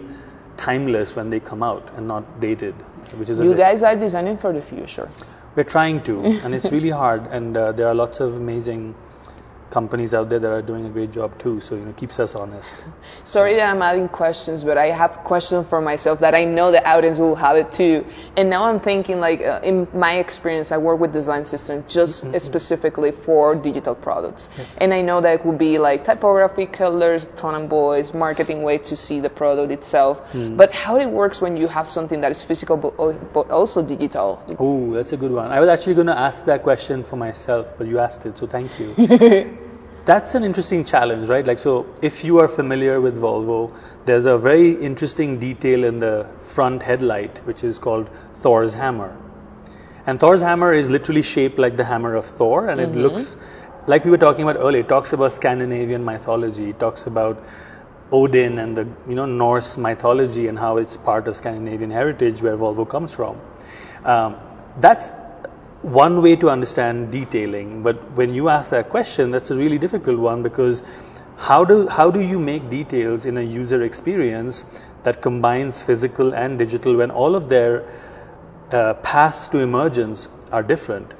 timeless 0.56 1.16
when 1.16 1.30
they 1.30 1.40
come 1.40 1.62
out 1.62 1.90
and 1.96 2.06
not 2.08 2.40
dated, 2.40 2.74
which 3.16 3.30
is 3.30 3.40
you 3.40 3.54
guys 3.54 3.82
are 3.82 3.96
designing 3.96 4.36
for 4.36 4.52
the 4.52 4.60
future 4.60 5.08
We're 5.54 5.64
trying 5.64 6.02
to, 6.04 6.20
and 6.44 6.54
it's 6.54 6.70
really 6.72 6.90
hard. 6.90 7.26
And 7.28 7.56
uh, 7.56 7.72
there 7.72 7.88
are 7.88 7.94
lots 7.94 8.20
of 8.20 8.34
amazing 8.34 8.94
companies 9.70 10.14
out 10.14 10.28
there 10.30 10.38
that 10.38 10.50
are 10.50 10.62
doing 10.62 10.86
a 10.86 10.88
great 10.88 11.12
job 11.12 11.38
too. 11.38 11.60
So 11.60 11.74
you 11.74 11.82
know, 11.82 11.92
keeps 11.92 12.18
us 12.18 12.34
honest. 12.34 12.84
Sorry 13.24 13.54
that 13.54 13.70
I'm 13.70 13.82
adding 13.82 14.08
questions, 14.08 14.64
but 14.64 14.78
I 14.78 14.86
have 14.86 15.18
questions 15.24 15.66
for 15.68 15.80
myself 15.80 16.20
that 16.20 16.34
I 16.34 16.44
know 16.44 16.70
the 16.70 16.86
audience 16.88 17.18
will 17.18 17.36
have 17.36 17.56
it 17.56 17.72
too. 17.72 18.06
And 18.36 18.50
now 18.50 18.64
I'm 18.64 18.80
thinking, 18.80 19.20
like, 19.20 19.42
uh, 19.42 19.60
in 19.62 19.88
my 19.92 20.18
experience, 20.18 20.72
I 20.72 20.78
work 20.78 21.00
with 21.00 21.12
design 21.12 21.44
systems 21.44 21.92
just 21.92 22.18
mm-hmm, 22.18 22.28
mm-hmm. 22.28 22.38
specifically 22.38 23.12
for 23.12 23.54
digital 23.54 23.94
products. 23.94 24.48
And 24.80 24.94
I 24.94 25.02
know 25.02 25.20
that 25.20 25.40
it 25.40 25.46
would 25.46 25.58
be 25.58 25.78
like 25.78 26.04
typography, 26.04 26.66
colors, 26.66 27.26
tone 27.36 27.54
and 27.54 27.68
voice, 27.68 28.14
marketing 28.14 28.62
way 28.62 28.78
to 28.78 28.96
see 28.96 29.20
the 29.20 29.30
product 29.30 29.72
itself. 29.72 30.20
Mm-hmm. 30.32 30.56
But 30.56 30.72
how 30.72 30.96
it 30.96 31.10
works 31.10 31.40
when 31.40 31.56
you 31.56 31.68
have 31.68 31.88
something 31.88 32.20
that 32.22 32.30
is 32.30 32.42
physical 32.42 32.76
but, 32.76 33.32
but 33.32 33.50
also 33.50 33.82
digital? 33.82 34.42
Oh, 34.58 34.92
that's 34.94 35.12
a 35.12 35.16
good 35.16 35.32
one. 35.32 35.50
I 35.50 35.60
was 35.60 35.68
actually 35.68 35.94
going 35.94 36.06
to 36.06 36.18
ask 36.18 36.44
that 36.46 36.62
question 36.62 37.04
for 37.04 37.16
myself, 37.16 37.74
but 37.76 37.86
you 37.86 37.98
asked 37.98 38.26
it, 38.26 38.38
so 38.38 38.46
thank 38.46 38.78
you. 38.78 38.94
That's 40.08 40.34
an 40.34 40.42
interesting 40.42 40.84
challenge, 40.84 41.28
right? 41.28 41.46
Like, 41.46 41.58
so 41.58 41.86
if 42.00 42.24
you 42.24 42.38
are 42.40 42.48
familiar 42.48 42.98
with 42.98 43.18
Volvo, 43.20 43.72
there's 44.06 44.24
a 44.24 44.38
very 44.38 44.70
interesting 44.72 45.38
detail 45.38 45.84
in 45.84 45.98
the 45.98 46.26
front 46.38 46.82
headlight, 46.82 47.42
which 47.44 47.62
is 47.62 47.78
called 47.78 48.08
Thor's 48.36 48.72
hammer. 48.72 49.14
And 50.06 50.18
Thor's 50.18 50.40
hammer 50.40 50.72
is 50.72 50.88
literally 50.88 51.20
shaped 51.20 51.58
like 51.58 51.76
the 51.76 51.84
hammer 51.84 52.14
of 52.14 52.24
Thor, 52.24 52.68
and 52.68 52.80
it 52.80 52.94
looks 52.94 53.36
like 53.86 54.06
we 54.06 54.10
were 54.10 54.22
talking 54.24 54.48
about 54.48 54.56
earlier. 54.56 54.80
It 54.80 54.88
talks 54.88 55.12
about 55.12 55.34
Scandinavian 55.34 56.06
mythology. 56.06 56.70
It 56.70 56.80
talks 56.80 57.06
about 57.06 57.44
Odin 58.10 58.58
and 58.58 58.74
the 58.78 58.88
you 59.06 59.14
know 59.14 59.26
Norse 59.26 59.76
mythology 59.76 60.48
and 60.48 60.58
how 60.58 60.78
it's 60.78 60.96
part 60.96 61.28
of 61.28 61.36
Scandinavian 61.36 61.90
heritage 61.90 62.40
where 62.40 62.56
Volvo 62.56 62.88
comes 62.88 63.14
from. 63.14 63.38
Um, 64.06 64.36
that's 64.80 65.10
one 65.82 66.22
way 66.22 66.34
to 66.36 66.50
understand 66.50 67.12
detailing, 67.12 67.82
but 67.82 68.12
when 68.12 68.34
you 68.34 68.48
ask 68.48 68.70
that 68.70 68.90
question, 68.90 69.30
that's 69.30 69.50
a 69.50 69.56
really 69.56 69.78
difficult 69.78 70.18
one 70.18 70.42
because 70.42 70.82
how 71.36 71.64
do 71.64 71.86
how 71.86 72.10
do 72.10 72.20
you 72.20 72.38
make 72.40 72.68
details 72.68 73.24
in 73.24 73.38
a 73.38 73.42
user 73.42 73.82
experience 73.82 74.64
that 75.04 75.22
combines 75.22 75.80
physical 75.82 76.34
and 76.34 76.58
digital 76.58 76.96
when 76.96 77.12
all 77.12 77.36
of 77.36 77.48
their 77.48 77.84
uh, 78.72 78.94
paths 78.94 79.46
to 79.48 79.60
emergence 79.60 80.28
are 80.50 80.64
different? 80.64 81.14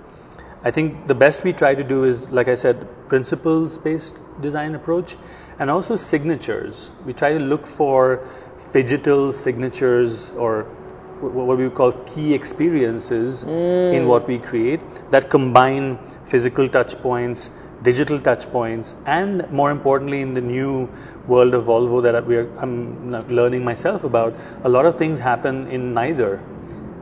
I 0.64 0.72
think 0.72 1.06
the 1.06 1.14
best 1.14 1.44
we 1.44 1.52
try 1.52 1.74
to 1.76 1.84
do 1.84 2.02
is, 2.02 2.28
like 2.30 2.48
I 2.48 2.56
said, 2.56 3.08
principles 3.08 3.78
based 3.78 4.18
design 4.40 4.74
approach 4.74 5.16
and 5.60 5.70
also 5.70 5.94
signatures. 5.94 6.90
We 7.06 7.12
try 7.12 7.32
to 7.34 7.38
look 7.38 7.64
for 7.64 8.26
digital 8.72 9.32
signatures 9.32 10.30
or 10.32 10.66
what 11.20 11.58
we 11.58 11.68
call 11.70 11.92
key 11.92 12.34
experiences 12.34 13.44
in 13.92 14.06
what 14.06 14.26
we 14.26 14.38
create 14.38 14.80
that 15.10 15.30
combine 15.30 15.98
physical 16.24 16.68
touch 16.68 16.94
points, 17.00 17.50
digital 17.82 18.18
touch 18.20 18.46
points, 18.50 18.94
and 19.06 19.50
more 19.50 19.70
importantly, 19.70 20.20
in 20.20 20.34
the 20.34 20.40
new 20.40 20.88
world 21.26 21.54
of 21.54 21.64
Volvo 21.64 22.02
that 22.02 22.26
we 22.26 22.36
are, 22.36 22.48
I'm 22.58 23.28
learning 23.28 23.64
myself 23.64 24.04
about, 24.04 24.34
a 24.64 24.68
lot 24.68 24.86
of 24.86 24.96
things 24.96 25.20
happen 25.20 25.68
in 25.68 25.94
neither. 25.94 26.40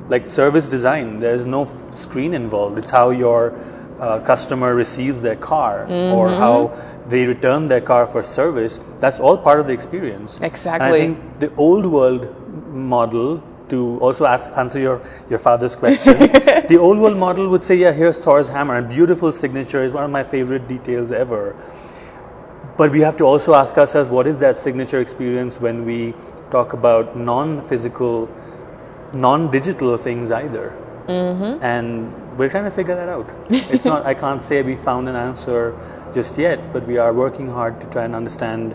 Like 0.08 0.28
service 0.28 0.68
design 0.68 1.18
there's 1.18 1.46
no 1.46 1.64
screen 1.90 2.34
involved. 2.34 2.78
It's 2.78 2.90
how 2.92 3.10
your 3.10 3.58
uh, 3.98 4.20
customer 4.20 4.74
receives 4.74 5.22
their 5.22 5.36
car 5.36 5.86
or 6.12 6.28
how 6.28 6.76
they 7.08 7.26
return 7.26 7.66
their 7.66 7.80
car 7.80 8.06
for 8.06 8.22
service. 8.22 8.78
That's 8.98 9.18
all 9.18 9.36
part 9.38 9.58
of 9.58 9.66
the 9.66 9.72
experience. 9.72 10.36
And 10.36 10.44
i 10.44 10.46
Exactly. 10.46 10.98
think 10.98 11.40
the 11.40 11.52
old 11.56 11.86
world 11.86 12.28
model 12.72 13.42
to 13.68 13.98
also 14.00 14.26
ask, 14.26 14.50
answer 14.56 14.78
your, 14.78 15.02
your 15.28 15.38
father's 15.38 15.76
question, 15.76 16.18
the 16.68 16.78
old 16.78 16.98
world 16.98 17.16
model 17.16 17.48
would 17.48 17.62
say, 17.62 17.74
yeah, 17.74 17.92
here's 17.92 18.18
Thor's 18.18 18.48
hammer, 18.48 18.76
and 18.76 18.88
beautiful 18.88 19.32
signature 19.32 19.82
is 19.82 19.92
one 19.92 20.04
of 20.04 20.10
my 20.10 20.22
favorite 20.22 20.68
details 20.68 21.12
ever. 21.12 21.56
But 22.76 22.92
we 22.92 23.00
have 23.00 23.16
to 23.18 23.24
also 23.24 23.54
ask 23.54 23.78
ourselves, 23.78 24.10
what 24.10 24.26
is 24.26 24.38
that 24.38 24.56
signature 24.56 25.00
experience 25.00 25.60
when 25.60 25.84
we 25.84 26.14
talk 26.50 26.72
about 26.72 27.16
non-physical, 27.16 28.28
non-digital 29.14 29.96
things 29.96 30.30
either? 30.30 30.76
Mm-hmm. 31.06 31.64
And 31.64 32.38
we're 32.38 32.50
trying 32.50 32.64
to 32.64 32.70
figure 32.70 32.96
that 32.96 33.08
out. 33.08 33.32
It's 33.48 33.84
not. 33.84 34.04
I 34.04 34.14
can't 34.14 34.42
say 34.42 34.62
we 34.62 34.74
found 34.74 35.08
an 35.08 35.14
answer 35.14 35.78
just 36.12 36.36
yet, 36.36 36.72
but 36.72 36.86
we 36.86 36.98
are 36.98 37.12
working 37.12 37.48
hard 37.48 37.80
to 37.80 37.86
try 37.86 38.04
and 38.04 38.14
understand 38.14 38.74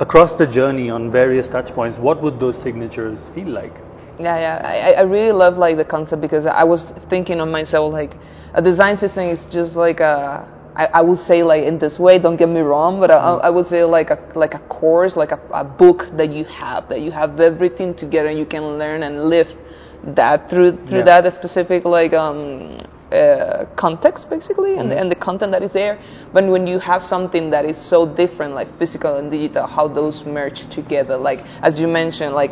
across 0.00 0.34
the 0.34 0.46
journey 0.46 0.90
on 0.90 1.10
various 1.10 1.48
touch 1.48 1.72
points, 1.72 1.98
what 1.98 2.22
would 2.22 2.38
those 2.38 2.60
signatures 2.60 3.28
feel 3.30 3.48
like? 3.48 3.76
Yeah, 4.18 4.36
yeah. 4.36 4.62
I, 4.64 4.92
I 4.94 5.00
really 5.02 5.32
love 5.32 5.58
like 5.58 5.76
the 5.76 5.84
concept 5.84 6.20
because 6.22 6.44
I 6.44 6.64
was 6.64 6.82
thinking 6.82 7.40
on 7.40 7.50
myself 7.50 7.92
like 7.92 8.16
a 8.54 8.62
design 8.62 8.96
system 8.96 9.24
is 9.24 9.46
just 9.46 9.76
like 9.76 10.00
a 10.00 10.46
I, 10.74 10.86
I 10.86 11.00
would 11.02 11.18
say 11.18 11.42
like 11.42 11.64
in 11.64 11.78
this 11.78 11.98
way. 11.98 12.18
Don't 12.18 12.36
get 12.36 12.48
me 12.48 12.60
wrong, 12.60 13.00
but 13.00 13.10
I, 13.10 13.16
I 13.16 13.50
would 13.50 13.66
say 13.66 13.84
like 13.84 14.10
a 14.10 14.18
like 14.34 14.54
a 14.54 14.60
course, 14.60 15.16
like 15.16 15.32
a, 15.32 15.40
a 15.52 15.64
book 15.64 16.08
that 16.16 16.32
you 16.32 16.44
have 16.44 16.88
that 16.88 17.00
you 17.00 17.10
have 17.10 17.38
everything 17.40 17.94
together. 17.94 18.28
and 18.28 18.38
You 18.38 18.46
can 18.46 18.78
learn 18.78 19.02
and 19.02 19.24
live 19.24 19.56
that 20.04 20.48
through 20.48 20.72
through 20.86 21.00
yeah. 21.00 21.20
that 21.20 21.34
specific 21.34 21.84
like 21.84 22.12
um 22.12 22.70
uh, 23.12 23.64
context 23.74 24.28
basically 24.28 24.78
and, 24.78 24.90
mm-hmm. 24.90 24.98
and 24.98 25.10
the 25.10 25.14
content 25.14 25.50
that 25.50 25.62
is 25.62 25.72
there 25.72 25.98
but 26.34 26.44
when 26.44 26.66
you 26.66 26.78
have 26.78 27.02
something 27.02 27.48
that 27.48 27.64
is 27.64 27.78
so 27.78 28.04
different 28.04 28.54
like 28.54 28.68
physical 28.68 29.16
and 29.16 29.30
digital 29.30 29.66
how 29.66 29.88
those 29.88 30.26
merge 30.26 30.66
together 30.68 31.16
like 31.16 31.42
as 31.62 31.80
you 31.80 31.88
mentioned 31.88 32.34
like 32.34 32.50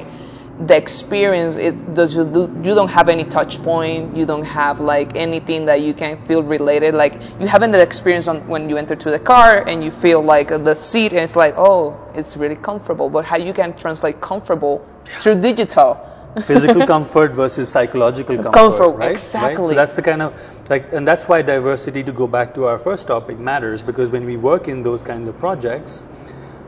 the 0.58 0.76
experience 0.76 1.56
it 1.56 1.94
does 1.94 2.16
you, 2.16 2.24
do, 2.24 2.50
you 2.64 2.74
don't 2.74 2.88
have 2.88 3.10
any 3.10 3.24
touch 3.24 3.62
point 3.62 4.16
you 4.16 4.24
don't 4.24 4.44
have 4.44 4.80
like 4.80 5.14
anything 5.14 5.66
that 5.66 5.82
you 5.82 5.92
can 5.92 6.16
feel 6.16 6.42
related 6.42 6.94
like 6.94 7.20
you 7.38 7.46
haven't 7.46 7.72
the 7.72 7.82
experience 7.82 8.26
on 8.26 8.48
when 8.48 8.70
you 8.70 8.78
enter 8.78 8.96
to 8.96 9.10
the 9.10 9.18
car 9.18 9.62
and 9.68 9.84
you 9.84 9.90
feel 9.90 10.22
like 10.22 10.48
the 10.48 10.74
seat 10.74 11.12
and 11.12 11.20
it's 11.20 11.36
like 11.36 11.54
oh 11.58 11.94
it's 12.14 12.38
really 12.38 12.56
comfortable 12.56 13.10
but 13.10 13.24
how 13.24 13.36
you 13.36 13.52
can 13.52 13.76
translate 13.76 14.18
comfortable 14.18 14.86
through 15.20 15.34
digital 15.34 16.02
physical 16.44 16.86
comfort 16.94 17.32
versus 17.32 17.70
psychological 17.70 18.36
comfort, 18.36 18.52
comfort 18.52 18.90
right? 18.96 19.10
Exactly. 19.12 19.48
Right? 19.48 19.68
So 19.68 19.74
that's 19.74 19.96
the 19.96 20.02
kind 20.02 20.20
of 20.20 20.68
like, 20.68 20.92
and 20.92 21.08
that's 21.08 21.24
why 21.24 21.40
diversity. 21.40 22.02
To 22.02 22.12
go 22.12 22.26
back 22.26 22.54
to 22.54 22.66
our 22.66 22.76
first 22.76 23.06
topic 23.06 23.38
matters 23.38 23.82
because 23.82 24.10
when 24.10 24.26
we 24.26 24.36
work 24.36 24.68
in 24.68 24.82
those 24.82 25.02
kinds 25.02 25.30
of 25.30 25.38
projects, 25.38 26.02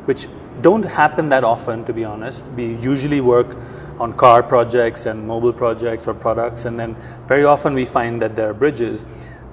which 0.07 0.27
don't 0.63 0.85
happen 0.85 1.29
that 1.29 1.45
often, 1.45 1.85
to 1.85 1.93
be 1.93 2.05
honest, 2.05 2.49
we 2.49 2.75
usually 2.77 3.21
work 3.21 3.59
on 4.01 4.13
car 4.13 4.43
projects 4.43 5.07
and 5.07 5.27
mobile 5.27 5.53
projects 5.53 6.07
or 6.07 6.15
products, 6.15 6.65
and 6.65 6.79
then 6.79 6.97
very 7.27 7.45
often 7.45 7.75
we 7.75 7.85
find 7.85 8.23
that 8.23 8.37
there 8.37 8.51
are 8.51 8.55
bridges. 8.55 9.05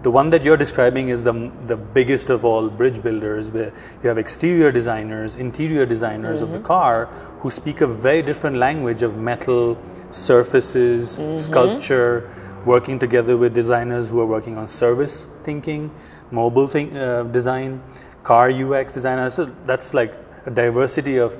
The 0.03 0.11
one 0.11 0.29
that 0.29 0.43
you're 0.43 0.57
describing 0.57 1.09
is 1.09 1.23
the, 1.23 1.51
the 1.65 1.75
biggest 1.75 2.29
of 2.29 2.45
all 2.45 2.69
bridge 2.69 3.01
builders, 3.01 3.51
where 3.51 3.73
you 4.03 4.09
have 4.09 4.19
exterior 4.19 4.71
designers, 4.71 5.35
interior 5.35 5.87
designers 5.87 6.37
mm-hmm. 6.37 6.45
of 6.45 6.51
the 6.53 6.59
mm-hmm. 6.59 6.67
car 6.67 7.05
who 7.39 7.49
speak 7.49 7.81
a 7.81 7.87
very 7.87 8.21
different 8.21 8.57
language 8.57 9.01
of 9.01 9.17
metal, 9.17 9.79
surfaces, 10.11 11.17
mm-hmm. 11.17 11.37
sculpture, 11.37 12.29
working 12.65 12.99
together 12.99 13.37
with 13.37 13.53
designers 13.53 14.09
who 14.09 14.19
are 14.19 14.25
working 14.25 14.57
on 14.57 14.67
service 14.67 15.25
thinking, 15.43 15.91
mobile 16.31 16.67
think, 16.67 16.93
uh, 16.93 17.23
design, 17.23 17.81
car 18.23 18.49
UX 18.49 18.93
designers. 18.93 19.35
So 19.35 19.51
that's 19.65 19.93
like 19.93 20.13
a 20.45 20.51
diversity 20.51 21.17
of 21.17 21.39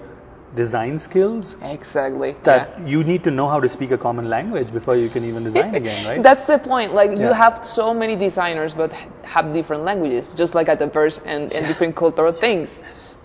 design 0.56 0.98
skills. 0.98 1.58
Exactly. 1.62 2.36
That 2.44 2.80
yeah. 2.80 2.86
you 2.88 3.04
need 3.04 3.24
to 3.26 3.32
know 3.32 3.48
how 3.48 3.60
to 3.60 3.70
speak 3.70 3.92
a 3.92 3.98
common 3.98 4.30
language 4.30 4.72
before 4.72 4.96
you 4.96 5.10
can 5.10 5.26
even 5.26 5.44
design 5.44 5.76
again, 5.82 6.06
right? 6.06 6.24
That's 6.24 6.46
the 6.46 6.58
point. 6.58 6.94
Like 6.94 7.12
yeah. 7.12 7.28
you 7.28 7.34
have 7.34 7.66
so 7.66 7.94
many 7.94 8.16
designers, 8.16 8.74
but 8.74 8.92
have 9.24 9.54
different 9.54 9.84
languages, 9.84 10.30
just 10.34 10.56
like 10.56 10.68
a 10.68 10.76
diverse 10.76 11.18
and, 11.20 11.52
and 11.54 11.68
different 11.68 11.96
cultural 11.96 12.32
things. 12.32 12.80
Yes. 12.82 13.18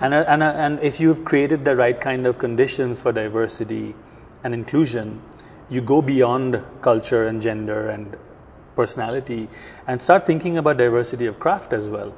And, 0.00 0.14
uh, 0.14 0.24
and, 0.26 0.42
uh, 0.42 0.46
and 0.46 0.80
if 0.80 0.98
you've 0.98 1.24
created 1.24 1.64
the 1.64 1.76
right 1.76 1.98
kind 2.00 2.26
of 2.26 2.38
conditions 2.38 3.00
for 3.00 3.12
diversity 3.12 3.94
and 4.42 4.52
inclusion, 4.52 5.22
you 5.70 5.80
go 5.80 6.02
beyond 6.02 6.62
culture 6.80 7.24
and 7.24 7.40
gender 7.40 7.88
and 7.88 8.16
personality 8.74 9.48
and 9.86 10.02
start 10.02 10.26
thinking 10.26 10.58
about 10.58 10.76
diversity 10.76 11.26
of 11.26 11.38
craft 11.38 11.72
as 11.72 11.88
well 11.88 12.12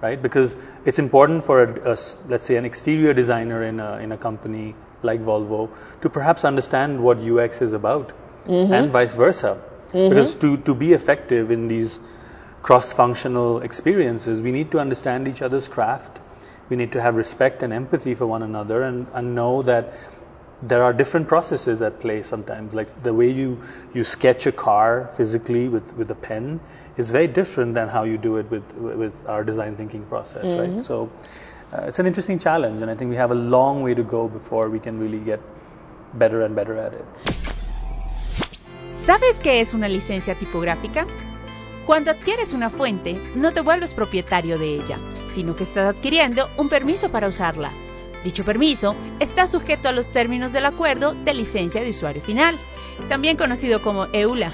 right? 0.00 0.20
Because 0.20 0.56
it's 0.84 0.98
important 0.98 1.44
for, 1.44 1.62
a, 1.62 1.92
a, 1.92 1.96
let's 2.28 2.46
say, 2.46 2.56
an 2.56 2.64
exterior 2.64 3.14
designer 3.14 3.62
in 3.62 3.80
a, 3.80 3.98
in 3.98 4.12
a 4.12 4.16
company 4.16 4.74
like 5.02 5.20
Volvo 5.20 5.70
to 6.02 6.10
perhaps 6.10 6.44
understand 6.44 7.02
what 7.02 7.18
UX 7.18 7.62
is 7.62 7.72
about 7.72 8.12
mm-hmm. 8.44 8.72
and 8.72 8.90
vice 8.90 9.14
versa. 9.14 9.60
Mm-hmm. 9.88 10.08
Because 10.08 10.34
to, 10.36 10.56
to 10.58 10.74
be 10.74 10.92
effective 10.92 11.50
in 11.50 11.68
these 11.68 12.00
cross 12.62 12.92
functional 12.92 13.60
experiences, 13.60 14.42
we 14.42 14.50
need 14.50 14.70
to 14.72 14.80
understand 14.80 15.28
each 15.28 15.42
other's 15.42 15.68
craft. 15.68 16.20
We 16.68 16.76
need 16.76 16.92
to 16.92 17.00
have 17.00 17.16
respect 17.16 17.62
and 17.62 17.72
empathy 17.72 18.14
for 18.14 18.26
one 18.26 18.42
another 18.42 18.82
and, 18.82 19.06
and 19.12 19.34
know 19.34 19.62
that 19.62 19.92
there 20.62 20.82
are 20.82 20.92
different 20.92 21.28
processes 21.28 21.82
at 21.82 22.00
play 22.00 22.22
sometimes. 22.22 22.72
Like 22.72 23.02
the 23.02 23.12
way 23.12 23.30
you, 23.30 23.60
you 23.92 24.02
sketch 24.02 24.46
a 24.46 24.52
car 24.52 25.10
physically 25.14 25.68
with, 25.68 25.94
with 25.94 26.10
a 26.10 26.14
pen 26.14 26.60
is 26.96 27.10
very 27.10 27.26
different 27.26 27.74
than 27.74 27.88
how 27.88 28.04
you 28.04 28.18
do 28.18 28.36
it 28.38 28.50
with, 28.50 28.74
with 28.74 29.26
our 29.28 29.44
design 29.44 29.76
thinking 29.76 30.04
process, 30.04 30.44
mm-hmm. 30.44 30.76
right? 30.76 30.84
So 30.84 31.10
uh, 31.72 31.86
it's 31.88 31.98
an 31.98 32.06
interesting 32.06 32.38
challenge, 32.38 32.82
and 32.82 32.90
I 32.90 32.94
think 32.94 33.10
we 33.10 33.16
have 33.16 33.30
a 33.30 33.34
long 33.34 33.82
way 33.82 33.94
to 33.94 34.02
go 34.02 34.28
before 34.28 34.68
we 34.68 34.80
can 34.80 34.98
really 35.00 35.18
get 35.18 35.40
better 36.12 36.42
and 36.42 36.54
better 36.54 36.76
at 36.78 36.92
it. 36.94 37.04
¿Sabes 38.92 39.40
qué 39.40 39.60
es 39.60 39.74
una 39.74 39.88
licencia 39.88 40.34
tipográfica? 40.38 41.06
Cuando 41.84 42.10
adquieres 42.10 42.54
una 42.54 42.70
fuente, 42.70 43.20
no 43.34 43.52
te 43.52 43.60
vuelves 43.60 43.92
propietario 43.92 44.58
de 44.58 44.76
ella, 44.76 44.98
sino 45.28 45.54
que 45.56 45.64
estás 45.64 45.94
adquiriendo 45.94 46.48
un 46.56 46.70
permiso 46.70 47.10
para 47.10 47.28
usarla. 47.28 47.72
Dicho 48.24 48.42
permiso 48.44 48.96
está 49.20 49.46
sujeto 49.46 49.90
a 49.90 49.92
los 49.92 50.10
términos 50.10 50.54
del 50.54 50.64
acuerdo 50.64 51.12
de 51.12 51.34
licencia 51.34 51.82
de 51.82 51.90
usuario 51.90 52.22
final, 52.22 52.58
también 53.10 53.36
conocido 53.36 53.82
como 53.82 54.06
EULA. 54.06 54.52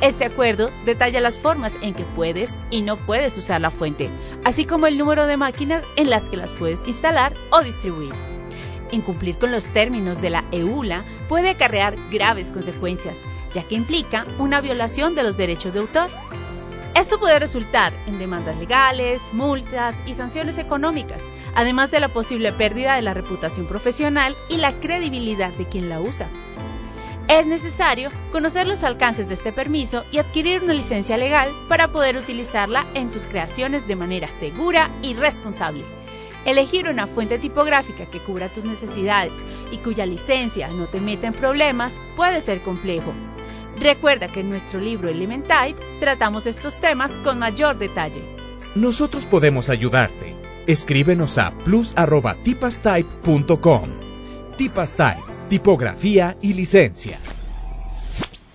Este 0.00 0.24
acuerdo 0.24 0.70
detalla 0.86 1.20
las 1.20 1.36
formas 1.36 1.76
en 1.82 1.92
que 1.92 2.04
puedes 2.04 2.58
y 2.70 2.80
no 2.80 2.96
puedes 2.96 3.36
usar 3.36 3.60
la 3.60 3.70
fuente, 3.70 4.10
así 4.44 4.64
como 4.64 4.86
el 4.86 4.96
número 4.96 5.26
de 5.26 5.36
máquinas 5.36 5.84
en 5.96 6.08
las 6.08 6.30
que 6.30 6.38
las 6.38 6.54
puedes 6.54 6.86
instalar 6.86 7.34
o 7.50 7.60
distribuir. 7.60 8.14
Incumplir 8.92 9.36
con 9.36 9.52
los 9.52 9.66
términos 9.68 10.22
de 10.22 10.30
la 10.30 10.44
EULA 10.52 11.04
puede 11.28 11.50
acarrear 11.50 11.96
graves 12.10 12.50
consecuencias, 12.50 13.18
ya 13.52 13.62
que 13.62 13.74
implica 13.74 14.24
una 14.38 14.62
violación 14.62 15.14
de 15.14 15.22
los 15.22 15.36
derechos 15.36 15.74
de 15.74 15.80
autor. 15.80 16.08
Esto 16.94 17.20
puede 17.20 17.38
resultar 17.38 17.92
en 18.06 18.18
demandas 18.18 18.56
legales, 18.56 19.22
multas 19.34 20.00
y 20.06 20.14
sanciones 20.14 20.56
económicas, 20.56 21.22
además 21.54 21.90
de 21.90 22.00
la 22.00 22.08
posible 22.08 22.54
pérdida 22.54 22.96
de 22.96 23.02
la 23.02 23.12
reputación 23.12 23.66
profesional 23.66 24.34
y 24.48 24.56
la 24.56 24.74
credibilidad 24.74 25.52
de 25.52 25.68
quien 25.68 25.90
la 25.90 26.00
usa. 26.00 26.26
Es 27.30 27.46
necesario 27.46 28.10
conocer 28.32 28.66
los 28.66 28.82
alcances 28.82 29.28
de 29.28 29.34
este 29.34 29.52
permiso 29.52 30.04
y 30.10 30.18
adquirir 30.18 30.64
una 30.64 30.74
licencia 30.74 31.16
legal 31.16 31.52
para 31.68 31.92
poder 31.92 32.16
utilizarla 32.16 32.84
en 32.94 33.12
tus 33.12 33.28
creaciones 33.28 33.86
de 33.86 33.94
manera 33.94 34.26
segura 34.26 34.90
y 35.00 35.14
responsable. 35.14 35.84
Elegir 36.44 36.88
una 36.88 37.06
fuente 37.06 37.38
tipográfica 37.38 38.06
que 38.06 38.18
cubra 38.18 38.52
tus 38.52 38.64
necesidades 38.64 39.40
y 39.70 39.76
cuya 39.76 40.06
licencia 40.06 40.72
no 40.72 40.88
te 40.88 41.00
meta 41.00 41.28
en 41.28 41.34
problemas 41.34 42.00
puede 42.16 42.40
ser 42.40 42.62
complejo. 42.62 43.12
Recuerda 43.78 44.26
que 44.26 44.40
en 44.40 44.48
nuestro 44.48 44.80
libro 44.80 45.08
Element 45.08 45.46
Type 45.46 45.80
tratamos 46.00 46.48
estos 46.48 46.80
temas 46.80 47.16
con 47.18 47.38
mayor 47.38 47.78
detalle. 47.78 48.24
Nosotros 48.74 49.26
podemos 49.26 49.70
ayudarte 49.70 50.34
escríbenos 50.66 51.38
a 51.38 51.52
plus@tipastype.com. 51.64 53.90
Tipastype, 54.56 55.29
tipografía 55.50 56.36
y 56.40 56.54
licencias. 56.54 57.40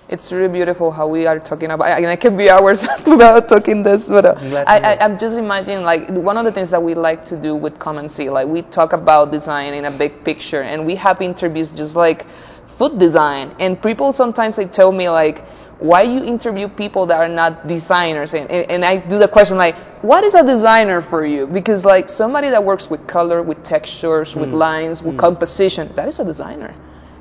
It's 0.08 0.32
really 0.32 0.48
beautiful 0.48 0.92
how 0.92 1.08
we 1.08 1.26
are 1.28 1.40
talking 1.40 1.72
about, 1.72 1.88
and 1.88 2.08
I 2.08 2.16
can 2.16 2.38
be 2.38 2.50
hours 2.50 2.84
about 3.06 3.50
talking 3.50 3.84
this, 3.84 4.08
but 4.08 4.26
uh, 4.26 4.64
I, 4.68 4.80
I, 4.80 5.04
I'm 5.04 5.18
just 5.18 5.36
imagining 5.38 5.84
like 5.84 6.10
one 6.10 6.38
of 6.38 6.46
the 6.46 6.52
things 6.52 6.70
that 6.70 6.82
we 6.82 6.94
like 6.94 7.26
to 7.26 7.36
do 7.36 7.56
with 7.56 7.80
Command 7.80 8.12
Z, 8.12 8.30
like 8.30 8.48
we 8.48 8.62
talk 8.62 8.94
about 8.94 9.32
design 9.32 9.74
in 9.74 9.84
a 9.84 9.92
big 9.92 10.24
picture, 10.24 10.62
and 10.62 10.86
we 10.86 10.96
have 10.96 11.22
interviews 11.22 11.70
just 11.70 11.96
like 11.96 12.26
food 12.78 13.00
design, 13.00 13.56
and 13.60 13.82
people 13.82 14.14
sometimes 14.14 14.56
they 14.56 14.66
tell 14.66 14.92
me 14.92 15.10
like, 15.10 15.44
why 15.80 16.04
you 16.04 16.24
interview 16.24 16.70
people 16.70 17.08
that 17.08 17.18
are 17.18 17.28
not 17.28 17.68
designers 17.68 18.34
and, 18.34 18.50
and, 18.50 18.72
and, 18.72 18.86
i 18.86 18.98
do 18.98 19.20
the 19.20 19.28
question 19.28 19.58
like 19.58 19.76
what 20.02 20.24
is 20.24 20.34
a 20.34 20.44
designer 20.44 21.02
for 21.02 21.26
you 21.26 21.48
because 21.48 21.84
like 21.84 22.10
somebody 22.10 22.50
that 22.50 22.64
works 22.64 22.90
with 22.90 23.06
color 23.08 23.42
with 23.42 23.62
textures 23.64 24.34
mm. 24.34 24.42
with 24.42 24.50
lines 24.52 25.04
with 25.04 25.16
mm. 25.16 25.20
composition 25.20 25.92
that 25.96 26.08
is 26.08 26.20
a 26.20 26.24
designer 26.24 26.74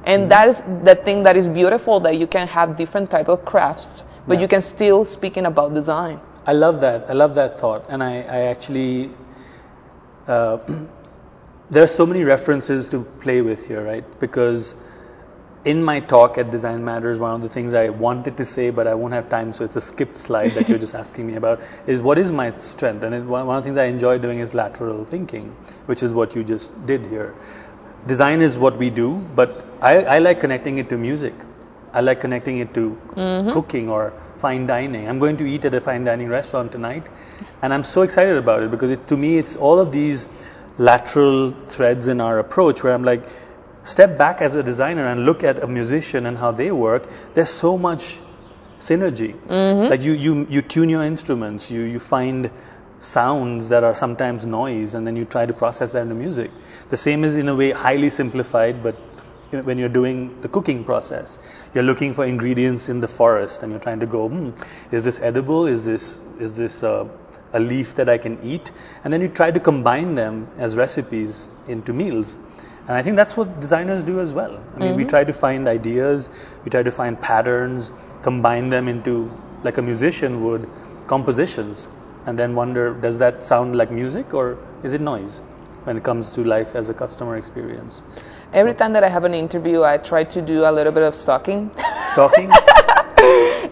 and 0.06 0.24
mm. 0.24 0.28
that 0.28 0.48
is 0.48 0.62
the 0.84 0.94
thing 0.94 1.22
that 1.24 1.36
is 1.36 1.48
beautiful 1.48 2.00
that 2.00 2.16
you 2.16 2.26
can 2.26 2.46
have 2.48 2.76
different 2.76 3.10
type 3.10 3.28
of 3.28 3.44
crafts 3.44 4.04
but 4.26 4.34
yeah. 4.34 4.40
you 4.42 4.48
can 4.48 4.62
still 4.62 5.04
speaking 5.04 5.46
about 5.46 5.74
design 5.74 6.20
i 6.46 6.52
love 6.52 6.80
that 6.80 7.08
i 7.08 7.12
love 7.12 7.34
that 7.34 7.58
thought 7.58 7.84
and 7.88 8.02
i, 8.02 8.14
I 8.22 8.40
actually 8.54 9.10
uh, 10.26 10.58
there 11.70 11.82
are 11.82 11.92
so 11.98 12.06
many 12.06 12.24
references 12.24 12.88
to 12.90 13.00
play 13.00 13.40
with 13.42 13.66
here 13.66 13.82
right 13.82 14.04
because 14.20 14.74
in 15.64 15.82
my 15.82 15.98
talk 16.00 16.36
at 16.36 16.50
Design 16.50 16.84
Matters, 16.84 17.18
one 17.18 17.34
of 17.34 17.40
the 17.40 17.48
things 17.48 17.72
I 17.72 17.88
wanted 17.88 18.36
to 18.36 18.44
say, 18.44 18.70
but 18.70 18.86
I 18.86 18.94
won't 18.94 19.14
have 19.14 19.28
time, 19.30 19.52
so 19.52 19.64
it's 19.64 19.76
a 19.76 19.80
skipped 19.80 20.16
slide 20.16 20.52
that 20.52 20.68
you're 20.68 20.78
just 20.78 20.94
asking 21.02 21.26
me 21.26 21.36
about, 21.36 21.60
is 21.86 22.02
what 22.02 22.18
is 22.18 22.30
my 22.30 22.52
strength? 22.58 23.02
And 23.02 23.14
it, 23.14 23.24
one 23.24 23.48
of 23.48 23.62
the 23.62 23.62
things 23.62 23.78
I 23.78 23.84
enjoy 23.84 24.18
doing 24.18 24.40
is 24.40 24.52
lateral 24.54 25.04
thinking, 25.04 25.56
which 25.86 26.02
is 26.02 26.12
what 26.12 26.34
you 26.36 26.44
just 26.44 26.70
did 26.86 27.06
here. 27.06 27.34
Design 28.06 28.40
is 28.40 28.58
what 28.58 28.76
we 28.76 28.90
do, 28.90 29.16
but 29.34 29.64
I, 29.80 29.98
I 30.04 30.18
like 30.18 30.40
connecting 30.40 30.78
it 30.78 30.88
to 30.90 30.98
music. 30.98 31.34
I 31.92 32.00
like 32.00 32.20
connecting 32.20 32.58
it 32.58 32.74
to 32.74 32.98
mm-hmm. 33.10 33.50
cooking 33.50 33.88
or 33.88 34.12
fine 34.36 34.66
dining. 34.66 35.08
I'm 35.08 35.18
going 35.18 35.36
to 35.38 35.46
eat 35.46 35.64
at 35.64 35.74
a 35.74 35.80
fine 35.80 36.04
dining 36.04 36.28
restaurant 36.28 36.72
tonight, 36.72 37.06
and 37.62 37.72
I'm 37.72 37.84
so 37.84 38.02
excited 38.02 38.36
about 38.36 38.62
it 38.62 38.70
because 38.70 38.90
it, 38.90 39.08
to 39.08 39.16
me, 39.16 39.38
it's 39.38 39.56
all 39.56 39.78
of 39.78 39.92
these 39.92 40.26
lateral 40.76 41.52
threads 41.68 42.08
in 42.08 42.20
our 42.20 42.38
approach 42.38 42.82
where 42.82 42.92
I'm 42.92 43.04
like, 43.04 43.26
step 43.84 44.18
back 44.18 44.40
as 44.40 44.54
a 44.54 44.62
designer 44.62 45.06
and 45.06 45.24
look 45.24 45.44
at 45.44 45.62
a 45.62 45.66
musician 45.66 46.26
and 46.26 46.36
how 46.36 46.50
they 46.50 46.72
work. 46.72 47.08
There's 47.34 47.50
so 47.50 47.78
much 47.78 48.18
synergy. 48.80 49.34
Mm-hmm. 49.34 49.90
Like 49.90 50.02
you, 50.02 50.12
you, 50.12 50.46
you 50.50 50.62
tune 50.62 50.88
your 50.88 51.02
instruments, 51.02 51.70
you, 51.70 51.82
you 51.82 51.98
find 51.98 52.50
sounds 53.04 53.68
that 53.68 53.84
are 53.84 53.94
sometimes 53.94 54.46
noise, 54.46 54.94
and 54.94 55.06
then 55.06 55.16
you 55.16 55.24
try 55.24 55.46
to 55.46 55.52
process 55.52 55.92
that 55.92 56.02
into 56.02 56.14
music. 56.14 56.50
The 56.88 56.96
same 56.96 57.24
is 57.24 57.36
in 57.36 57.48
a 57.48 57.54
way 57.54 57.70
highly 57.72 58.10
simplified, 58.10 58.82
but 58.82 58.94
when 59.50 59.78
you're 59.78 59.88
doing 59.88 60.40
the 60.40 60.48
cooking 60.48 60.84
process, 60.84 61.38
you're 61.74 61.84
looking 61.84 62.12
for 62.12 62.24
ingredients 62.24 62.88
in 62.88 63.00
the 63.00 63.08
forest, 63.08 63.62
and 63.62 63.70
you're 63.70 63.80
trying 63.80 64.00
to 64.00 64.06
go, 64.06 64.28
hmm, 64.28 64.50
is 64.90 65.04
this 65.04 65.20
edible? 65.20 65.66
Is 65.66 65.84
this 65.84 66.20
is 66.40 66.56
this 66.56 66.82
uh, 66.82 67.06
a 67.52 67.60
leaf 67.60 67.94
that 67.96 68.08
I 68.08 68.18
can 68.18 68.42
eat? 68.42 68.72
And 69.04 69.12
then 69.12 69.20
you 69.20 69.28
try 69.28 69.50
to 69.50 69.60
combine 69.60 70.14
them 70.14 70.48
as 70.58 70.76
recipes 70.76 71.48
into 71.68 71.92
meals. 71.92 72.36
And 72.86 72.96
I 72.96 73.02
think 73.02 73.16
that's 73.16 73.34
what 73.36 73.60
designers 73.60 74.02
do 74.02 74.20
as 74.20 74.34
well. 74.34 74.62
I 74.76 74.78
mean, 74.78 74.96
we 74.96 75.04
try 75.06 75.24
to 75.24 75.32
find 75.32 75.68
ideas, 75.68 76.28
we 76.64 76.70
try 76.70 76.82
to 76.82 76.90
find 76.90 77.18
patterns, 77.18 77.90
combine 78.22 78.68
them 78.68 78.88
into, 78.88 79.30
like 79.62 79.78
a 79.78 79.82
musician 79.82 80.44
would, 80.44 80.68
compositions, 81.06 81.88
and 82.26 82.38
then 82.38 82.54
wonder, 82.54 82.94
does 82.94 83.18
that 83.18 83.44
sound 83.44 83.76
like 83.76 83.90
music 83.90 84.34
or 84.34 84.58
is 84.82 84.92
it 84.92 85.00
noise 85.00 85.40
when 85.84 85.96
it 85.96 86.02
comes 86.02 86.30
to 86.32 86.44
life 86.44 86.74
as 86.74 86.88
a 86.88 86.94
customer 86.94 87.36
experience? 87.36 88.02
Every 88.52 88.74
time 88.74 88.92
that 88.92 89.04
I 89.04 89.08
have 89.08 89.24
an 89.24 89.34
interview, 89.34 89.82
I 89.82 89.98
try 89.98 90.24
to 90.24 90.40
do 90.40 90.64
a 90.64 90.72
little 90.72 90.92
bit 90.92 91.02
of 91.02 91.14
stalking. 91.14 91.70
Stalking? 92.06 92.50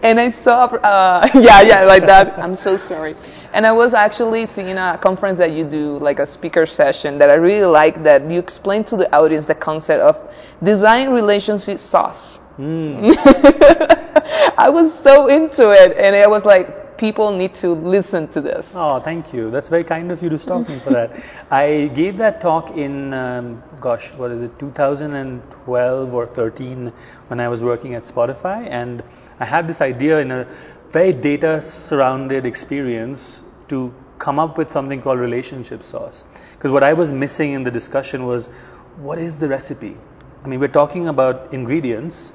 and 0.03 0.19
I 0.19 0.29
saw, 0.29 0.65
uh, 0.65 1.27
yeah, 1.35 1.61
yeah, 1.61 1.83
like 1.83 2.05
that. 2.05 2.37
I'm 2.37 2.55
so 2.55 2.77
sorry. 2.77 3.15
And 3.53 3.65
I 3.65 3.71
was 3.71 3.93
actually 3.93 4.45
seeing 4.45 4.77
a 4.77 4.99
conference 5.01 5.39
that 5.39 5.51
you 5.51 5.63
do, 5.63 5.97
like 5.99 6.19
a 6.19 6.27
speaker 6.27 6.65
session, 6.65 7.19
that 7.19 7.29
I 7.29 7.35
really 7.35 7.65
like 7.65 8.03
that 8.03 8.29
you 8.29 8.39
explain 8.39 8.83
to 8.85 8.97
the 8.97 9.15
audience 9.15 9.45
the 9.45 9.55
concept 9.55 10.01
of 10.01 10.33
design 10.61 11.11
relationship 11.11 11.79
sauce. 11.79 12.39
I 12.59 14.69
was 14.71 14.97
so 14.99 15.27
into 15.27 15.71
it, 15.71 15.97
and 15.97 16.15
I 16.15 16.27
was 16.27 16.45
like, 16.45 16.82
people 17.03 17.31
need 17.35 17.53
to 17.53 17.69
listen 17.73 18.29
to 18.29 18.39
this. 18.39 18.73
Oh, 18.77 18.97
thank 19.01 19.33
you. 19.33 19.51
That's 19.51 19.67
very 19.67 19.83
kind 19.83 20.09
of 20.09 20.23
you 20.23 20.29
to 20.29 20.39
stop 20.39 20.69
me 20.69 20.79
for 20.79 20.91
that. 20.91 21.21
I 21.51 21.91
gave 21.93 22.15
that 22.17 22.39
talk 22.39 22.77
in, 22.77 23.13
um, 23.13 23.61
gosh, 23.81 24.13
what 24.13 24.31
is 24.31 24.39
it, 24.39 24.57
2012 24.57 26.13
or 26.13 26.25
13 26.25 26.93
when 27.27 27.41
I 27.41 27.49
was 27.49 27.61
working 27.61 27.95
at 27.95 28.03
Spotify. 28.03 28.69
And 28.69 29.03
I 29.37 29.43
had 29.43 29.67
this 29.67 29.81
idea 29.81 30.19
in 30.19 30.31
a 30.31 30.47
very 30.91 31.11
data 31.11 31.61
surrounded 31.61 32.45
experience 32.45 33.43
to 33.67 33.93
come 34.17 34.39
up 34.39 34.57
with 34.57 34.71
something 34.71 35.01
called 35.01 35.19
relationship 35.19 35.83
sauce. 35.83 36.23
Because 36.53 36.71
what 36.71 36.83
I 36.83 36.93
was 36.93 37.11
missing 37.11 37.51
in 37.51 37.65
the 37.65 37.71
discussion 37.71 38.25
was 38.25 38.47
what 38.95 39.17
is 39.17 39.39
the 39.39 39.49
recipe? 39.49 39.97
I 40.45 40.47
mean, 40.47 40.61
we're 40.61 40.77
talking 40.79 41.09
about 41.09 41.53
ingredients, 41.53 42.31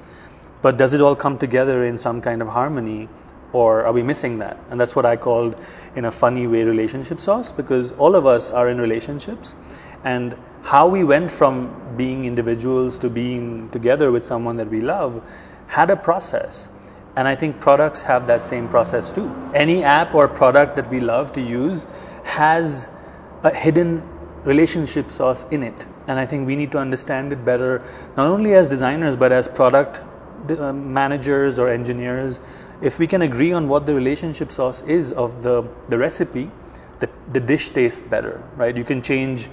but 0.61 0.77
does 0.77 0.93
it 0.93 1.01
all 1.01 1.15
come 1.15 1.39
together 1.39 1.83
in 1.83 1.97
some 1.97 2.21
kind 2.21 2.43
of 2.43 2.49
harmony? 2.49 3.09
Or 3.53 3.85
are 3.85 3.91
we 3.91 4.03
missing 4.03 4.39
that? 4.39 4.57
And 4.69 4.79
that's 4.79 4.95
what 4.95 5.05
I 5.05 5.15
called, 5.15 5.55
in 5.95 6.05
a 6.05 6.11
funny 6.11 6.47
way, 6.47 6.63
relationship 6.63 7.19
sauce, 7.19 7.51
because 7.51 7.91
all 7.93 8.15
of 8.15 8.25
us 8.25 8.51
are 8.51 8.69
in 8.69 8.79
relationships, 8.79 9.55
and 10.03 10.35
how 10.61 10.87
we 10.87 11.03
went 11.03 11.31
from 11.31 11.95
being 11.97 12.25
individuals 12.25 12.99
to 12.99 13.09
being 13.09 13.69
together 13.69 14.11
with 14.11 14.25
someone 14.25 14.57
that 14.57 14.69
we 14.69 14.81
love 14.81 15.23
had 15.67 15.89
a 15.89 15.95
process. 15.95 16.67
And 17.15 17.27
I 17.27 17.35
think 17.35 17.59
products 17.59 18.01
have 18.01 18.27
that 18.27 18.45
same 18.45 18.69
process 18.69 19.11
too. 19.11 19.29
Any 19.53 19.83
app 19.83 20.13
or 20.13 20.27
product 20.27 20.75
that 20.75 20.89
we 20.89 20.99
love 20.99 21.33
to 21.33 21.41
use 21.41 21.87
has 22.23 22.87
a 23.43 23.53
hidden 23.53 24.03
relationship 24.43 25.09
sauce 25.11 25.43
in 25.51 25.63
it. 25.63 25.85
And 26.07 26.19
I 26.19 26.25
think 26.25 26.47
we 26.47 26.55
need 26.55 26.71
to 26.73 26.77
understand 26.77 27.33
it 27.33 27.43
better, 27.43 27.83
not 28.15 28.27
only 28.27 28.53
as 28.53 28.67
designers, 28.67 29.15
but 29.15 29.31
as 29.31 29.47
product 29.47 30.01
uh, 30.49 30.73
managers 30.73 31.59
or 31.59 31.69
engineers 31.69 32.39
if 32.81 32.99
we 32.99 33.07
can 33.07 33.21
agree 33.21 33.51
on 33.51 33.67
what 33.67 33.85
the 33.85 33.93
relationship 33.93 34.51
sauce 34.51 34.81
is 34.81 35.11
of 35.11 35.43
the, 35.43 35.67
the 35.89 35.97
recipe, 35.97 36.49
the, 36.99 37.09
the 37.31 37.39
dish 37.39 37.69
tastes 37.69 38.03
better, 38.03 38.43
right? 38.55 38.75
You 38.75 38.83
can 38.83 39.01
change 39.01 39.49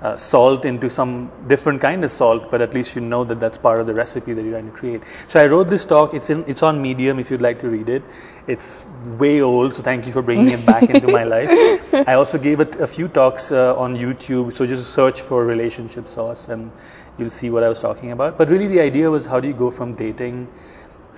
uh, 0.00 0.16
salt 0.16 0.64
into 0.64 0.88
some 0.88 1.30
different 1.48 1.80
kind 1.80 2.04
of 2.04 2.10
salt, 2.10 2.50
but 2.50 2.60
at 2.60 2.72
least 2.72 2.94
you 2.94 3.00
know 3.00 3.24
that 3.24 3.40
that's 3.40 3.58
part 3.58 3.80
of 3.80 3.86
the 3.86 3.94
recipe 3.94 4.32
that 4.32 4.42
you're 4.42 4.52
trying 4.52 4.70
to 4.70 4.76
create. 4.76 5.02
So 5.26 5.40
I 5.40 5.46
wrote 5.46 5.68
this 5.68 5.84
talk. 5.84 6.14
It's 6.14 6.30
in, 6.30 6.44
it's 6.46 6.62
on 6.62 6.80
Medium 6.80 7.18
if 7.18 7.30
you'd 7.30 7.42
like 7.42 7.60
to 7.60 7.70
read 7.70 7.88
it. 7.88 8.04
It's 8.46 8.84
way 9.04 9.40
old, 9.40 9.74
so 9.74 9.82
thank 9.82 10.06
you 10.06 10.12
for 10.12 10.22
bringing 10.22 10.50
it 10.50 10.64
back 10.64 10.88
into 10.88 11.08
my 11.08 11.24
life. 11.24 11.94
I 12.08 12.14
also 12.14 12.38
gave 12.38 12.60
it 12.60 12.76
a 12.76 12.86
few 12.86 13.08
talks 13.08 13.50
uh, 13.50 13.76
on 13.76 13.96
YouTube, 13.96 14.52
so 14.52 14.66
just 14.66 14.94
search 14.94 15.20
for 15.20 15.44
relationship 15.44 16.06
sauce 16.06 16.48
and 16.48 16.70
you'll 17.18 17.30
see 17.30 17.50
what 17.50 17.64
I 17.64 17.68
was 17.68 17.80
talking 17.80 18.12
about. 18.12 18.38
But 18.38 18.50
really, 18.50 18.68
the 18.68 18.80
idea 18.80 19.10
was 19.10 19.26
how 19.26 19.40
do 19.40 19.48
you 19.48 19.54
go 19.54 19.70
from 19.70 19.94
dating 19.94 20.48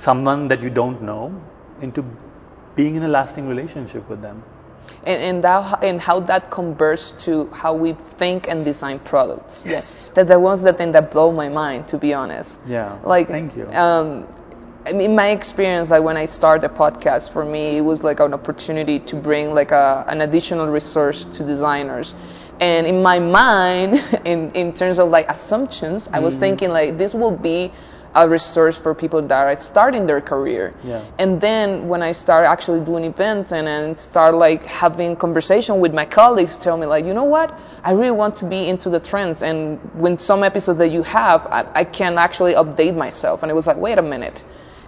someone 0.01 0.48
that 0.48 0.62
you 0.62 0.70
don't 0.70 1.03
know 1.03 1.40
into 1.82 2.05
being 2.74 2.94
in 2.94 3.03
a 3.03 3.09
lasting 3.09 3.46
relationship 3.46 4.09
with 4.09 4.22
them. 4.22 4.42
And, 5.05 5.22
and, 5.22 5.44
that, 5.44 5.84
and 5.84 6.01
how 6.01 6.20
that 6.20 6.51
converts 6.51 7.12
to 7.24 7.46
how 7.51 7.74
we 7.74 7.92
think 7.92 8.48
and 8.48 8.64
design 8.64 8.98
products. 8.98 9.64
Yes. 9.66 10.11
That, 10.14 10.28
that 10.28 10.40
was 10.40 10.62
the 10.62 10.72
thing 10.72 10.92
that 10.92 11.11
blew 11.12 11.32
my 11.32 11.48
mind, 11.48 11.88
to 11.88 11.98
be 11.98 12.14
honest. 12.14 12.59
Yeah. 12.66 12.98
Like, 13.05 13.28
thank 13.28 13.57
you. 13.57 13.66
Um, 13.70 14.26
in 14.86 15.14
my 15.14 15.28
experience, 15.28 15.90
like 15.90 16.03
when 16.03 16.16
I 16.16 16.24
started 16.24 16.70
a 16.70 16.74
podcast, 16.74 17.30
for 17.32 17.44
me, 17.44 17.76
it 17.76 17.82
was 17.82 18.03
like 18.03 18.20
an 18.20 18.32
opportunity 18.32 18.98
to 19.01 19.16
bring 19.16 19.55
like 19.55 19.70
a, 19.70 20.05
an 20.09 20.22
additional 20.22 20.68
resource 20.68 21.24
to 21.24 21.44
designers. 21.44 22.14
And 22.61 22.86
in 22.86 23.03
my 23.03 23.18
mind, 23.18 24.03
in, 24.24 24.53
in 24.53 24.72
terms 24.72 24.98
of 24.98 25.11
like 25.11 25.28
assumptions, 25.30 26.09
I 26.09 26.20
was 26.20 26.38
thinking 26.38 26.70
like 26.70 26.96
this 26.96 27.14
will 27.14 27.36
be 27.36 27.72
a 28.15 28.29
resource 28.29 28.77
for 28.77 28.95
people 28.95 29.23
that 29.23 29.47
are 29.47 29.61
starting 29.61 30.07
their 30.07 30.21
career. 30.21 30.75
Yeah. 30.83 31.05
And 31.19 31.41
then 31.41 31.89
when 31.89 32.03
I 32.03 32.13
start 32.13 32.45
actually 32.45 32.85
doing 32.85 33.05
events 33.05 33.53
and 33.53 33.67
then 33.67 33.99
start 33.99 34.35
like 34.35 34.65
having 34.65 35.15
conversation 35.17 35.79
with 35.79 35.95
my 35.95 36.07
colleagues, 36.07 36.57
tell 36.57 36.77
me 36.77 36.87
like, 36.87 37.05
you 37.05 37.15
know 37.15 37.25
what? 37.25 37.57
I 37.85 37.93
really 37.93 38.11
want 38.11 38.37
to 38.37 38.47
be 38.47 38.67
into 38.69 38.91
the 38.91 38.99
trends. 38.99 39.43
And 39.43 39.79
when 39.95 40.19
some 40.19 40.43
episodes 40.43 40.79
that 40.79 40.89
you 40.91 41.03
have, 41.05 41.47
I, 41.47 41.67
I 41.75 41.85
can 41.85 42.19
actually 42.19 42.55
update 42.55 42.97
myself. 42.97 43.43
And 43.43 43.51
it 43.51 43.55
was 43.55 43.67
like, 43.67 43.77
wait 43.77 43.99
a 43.99 44.03
minute. 44.03 44.43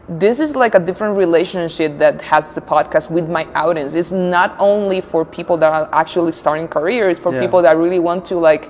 This 0.08 0.40
is 0.40 0.56
like 0.56 0.74
a 0.74 0.80
different 0.80 1.16
relationship 1.16 1.98
that 1.98 2.22
has 2.22 2.54
the 2.54 2.60
podcast 2.60 3.08
with 3.08 3.30
my 3.30 3.44
audience. 3.54 3.94
It's 3.94 4.10
not 4.10 4.56
only 4.58 5.00
for 5.00 5.24
people 5.24 5.58
that 5.58 5.72
are 5.72 5.88
actually 5.92 6.32
starting 6.32 6.66
careers, 6.66 7.12
it's 7.12 7.20
for 7.20 7.32
Yeah. 7.32 7.40
people 7.40 7.62
that 7.62 7.76
really 7.76 8.00
want 8.00 8.26
to 8.26 8.36
like 8.36 8.68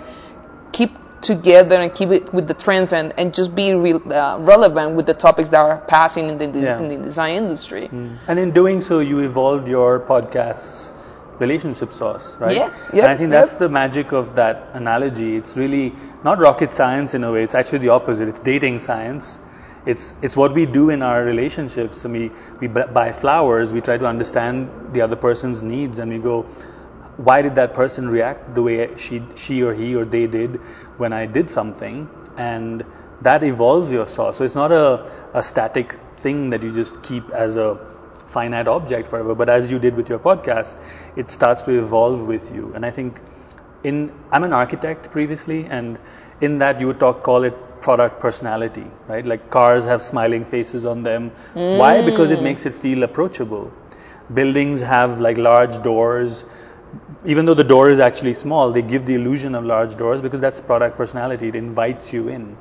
keep 0.73 0.91
together 1.23 1.77
and 1.81 1.95
keep 1.95 2.11
it 2.11 2.33
with 2.33 2.49
the 2.49 2.55
trends 2.55 2.93
and, 2.93 3.13
and 3.19 3.35
just 3.35 3.55
be 3.55 3.73
re, 3.75 3.93
uh, 3.95 4.39
relevant 4.39 4.97
with 4.97 5.07
the 5.07 5.15
topics 5.15 5.51
that 5.51 5.61
are 5.61 5.79
passing 5.79 6.29
in 6.29 6.39
the, 6.39 6.47
de- 6.49 6.61
Yeah. 6.61 6.79
in 6.79 6.89
the 6.89 6.99
design 6.99 7.35
industry. 7.37 7.89
And 7.93 8.39
in 8.39 8.51
doing 8.53 8.81
so, 8.81 8.99
you 8.99 9.21
evolved 9.21 9.69
your 9.69 10.01
podcast's 10.01 10.93
relationship 11.39 11.93
sauce, 11.93 12.37
right? 12.39 12.57
Yeah, 12.57 12.73
and 12.93 13.03
I 13.03 13.17
think 13.17 13.31
yep. 13.31 13.41
that's 13.41 13.55
the 13.55 13.69
magic 13.69 14.13
of 14.13 14.35
that 14.37 14.71
analogy. 14.75 15.37
It's 15.37 15.57
really 15.57 15.95
not 16.25 16.39
rocket 16.39 16.73
science 16.73 17.15
in 17.15 17.25
a 17.25 17.33
way. 17.33 17.43
It's 17.43 17.55
actually 17.55 17.79
the 17.79 17.89
opposite. 17.91 18.29
It's 18.29 18.41
dating 18.41 18.79
science. 18.81 19.39
It's 19.85 20.15
it's 20.23 20.37
what 20.37 20.55
we 20.55 20.67
do 20.67 20.91
in 20.91 21.03
our 21.03 21.25
relationships. 21.25 22.05
And 22.05 22.15
we 22.15 22.31
we 22.61 22.69
buy 22.69 23.11
flowers. 23.13 23.73
We 23.73 23.81
try 23.81 23.99
to 23.99 24.07
understand 24.07 24.71
the 24.93 25.01
other 25.01 25.17
person's 25.17 25.63
needs, 25.63 25.99
and 25.99 26.13
we 26.13 26.19
go, 26.19 26.47
why 27.25 27.43
did 27.43 27.55
that 27.57 27.75
person 27.75 28.09
react 28.09 28.55
the 28.55 28.63
way 28.63 28.97
she 28.97 29.23
she 29.35 29.63
or 29.63 29.73
he 29.75 29.95
or 29.95 30.05
they 30.05 30.27
did 30.27 30.57
when 31.05 31.13
I 31.13 31.27
did 31.27 31.51
something? 31.51 32.09
And 32.37 32.85
that 33.23 33.43
evolves 33.45 33.91
your 33.93 34.07
sauce. 34.07 34.39
So 34.39 34.45
it's 34.45 34.55
not 34.55 34.73
a, 34.73 35.11
a 35.35 35.43
static 35.43 35.93
thing 36.27 36.51
that 36.51 36.63
you 36.63 36.73
just 36.73 37.03
keep 37.03 37.31
as 37.31 37.57
a 37.57 37.79
finite 38.27 38.69
object 38.69 39.07
forever, 39.09 39.35
but 39.35 39.49
as 39.49 39.71
you 39.71 39.79
did 39.79 39.95
with 39.95 40.09
your 40.09 40.19
podcast, 40.19 40.77
it 41.17 41.31
starts 41.31 41.63
to 41.63 41.79
evolve 41.79 42.23
with 42.23 42.51
you. 42.55 42.73
And 42.75 42.87
I 42.87 42.91
think 42.91 43.21
in 43.85 44.13
I'm 44.31 44.45
an 44.45 44.53
architect 44.53 45.11
previously, 45.11 45.67
and 45.67 45.99
in 46.41 46.59
that 46.59 46.81
you 46.81 46.87
would 46.87 47.01
talk 47.01 47.23
call 47.23 47.45
it 47.45 47.55
product 47.83 48.21
personality, 48.21 48.87
right? 49.09 49.27
Like 49.27 49.51
cars 49.51 49.85
have 49.85 50.03
smiling 50.03 50.45
faces 50.45 50.87
on 50.87 51.03
them. 51.03 51.31
Why? 51.55 52.03
Because 52.03 52.31
it 52.31 52.39
mm. 52.39 52.45
makes 52.45 52.67
it 52.67 52.73
feel 52.73 53.03
approachable. 53.03 53.73
Buildings 54.33 54.81
have 54.81 55.19
like 55.21 55.37
large 55.37 55.83
doors. 55.83 56.45
Even 57.25 57.47
though 57.47 57.55
the 57.55 57.65
door 57.65 57.89
is 57.91 57.99
actually 57.99 58.35
small, 58.35 58.73
they 58.73 58.83
give 58.83 59.07
the 59.07 59.15
illusion 59.15 59.55
of 59.55 59.65
large 59.65 59.97
doors 59.97 60.21
because 60.21 60.41
that's 60.41 60.61
product 60.61 60.97
personality. 60.97 61.49
It 61.49 61.57
invites 61.57 62.13
you 62.13 62.29
in. 62.29 62.57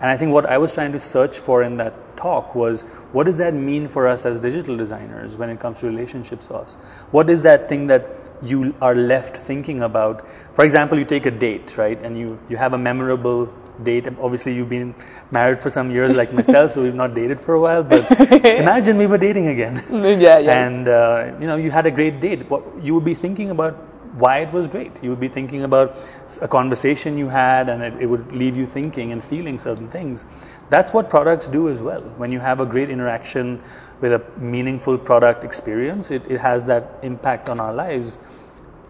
And 0.00 0.10
I 0.10 0.16
think 0.16 0.32
what 0.32 0.46
I 0.46 0.58
was 0.58 0.74
trying 0.74 0.92
to 0.92 0.98
search 0.98 1.38
for 1.38 1.62
in 1.62 1.76
that 1.76 2.16
talk 2.16 2.56
was 2.56 2.82
what 3.12 3.24
does 3.26 3.36
that 3.38 3.54
mean 3.54 3.86
for 3.86 4.08
us 4.08 4.26
as 4.26 4.40
digital 4.40 4.76
designers 4.76 5.36
when 5.36 5.48
it 5.48 5.60
comes 5.60 5.78
to 5.80 5.86
relationship 5.86 6.42
sauce? 6.42 6.74
What 7.12 7.30
is 7.30 7.42
that 7.42 7.68
thing 7.68 7.86
that 7.86 8.08
you 8.42 8.74
are 8.82 8.96
left 8.96 9.36
thinking 9.36 9.82
about? 9.82 10.26
For 10.54 10.64
example, 10.64 10.98
you 10.98 11.04
take 11.04 11.26
a 11.26 11.30
date, 11.30 11.78
right? 11.78 12.02
And 12.02 12.18
you, 12.18 12.40
you 12.48 12.56
have 12.56 12.72
a 12.72 12.78
memorable 12.78 13.52
date. 13.82 14.06
Obviously, 14.20 14.54
you've 14.54 14.68
been 14.68 14.94
married 15.30 15.60
for 15.60 15.70
some 15.70 15.90
years 15.90 16.14
like 16.14 16.32
myself, 16.32 16.72
so 16.72 16.82
we've 16.82 16.94
not 16.94 17.14
dated 17.14 17.40
for 17.40 17.54
a 17.54 17.60
while, 17.60 17.82
but 17.82 18.10
imagine 18.44 18.98
we 18.98 19.06
were 19.06 19.18
dating 19.18 19.48
again. 19.48 19.82
yeah, 19.90 20.38
yeah. 20.38 20.66
And, 20.66 20.88
uh, 20.88 21.36
you 21.40 21.46
know, 21.46 21.56
you 21.56 21.70
had 21.70 21.86
a 21.86 21.90
great 21.90 22.20
date. 22.20 22.48
What, 22.50 22.62
you 22.82 22.94
would 22.94 23.04
be 23.04 23.14
thinking 23.14 23.50
about 23.50 23.74
why 24.14 24.38
it 24.38 24.52
was 24.52 24.68
great. 24.68 24.92
You 25.02 25.10
would 25.10 25.20
be 25.20 25.28
thinking 25.28 25.64
about 25.64 25.96
a 26.40 26.48
conversation 26.48 27.16
you 27.16 27.28
had, 27.28 27.68
and 27.68 27.82
it, 27.82 27.94
it, 28.02 28.06
would 28.06 28.32
leave 28.32 28.56
you 28.56 28.66
thinking 28.66 29.12
and 29.12 29.24
feeling 29.24 29.58
certain 29.58 29.88
things. 29.88 30.24
That's 30.68 30.92
what 30.92 31.08
products 31.08 31.48
do 31.48 31.68
as 31.68 31.82
well. 31.82 32.02
When 32.18 32.30
you 32.32 32.40
have 32.40 32.60
a 32.60 32.66
great 32.66 32.90
interaction 32.90 33.62
with 34.00 34.12
a 34.12 34.22
meaningful 34.40 34.98
product 34.98 35.44
experience, 35.44 36.10
it, 36.10 36.30
it 36.30 36.40
has 36.40 36.66
that 36.66 36.98
impact 37.02 37.48
on 37.48 37.60
our 37.60 37.72
lives. 37.72 38.18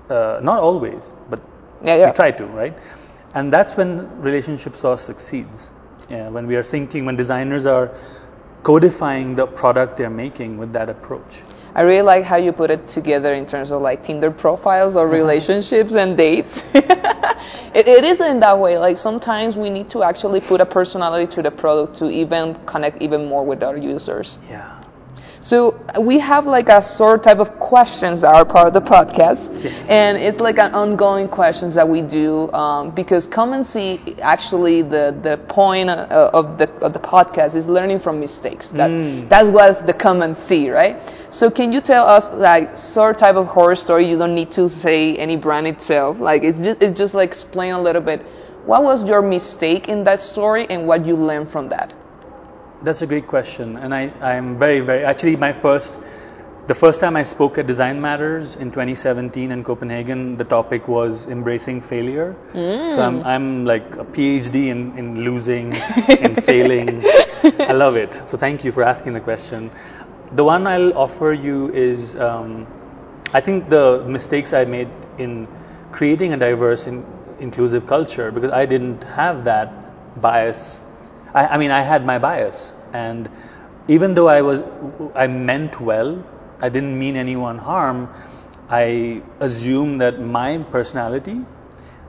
Uh, 0.08 0.40
not 0.42 0.58
always, 0.58 1.14
but 1.30 1.40
yeah, 1.84 1.96
yeah. 1.96 2.10
we 2.10 2.14
try 2.14 2.30
to, 2.32 2.46
right? 2.46 2.76
And 3.34 3.52
that's 3.52 3.76
when 3.76 4.20
relationship 4.20 4.76
sauce 4.76 5.02
succeeds. 5.02 5.70
Yeah, 6.10 6.28
when 6.28 6.46
we 6.46 6.56
are 6.56 6.62
thinking, 6.62 7.06
when 7.06 7.16
designers 7.16 7.64
are 7.64 7.90
codifying 8.62 9.34
the 9.34 9.46
product 9.46 9.96
they're 9.96 10.10
making 10.10 10.56
with 10.56 10.72
that 10.72 10.88
approach. 10.88 11.42
I 11.74 11.82
really 11.82 12.02
like 12.02 12.24
how 12.24 12.36
you 12.36 12.52
put 12.52 12.70
it 12.70 12.86
together 12.86 13.32
in 13.32 13.46
terms 13.46 13.70
of 13.70 13.80
like 13.80 14.04
Tinder 14.04 14.30
profiles 14.30 14.94
or 14.94 15.06
uh-huh. 15.06 15.16
relationships 15.16 15.94
and 15.94 16.16
dates. 16.16 16.62
it, 16.74 17.88
it 17.88 18.04
is 18.04 18.20
in 18.20 18.40
that 18.40 18.58
way. 18.58 18.76
Like 18.78 18.98
sometimes 18.98 19.56
we 19.56 19.70
need 19.70 19.88
to 19.90 20.02
actually 20.02 20.40
put 20.40 20.60
a 20.60 20.66
personality 20.66 21.32
to 21.32 21.42
the 21.42 21.50
product 21.50 21.96
to 21.96 22.10
even 22.10 22.54
connect 22.66 23.00
even 23.00 23.26
more 23.26 23.44
with 23.44 23.62
our 23.62 23.76
users. 23.76 24.38
Yeah. 24.50 24.81
So 25.42 25.76
we 26.00 26.20
have 26.20 26.46
like 26.46 26.68
a 26.68 26.80
sort 26.80 27.24
type 27.24 27.38
of 27.40 27.58
questions 27.58 28.20
that 28.20 28.32
are 28.32 28.44
part 28.44 28.68
of 28.68 28.74
the 28.74 28.80
podcast, 28.80 29.64
yes. 29.64 29.90
and 29.90 30.16
it's 30.16 30.38
like 30.38 30.58
an 30.60 30.72
ongoing 30.72 31.26
questions 31.26 31.74
that 31.74 31.88
we 31.88 32.00
do 32.00 32.50
um, 32.52 32.90
because 32.92 33.26
Command 33.26 33.66
Z. 33.66 33.98
Actually, 34.22 34.82
the 34.82 35.12
the 35.20 35.36
point 35.38 35.90
uh, 35.90 36.30
of 36.32 36.58
the 36.58 36.70
of 36.80 36.92
the 36.92 37.00
podcast 37.00 37.56
is 37.56 37.66
learning 37.66 37.98
from 37.98 38.20
mistakes. 38.20 38.68
That 38.68 38.90
Mm. 38.90 39.28
that's 39.28 39.48
what's 39.48 39.82
the 39.82 39.92
Command 39.92 40.36
Z, 40.38 40.70
right? 40.70 40.96
So 41.30 41.50
can 41.50 41.72
you 41.72 41.80
tell 41.80 42.06
us 42.06 42.30
like 42.32 42.76
sort 42.78 43.18
type 43.18 43.34
of 43.34 43.48
horror 43.48 43.74
story? 43.74 44.08
You 44.08 44.16
don't 44.18 44.36
need 44.36 44.52
to 44.52 44.68
say 44.68 45.16
any 45.16 45.36
brand 45.36 45.66
itself. 45.66 46.20
Like 46.20 46.44
it's 46.44 46.58
just 46.60 46.80
it's 46.80 46.96
just 46.96 47.14
like 47.14 47.28
explain 47.28 47.72
a 47.74 47.82
little 47.82 48.02
bit. 48.02 48.20
What 48.64 48.84
was 48.84 49.02
your 49.02 49.22
mistake 49.22 49.88
in 49.88 50.04
that 50.04 50.20
story 50.20 50.68
and 50.70 50.86
what 50.86 51.04
you 51.04 51.16
learned 51.16 51.50
from 51.50 51.70
that? 51.70 51.92
That's 52.82 53.00
a 53.02 53.06
great 53.06 53.28
question, 53.28 53.76
and 53.76 53.94
I, 53.94 54.12
I'm 54.20 54.58
very, 54.58 54.80
very 54.80 55.04
actually 55.04 55.36
my 55.36 55.52
first, 55.52 55.96
the 56.66 56.74
first 56.74 57.00
time 57.00 57.14
I 57.14 57.22
spoke 57.22 57.56
at 57.58 57.66
Design 57.68 58.00
Matters 58.00 58.56
in 58.56 58.72
2017 58.72 59.52
in 59.52 59.62
Copenhagen, 59.62 60.36
the 60.36 60.44
topic 60.44 60.88
was 60.88 61.26
embracing 61.28 61.80
failure. 61.80 62.34
So 62.88 63.02
I'm, 63.02 63.22
I'm 63.22 63.64
like 63.66 63.94
a 63.96 64.04
PhD 64.04 64.66
in, 64.66 64.98
in 64.98 65.24
losing, 65.24 65.74
in 66.08 66.34
failing. 66.34 67.04
I 67.60 67.72
love 67.72 67.94
it. 67.94 68.20
So 68.26 68.36
thank 68.36 68.64
you 68.64 68.72
for 68.72 68.82
asking 68.82 69.12
the 69.12 69.20
question. 69.20 69.70
The 70.32 70.42
one 70.42 70.66
I'll 70.66 70.98
offer 70.98 71.32
you 71.32 71.70
is, 71.70 72.16
um, 72.16 72.66
I 73.32 73.40
think 73.40 73.68
the 73.68 74.04
mistakes 74.06 74.52
I 74.52 74.64
made 74.64 74.88
in 75.18 75.46
creating 75.92 76.32
a 76.32 76.36
diverse 76.36 76.88
and 76.88 77.04
inclusive 77.38 77.86
culture 77.86 78.32
because 78.32 78.50
I 78.50 78.66
didn't 78.66 79.04
have 79.04 79.44
that 79.44 80.20
bias 80.20 80.80
I, 81.34 81.46
I 81.46 81.56
mean, 81.58 81.70
I 81.70 81.80
had 81.80 82.04
my 82.04 82.18
bias, 82.18 82.72
and 82.92 83.28
even 83.88 84.14
though 84.14 84.28
I 84.28 84.42
was, 84.42 84.62
I 85.14 85.26
meant 85.26 85.80
well, 85.80 86.24
I 86.60 86.68
didn't 86.68 86.98
mean 86.98 87.16
anyone 87.16 87.58
harm. 87.58 88.08
I 88.68 89.22
assumed 89.40 90.00
that 90.00 90.20
my 90.20 90.58
personality 90.58 91.40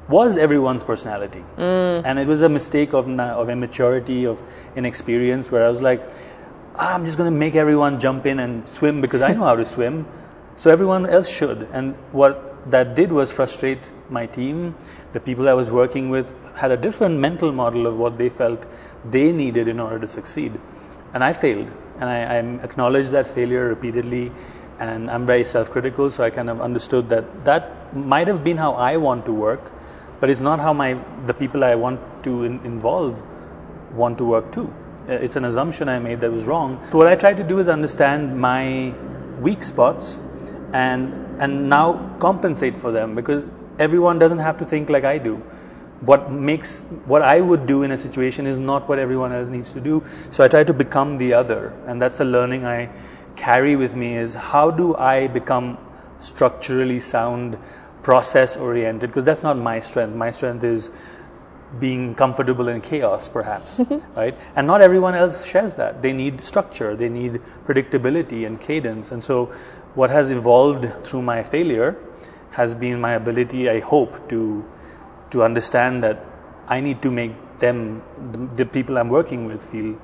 was 0.07 0.37
everyone's 0.37 0.83
personality, 0.83 1.43
and 1.57 2.19
it 2.19 2.27
was 2.27 2.41
a 2.41 2.49
mistake 2.49 2.93
of 2.93 3.09
of 3.19 3.49
immaturity, 3.49 4.25
of 4.25 4.43
inexperience, 4.75 5.51
where 5.51 5.65
I 5.65 5.69
was 5.69 5.81
like, 5.81 6.07
ah, 6.75 6.93
I'm 6.93 7.05
just 7.05 7.17
going 7.17 7.31
to 7.31 7.37
make 7.37 7.55
everyone 7.55 7.99
jump 7.99 8.25
in 8.25 8.39
and 8.39 8.67
swim 8.67 9.01
because 9.01 9.21
I 9.21 9.33
know 9.33 9.43
how 9.43 9.55
to 9.55 9.65
swim, 9.75 10.05
so 10.57 10.69
everyone 10.71 11.05
else 11.05 11.29
should. 11.29 11.67
And 11.71 11.95
what 12.11 12.71
that 12.71 12.95
did 12.95 13.11
was 13.11 13.31
frustrate 13.31 13.89
my 14.09 14.25
team. 14.25 14.75
The 15.13 15.19
people 15.19 15.49
I 15.49 15.53
was 15.53 15.69
working 15.71 16.09
with 16.09 16.33
had 16.55 16.71
a 16.71 16.77
different 16.77 17.19
mental 17.19 17.51
model 17.51 17.87
of 17.87 17.97
what 17.97 18.17
they 18.17 18.29
felt 18.29 18.65
they 19.05 19.31
needed 19.31 19.67
in 19.67 19.79
order 19.79 19.99
to 19.99 20.07
succeed. 20.07 20.59
And 21.13 21.23
I 21.23 21.33
failed. 21.33 21.69
And 21.99 22.09
I, 22.09 22.19
I 22.23 22.37
acknowledged 22.63 23.11
that 23.11 23.27
failure 23.27 23.67
repeatedly. 23.67 24.31
And 24.79 25.09
I'm 25.09 25.25
very 25.25 25.45
self 25.45 25.71
critical, 25.71 26.09
so 26.11 26.23
I 26.23 26.29
kind 26.29 26.49
of 26.49 26.61
understood 26.61 27.09
that 27.09 27.45
that 27.45 27.95
might 27.95 28.27
have 28.27 28.43
been 28.43 28.57
how 28.57 28.73
I 28.73 28.97
want 28.97 29.25
to 29.27 29.31
work, 29.31 29.71
but 30.19 30.29
it's 30.29 30.39
not 30.39 30.59
how 30.59 30.73
my 30.73 30.99
the 31.27 31.33
people 31.33 31.63
I 31.63 31.75
want 31.75 32.01
to 32.23 32.43
in, 32.43 32.59
involve 32.65 33.23
want 33.93 34.17
to 34.17 34.25
work 34.25 34.51
too. 34.51 34.73
Uh, 35.07 35.13
It's 35.13 35.35
an 35.35 35.45
assumption 35.45 35.89
I 35.89 35.99
made 35.99 36.21
that 36.21 36.31
was 36.31 36.47
wrong. 36.47 36.79
So 36.89 36.97
what 36.97 37.07
I 37.07 37.15
try 37.15 37.33
to 37.33 37.43
do 37.43 37.59
is 37.59 37.67
understand 37.67 38.39
my 38.39 38.93
weak 39.39 39.63
spots 39.63 40.19
and 40.73 41.13
and 41.39 41.69
now 41.69 42.15
compensate 42.19 42.77
for 42.77 42.91
them 42.91 43.15
because 43.15 43.45
everyone 43.79 44.19
doesn't 44.19 44.39
have 44.39 44.57
to 44.57 44.65
think 44.65 44.89
like 44.89 45.03
I 45.03 45.17
do. 45.17 45.35
What 46.01 46.31
makes 46.31 46.79
what 47.05 47.21
I 47.21 47.39
would 47.39 47.65
do 47.65 47.83
in 47.83 47.91
a 47.91 47.97
situation 47.97 48.45
is 48.45 48.59
not 48.59 48.89
what 48.89 48.99
everyone 48.99 49.31
else 49.31 49.49
needs 49.49 49.71
to 49.73 49.79
do. 49.79 50.03
So 50.31 50.43
I 50.43 50.47
try 50.47 50.63
to 50.63 50.73
become 50.73 51.17
the 51.17 51.33
other, 51.33 51.73
and 51.87 52.01
that's 52.01 52.19
a 52.19 52.25
learning 52.25 52.65
I 52.65 52.89
carry 53.35 53.75
with 53.75 53.95
me 53.95 54.17
is 54.17 54.33
how 54.33 54.69
do 54.71 54.95
I 54.95 55.27
become 55.27 55.77
structurally 56.19 56.99
sound, 56.99 57.57
process 58.03 58.57
oriented 58.57 59.09
because 59.09 59.25
that's 59.25 59.43
not 59.43 59.57
my 59.57 59.79
strength. 59.79 60.15
My 60.15 60.31
strength 60.31 60.63
is 60.63 60.89
being 61.79 62.13
comfortable 62.15 62.67
in 62.67 62.81
chaos, 62.81 63.27
perhaps, 63.27 63.79
mm-hmm. 63.79 64.13
right? 64.15 64.37
And 64.55 64.67
not 64.67 64.81
everyone 64.81 65.15
else 65.15 65.45
shares 65.45 65.73
that. 65.73 66.01
They 66.01 66.13
need 66.13 66.43
structure, 66.43 66.95
they 66.95 67.09
need 67.09 67.41
predictability 67.65 68.45
and 68.45 68.59
cadence. 68.59 69.11
And 69.11 69.23
so, 69.23 69.53
what 69.95 70.09
has 70.09 70.31
evolved 70.31 71.05
through 71.05 71.21
my 71.21 71.43
failure 71.43 71.95
has 72.53 72.75
been 72.75 73.01
my 73.01 73.13
ability, 73.13 73.69
I 73.69 73.79
hope, 73.79 74.29
to 74.29 74.63
to 75.31 75.43
understand 75.43 76.03
that 76.03 76.25
I 76.67 76.79
need 76.79 77.01
to 77.01 77.11
make 77.11 77.33
them, 77.57 78.03
the, 78.31 78.63
the 78.63 78.65
people 78.65 78.97
I'm 78.97 79.09
working 79.09 79.45
with, 79.45 79.61
feel 79.61 79.95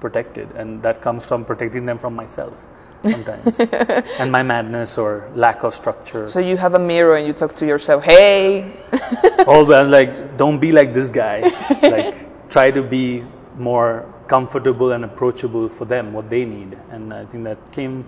protected, 0.00 0.50
and 0.52 0.82
that 0.82 1.02
comes 1.02 1.26
from 1.26 1.44
protecting 1.44 1.84
them 1.86 1.98
from 1.98 2.16
myself 2.16 2.66
sometimes, 3.04 3.60
and 4.18 4.32
my 4.32 4.42
madness 4.42 4.98
or 4.98 5.30
lack 5.34 5.62
of 5.62 5.74
structure. 5.74 6.26
So 6.28 6.40
you 6.40 6.56
have 6.56 6.74
a 6.74 6.78
mirror 6.78 7.16
and 7.16 7.26
you 7.26 7.32
talk 7.32 7.56
to 7.56 7.66
yourself, 7.66 8.04
hey. 8.04 8.72
all 9.46 9.64
well 9.64 9.86
like 9.88 10.36
don't 10.36 10.58
be 10.58 10.72
like 10.72 10.92
this 10.92 11.10
guy 11.10 11.40
like 11.82 12.50
try 12.50 12.70
to 12.70 12.82
be 12.82 13.24
more 13.56 14.12
comfortable 14.28 14.92
and 14.92 15.04
approachable 15.04 15.68
for 15.68 15.84
them 15.84 16.12
what 16.12 16.28
they 16.28 16.44
need 16.44 16.78
and 16.90 17.12
i 17.12 17.24
think 17.24 17.44
that 17.44 17.72
came 17.72 18.04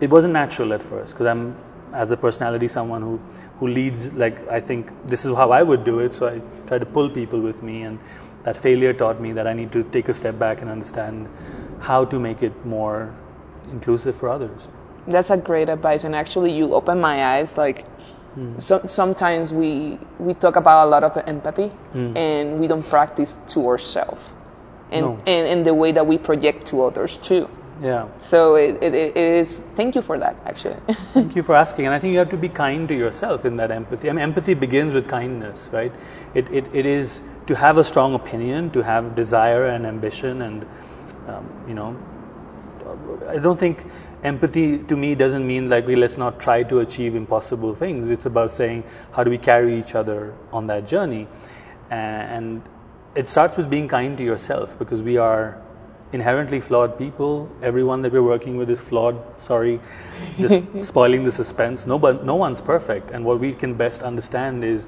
it 0.00 0.10
wasn't 0.10 0.32
natural 0.32 0.72
at 0.72 0.82
first 0.82 1.12
because 1.12 1.26
i'm 1.26 1.56
as 2.04 2.10
a 2.10 2.16
personality 2.24 2.68
someone 2.76 3.02
who 3.08 3.14
who 3.60 3.68
leads 3.78 4.06
like 4.22 4.40
i 4.56 4.60
think 4.70 4.90
this 5.12 5.24
is 5.28 5.36
how 5.42 5.46
i 5.58 5.62
would 5.70 5.84
do 5.88 5.98
it 6.06 6.16
so 6.20 6.28
i 6.28 6.34
try 6.70 6.78
to 6.84 6.88
pull 6.96 7.10
people 7.18 7.44
with 7.48 7.62
me 7.68 7.76
and 7.90 7.98
that 8.48 8.58
failure 8.64 8.92
taught 9.02 9.20
me 9.26 9.32
that 9.38 9.46
i 9.52 9.54
need 9.60 9.72
to 9.76 9.82
take 9.96 10.10
a 10.14 10.16
step 10.22 10.38
back 10.42 10.60
and 10.66 10.70
understand 10.74 11.28
how 11.90 12.00
to 12.14 12.20
make 12.26 12.42
it 12.50 12.64
more 12.76 12.98
inclusive 13.76 14.16
for 14.24 14.28
others 14.38 14.68
That's 15.14 15.30
a 15.32 15.36
great 15.46 15.68
advice, 15.72 16.04
and 16.06 16.16
actually, 16.20 16.52
you 16.60 16.64
open 16.76 17.00
my 17.02 17.10
eyes. 17.26 17.50
Like, 17.58 17.82
Hmm. 18.38 18.46
so, 18.68 18.78
sometimes 18.94 19.52
we 19.58 19.68
we 20.28 20.34
talk 20.44 20.56
about 20.60 20.80
a 20.86 20.88
lot 20.94 21.04
of 21.08 21.18
empathy, 21.32 21.66
Mm. 21.98 22.08
and 22.22 22.56
we 22.62 22.70
don't 22.72 22.88
practice 22.94 23.34
to 23.52 23.62
ourselves, 23.74 24.24
and, 24.96 25.04
No. 25.04 25.12
and 25.34 25.46
and 25.52 25.68
the 25.70 25.74
way 25.82 25.92
that 25.98 26.06
we 26.12 26.18
project 26.30 26.66
to 26.72 26.82
others 26.88 27.14
too. 27.28 27.44
Yeah 27.80 28.08
So 28.20 28.56
it, 28.56 28.82
it, 28.82 28.94
it 28.94 29.16
is. 29.16 29.58
Thank 29.76 29.94
you 29.94 30.02
for 30.02 30.18
that, 30.18 30.36
actually. 30.46 30.76
Thank 31.12 31.36
you 31.36 31.42
for 31.42 31.54
asking. 31.54 31.86
And 31.86 31.94
I 31.94 31.98
think 31.98 32.12
you 32.12 32.18
have 32.18 32.30
to 32.30 32.36
be 32.36 32.48
kind 32.48 32.88
to 32.88 32.94
yourself 32.94 33.44
in 33.44 33.56
that 33.56 33.70
empathy. 33.70 34.08
I 34.08 34.12
mean, 34.12 34.22
empathy 34.22 34.54
begins 34.54 34.94
with 34.94 35.08
kindness, 35.08 35.70
right? 35.72 35.92
It, 36.34 36.50
it, 36.50 36.74
it 36.74 36.86
is 36.86 37.20
to 37.46 37.54
have 37.54 37.78
a 37.78 37.84
strong 37.84 38.14
opinion, 38.14 38.70
to 38.72 38.82
have 38.82 39.14
desire 39.14 39.66
and 39.66 39.86
ambition, 39.86 40.42
and, 40.42 40.66
um, 41.26 41.52
you 41.66 41.74
know, 41.74 41.98
I 43.28 43.38
don't 43.38 43.58
think 43.58 43.84
empathy 44.22 44.78
to 44.78 44.96
me 44.96 45.14
doesn't 45.14 45.46
mean 45.46 45.68
like, 45.68 45.86
we 45.86 45.96
let's 45.96 46.16
not 46.16 46.38
try 46.40 46.62
to 46.64 46.80
achieve 46.80 47.14
impossible 47.16 47.74
things. 47.74 48.10
It's 48.10 48.26
about 48.26 48.52
saying, 48.52 48.84
how 49.12 49.24
do 49.24 49.30
we 49.30 49.38
carry 49.38 49.78
each 49.78 49.94
other 49.94 50.34
on 50.52 50.68
that 50.68 50.86
journey? 50.86 51.28
And 51.90 52.62
it 53.14 53.28
starts 53.28 53.56
with 53.56 53.70
being 53.70 53.88
kind 53.88 54.18
to 54.18 54.24
yourself 54.24 54.78
because 54.78 55.02
we 55.02 55.16
are 55.16 55.60
inherently 56.12 56.60
flawed 56.60 56.98
people. 56.98 57.48
Everyone 57.62 58.02
that 58.02 58.12
we're 58.12 58.22
working 58.22 58.56
with 58.56 58.70
is 58.70 58.80
flawed. 58.80 59.40
Sorry, 59.40 59.80
just 60.38 60.62
spoiling 60.82 61.24
the 61.24 61.32
suspense. 61.32 61.86
No, 61.86 61.98
but 61.98 62.24
no 62.24 62.36
one's 62.36 62.60
perfect. 62.60 63.10
And 63.10 63.24
what 63.24 63.40
we 63.40 63.52
can 63.52 63.74
best 63.74 64.02
understand 64.02 64.64
is 64.64 64.86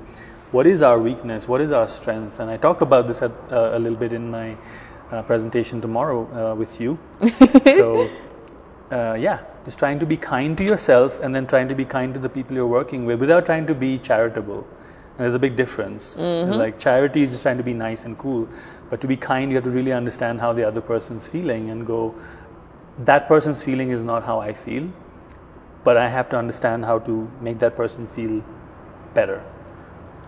what 0.51 0.67
is 0.67 0.83
our 0.83 0.99
weakness, 0.99 1.47
what 1.47 1.61
is 1.61 1.71
our 1.71 1.89
strength, 1.89 2.41
and 2.41 2.51
I 2.51 2.57
talk 2.57 2.81
about 2.81 3.07
this 3.07 3.21
at, 3.23 3.33
uh, 3.51 3.71
a 3.75 3.79
little 3.79 3.99
bit 3.99 4.13
in 4.13 4.31
my 4.31 4.57
uh, 5.11 5.23
presentation 5.23 5.81
tomorrow 5.81 6.53
uh, 6.53 6.55
with 6.55 6.81
you. 6.81 6.99
so, 7.65 8.11
uh, 8.91 9.17
yeah, 9.19 9.43
just 9.65 9.79
trying 9.79 9.99
to 9.99 10.07
be 10.07 10.17
kind 10.17 10.57
to 10.59 10.65
yourself 10.65 11.21
and 11.21 11.35
then 11.35 11.47
trying 11.47 11.69
to 11.69 11.75
be 11.75 11.85
kind 11.85 12.15
to 12.15 12.21
the 12.21 12.29
people 12.29 12.57
you're 12.57 12.67
working 12.67 13.05
with 13.05 13.21
without 13.21 13.45
trying 13.47 13.67
to 13.67 13.75
be 13.75 13.99
charitable. 13.99 14.67
And 15.19 15.25
there's 15.25 15.35
a 15.35 15.39
big 15.39 15.57
difference. 15.57 16.17
Like 16.57 16.79
charity 16.79 17.23
is 17.23 17.31
just 17.31 17.43
trying 17.43 17.59
to 17.59 17.65
be 17.65 17.75
nice 17.75 18.05
and 18.05 18.17
cool, 18.17 18.49
but 18.91 19.01
to 19.03 19.07
be 19.07 19.17
kind, 19.17 19.51
you 19.51 19.57
have 19.57 19.65
to 19.65 19.71
really 19.71 19.93
understand 19.93 20.41
how 20.41 20.53
the 20.53 20.67
other 20.67 20.81
person's 20.81 21.29
feeling 21.29 21.71
and 21.71 21.87
go, 21.87 22.15
that 23.05 23.29
person's 23.29 23.63
feeling 23.63 23.91
is 23.91 24.01
not 24.03 24.25
how 24.25 24.41
I 24.41 24.53
feel, 24.53 24.91
but 25.85 25.97
I 25.97 26.09
have 26.09 26.29
to 26.31 26.37
understand 26.37 26.85
how 26.85 26.99
to 27.01 27.31
make 27.41 27.59
that 27.59 27.77
person 27.77 28.07
feel 28.07 28.43
better. 29.15 29.43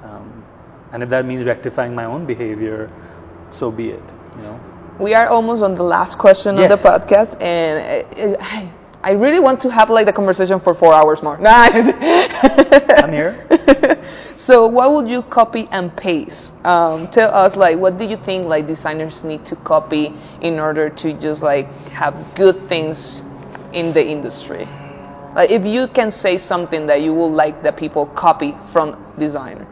Um, 0.03 0.45
and 0.93 1.03
if 1.03 1.09
that 1.11 1.25
means 1.25 1.47
rectifying 1.47 1.95
my 1.95 2.05
own 2.05 2.27
behavior, 2.27 2.91
so 3.51 3.71
be 3.71 3.91
it. 3.91 4.03
You 4.37 4.43
know. 4.43 4.61
We 4.99 5.15
are 5.15 5.29
almost 5.29 5.63
on 5.63 5.75
the 5.75 5.83
last 5.83 6.19
question 6.19 6.59
of 6.59 6.69
the 6.69 6.77
podcast, 6.77 7.41
and 7.41 8.07
uh, 8.19 8.37
I, 8.41 8.73
I 9.03 9.13
really 9.13 9.41
want 9.41 9.63
to 9.63 9.71
have 9.71 9.89
like 9.89 10.05
the 10.05 10.13
conversation 10.13 10.61
for 10.61 10.75
four 10.75 10.93
hours 10.93 11.23
more. 11.23 11.39
Nice. 11.51 11.87
I'm 13.03 13.13
here. 13.13 13.47
so, 14.41 14.69
what 14.69 14.91
would 14.93 15.11
you 15.11 15.21
copy 15.21 15.69
and 15.71 15.95
paste? 15.95 16.55
Um, 16.65 17.09
tell 17.09 17.31
us, 17.31 17.57
like, 17.57 17.77
what 17.77 17.99
do 17.99 18.07
you 18.07 18.17
think 18.17 18.47
like 18.47 18.67
designers 18.67 19.23
need 19.23 19.45
to 19.45 19.57
copy 19.57 20.15
in 20.41 20.59
order 20.59 20.89
to 20.89 21.13
just 21.13 21.43
like 21.43 21.71
have 21.91 22.35
good 22.37 22.67
things 22.67 23.21
in 23.75 23.93
the 23.93 24.03
industry? 24.03 24.67
Like, 25.35 25.51
if 25.51 25.67
you 25.67 25.89
can 25.89 26.11
say 26.11 26.39
something 26.39 26.87
that 26.87 27.03
you 27.03 27.13
would 27.13 27.35
like 27.43 27.65
that 27.65 27.77
people 27.77 28.07
copy 28.07 28.57
from 28.73 28.97
design. 29.19 29.67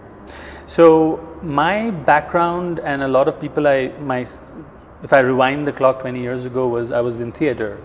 So 0.66 1.38
my 1.42 1.90
background 1.90 2.78
and 2.78 3.02
a 3.02 3.08
lot 3.08 3.26
of 3.26 3.40
people 3.40 3.66
I 3.66 3.88
my 4.12 4.26
if 5.02 5.14
I 5.14 5.20
rewind 5.20 5.66
the 5.66 5.72
clock 5.72 6.00
20 6.00 6.20
years 6.20 6.44
ago 6.44 6.68
was 6.68 6.92
I 6.92 7.00
was 7.00 7.20
in 7.20 7.32
theater 7.32 7.78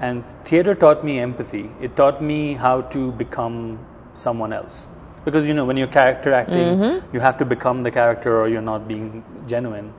and 0.00 0.24
theater 0.46 0.74
taught 0.74 1.04
me 1.04 1.18
empathy 1.18 1.70
it 1.78 1.94
taught 1.94 2.22
me 2.22 2.54
how 2.54 2.80
to 2.96 3.12
become 3.12 3.80
someone 4.14 4.54
else 4.54 4.88
because 5.26 5.48
you 5.48 5.54
know 5.58 5.64
when 5.70 5.76
you're 5.76 5.94
character 5.96 6.32
acting 6.32 6.68
mm-hmm. 6.78 7.14
you 7.14 7.20
have 7.20 7.36
to 7.38 7.44
become 7.44 7.82
the 7.82 7.90
character 7.90 8.40
or 8.40 8.48
you're 8.48 8.68
not 8.68 8.88
being 8.88 9.24
genuine 9.46 9.92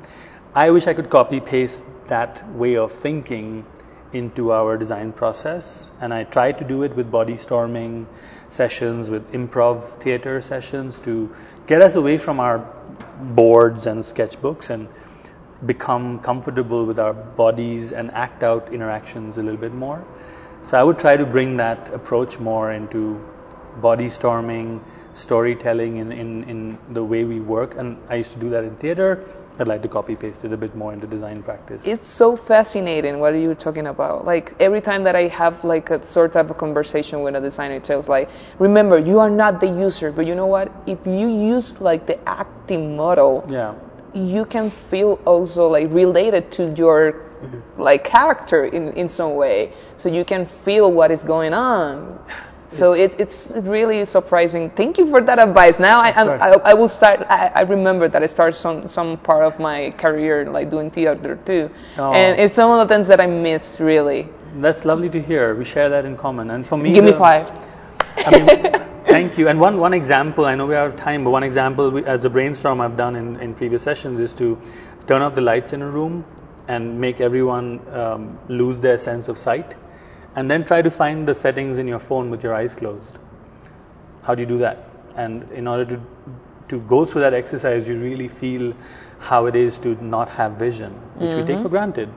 I 0.55 0.69
wish 0.71 0.87
I 0.87 0.93
could 0.99 1.09
copy 1.11 1.39
paste 1.39 1.83
that 2.07 2.41
way 2.63 2.77
of 2.77 2.91
thinking 2.91 3.65
into 4.13 4.51
our 4.51 4.77
design 4.77 5.11
process 5.11 5.91
and 6.01 6.13
I 6.13 6.23
try 6.23 6.51
to 6.51 6.63
do 6.63 6.83
it 6.83 6.95
with 6.95 7.11
body 7.11 7.37
storming 7.37 8.07
sessions 8.49 9.09
with 9.09 9.31
improv 9.33 9.83
theater 10.01 10.39
sessions 10.41 10.99
to 11.01 11.35
get 11.67 11.81
us 11.81 11.95
away 11.95 12.17
from 12.17 12.39
our 12.39 12.59
boards 13.41 13.87
and 13.87 14.03
sketchbooks 14.03 14.69
and 14.69 14.87
become 15.65 16.19
comfortable 16.19 16.85
with 16.85 16.99
our 16.99 17.13
bodies 17.13 17.91
and 17.91 18.11
act 18.11 18.43
out 18.43 18.71
interactions 18.73 19.37
a 19.37 19.41
little 19.41 19.59
bit 19.59 19.73
more. 19.73 20.05
So 20.63 20.79
I 20.79 20.83
would 20.83 20.99
try 20.99 21.15
to 21.15 21.25
bring 21.25 21.57
that 21.57 21.93
approach 21.93 22.39
more 22.39 22.71
into 22.71 23.23
body 23.81 24.09
storming, 24.09 24.83
storytelling 25.17 25.97
in, 25.97 26.11
in, 26.11 26.43
in 26.43 26.77
the 26.91 27.03
way 27.03 27.23
we 27.23 27.39
work. 27.39 27.75
And 27.75 27.97
I 28.09 28.15
used 28.15 28.33
to 28.33 28.39
do 28.39 28.49
that 28.51 28.63
in 28.63 28.75
theater. 28.75 29.23
I'd 29.59 29.67
like 29.67 29.81
to 29.81 29.87
copy 29.87 30.15
paste 30.15 30.45
it 30.45 30.53
a 30.53 30.57
bit 30.57 30.75
more 30.75 30.93
into 30.93 31.07
design 31.07 31.41
practice. 31.41 31.87
It's 31.87 32.07
so 32.07 32.35
fascinating 32.35 33.19
what 33.19 33.33
are 33.33 33.37
you 33.37 33.47
were 33.47 33.55
talking 33.55 33.87
about. 33.87 34.25
Like 34.25 34.53
every 34.59 34.81
time 34.81 35.03
that 35.05 35.15
I 35.15 35.27
have 35.29 35.63
like 35.63 35.89
a 35.89 36.05
sort 36.05 36.35
of 36.35 36.51
a 36.51 36.53
conversation 36.53 37.21
with 37.23 37.35
a 37.35 37.41
designer, 37.41 37.75
it 37.75 37.83
tells 37.83 38.07
like, 38.07 38.29
remember, 38.59 38.99
you 38.99 39.19
are 39.19 39.29
not 39.29 39.59
the 39.59 39.67
user, 39.67 40.11
but 40.11 40.27
you 40.27 40.35
know 40.35 40.45
what? 40.45 40.71
If 40.85 40.99
you 41.07 41.27
use 41.27 41.81
like 41.81 42.05
the 42.05 42.19
acting 42.29 42.95
model, 42.95 43.43
yeah. 43.49 43.73
you 44.13 44.45
can 44.45 44.69
feel 44.69 45.19
also 45.25 45.67
like 45.67 45.91
related 45.91 46.51
to 46.53 46.73
your 46.77 47.13
mm-hmm. 47.41 47.81
like 47.81 48.03
character 48.03 48.65
in, 48.65 48.93
in 48.93 49.07
some 49.07 49.35
way. 49.35 49.71
So 49.97 50.07
you 50.07 50.23
can 50.23 50.45
feel 50.45 50.91
what 50.91 51.09
is 51.09 51.23
going 51.23 51.55
on. 51.55 52.19
So 52.69 52.91
it's 52.93 53.15
it's 53.15 53.53
really 53.55 54.03
surprising. 54.05 54.69
Thank 54.69 54.97
you 54.97 55.09
for 55.09 55.21
that 55.21 55.39
advice. 55.39 55.79
Now 55.79 55.99
I 56.01 56.09
I'm- 56.11 56.61
I, 56.65 56.73
will 56.73 56.89
start. 56.89 57.25
I, 57.29 57.51
I 57.55 57.61
remember 57.61 58.09
that 58.09 58.21
I 58.23 58.27
started 58.27 58.57
some 58.57 58.87
some 58.89 59.17
part 59.17 59.45
of 59.45 59.57
my 59.59 59.91
career 59.97 60.45
like 60.51 60.69
doing 60.69 60.91
theater 60.91 61.39
too, 61.45 61.69
Oh. 61.97 62.11
and 62.13 62.39
it's 62.39 62.53
some 62.53 62.69
of 62.71 62.79
the 62.87 62.93
things 62.93 63.07
that 63.07 63.21
I 63.21 63.25
missed 63.27 63.79
really. 63.79 64.27
That's 64.59 64.83
lovely 64.85 65.09
to 65.09 65.21
hear. 65.21 65.55
We 65.55 65.63
share 65.65 65.89
that 65.89 66.05
in 66.05 66.17
common. 66.17 66.49
And 66.51 66.67
for 66.67 66.77
me, 66.77 66.93
Give 66.93 67.03
me 67.05 67.13
five. 67.13 67.49
I 68.17 68.31
mean, 68.31 68.47
thank 69.05 69.37
you. 69.37 69.47
And 69.47 69.59
one, 69.59 69.77
one 69.77 69.93
example, 69.93 70.45
I 70.45 70.55
know 70.55 70.65
we're 70.65 70.77
out 70.77 70.87
of 70.87 70.95
time, 70.97 71.23
but 71.23 71.31
one 71.31 71.43
example 71.43 71.91
we, 71.91 72.03
as 72.05 72.25
a 72.25 72.29
brainstorm 72.29 72.81
I've 72.81 72.97
done 72.97 73.15
in, 73.15 73.39
in 73.39 73.53
previous 73.53 73.83
sessions 73.83 74.19
is 74.19 74.33
to 74.35 74.57
turn 75.05 75.21
off 75.21 75.35
the 75.35 75.41
lights 75.41 75.73
in 75.73 75.81
a 75.81 75.87
room 75.89 76.25
and 76.67 76.99
make 76.99 77.21
everyone 77.21 77.79
um, 77.93 78.39
lose 78.47 78.81
their 78.81 78.97
sense 78.97 79.27
of 79.27 79.37
sight. 79.37 79.75
And 80.37 80.49
then 80.49 80.63
try 80.63 80.81
to 80.81 80.89
find 80.89 81.27
the 81.27 81.33
settings 81.33 81.79
in 81.79 81.87
your 81.87 81.99
phone 81.99 82.29
with 82.29 82.43
your 82.43 82.53
eyes 82.53 82.75
closed. 82.75 83.17
How 84.21 84.35
do 84.35 84.41
you 84.41 84.47
do 84.47 84.59
that? 84.59 84.77
And 85.15 85.51
in 85.51 85.67
order 85.67 85.85
to, 85.85 86.01
to 86.69 86.79
go 86.81 87.03
through 87.05 87.21
that 87.21 87.33
exercise, 87.33 87.87
you 87.87 87.95
really 87.95 88.27
feel 88.27 88.73
how 89.19 89.47
it 89.47 89.55
is 89.55 89.77
to 89.79 89.95
not 90.03 90.29
have 90.29 90.53
vision, 90.53 90.93
which 91.15 91.33
we 91.33 91.41
take 91.41 91.47
mm-hmm. 91.47 91.63
for 91.63 91.69
granted. 91.69 92.09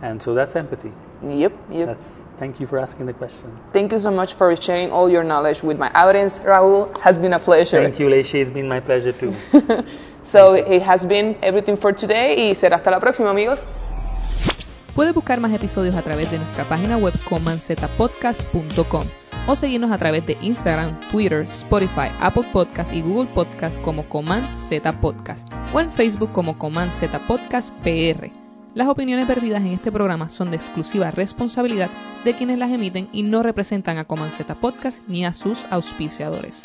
And 0.00 0.22
so 0.22 0.32
that's 0.32 0.56
empathy. 0.56 0.92
Yep, 1.22 1.52
yep. 1.70 1.86
That's 1.86 2.24
thank 2.38 2.60
you 2.60 2.66
for 2.66 2.78
asking 2.78 3.06
the 3.06 3.12
question. 3.12 3.58
Thank 3.72 3.92
you 3.92 3.98
so 3.98 4.10
much 4.10 4.32
for 4.34 4.54
sharing 4.56 4.90
all 4.92 5.10
your 5.10 5.24
knowledge 5.24 5.62
with 5.62 5.78
my 5.78 5.90
audience. 5.92 6.38
Rahul 6.38 6.96
has 7.00 7.18
been 7.18 7.34
a 7.34 7.38
pleasure. 7.38 7.82
Thank 7.82 7.98
you, 7.98 8.06
Leishi. 8.06 8.40
It's 8.40 8.50
been 8.50 8.68
my 8.68 8.80
pleasure 8.80 9.12
too. 9.12 9.34
So 10.30 10.54
it 10.54 10.82
has 10.82 11.04
been 11.04 11.36
everything 11.42 11.76
for 11.76 11.92
today 11.92 12.36
y 12.36 12.54
será 12.54 12.76
hasta 12.76 12.90
la 12.90 13.00
próxima 13.00 13.30
amigos. 13.30 13.64
Puedes 14.94 15.14
buscar 15.14 15.40
más 15.40 15.52
episodios 15.52 15.94
a 15.94 16.02
través 16.02 16.30
de 16.30 16.38
nuestra 16.38 16.68
página 16.68 16.96
web 16.96 17.14
comanzetapodcast.com 17.24 19.04
o 19.46 19.56
seguirnos 19.56 19.90
a 19.90 19.98
través 19.98 20.26
de 20.26 20.36
Instagram, 20.40 20.98
Twitter, 21.10 21.42
Spotify, 21.42 22.08
Apple 22.20 22.46
Podcast 22.52 22.92
y 22.92 23.00
Google 23.00 23.30
Podcast 23.32 23.80
como 23.80 24.08
Coman 24.08 24.56
Z 24.56 25.00
Podcast 25.00 25.48
o 25.72 25.80
en 25.80 25.90
Facebook 25.90 26.32
como 26.32 26.58
Coman 26.58 26.92
Z 26.92 27.18
Podcast 27.26 27.72
PR. 27.82 28.30
Las 28.74 28.88
opiniones 28.88 29.26
vertidas 29.26 29.62
en 29.62 29.68
este 29.68 29.90
programa 29.90 30.28
son 30.28 30.50
de 30.50 30.56
exclusiva 30.56 31.10
responsabilidad 31.10 31.90
de 32.24 32.34
quienes 32.34 32.58
las 32.58 32.70
emiten 32.70 33.08
y 33.12 33.22
no 33.22 33.42
representan 33.42 33.98
a 33.98 34.04
Coman 34.04 34.30
Z 34.30 34.54
Podcast 34.56 35.00
ni 35.08 35.24
a 35.24 35.32
sus 35.32 35.64
auspiciadores. 35.70 36.64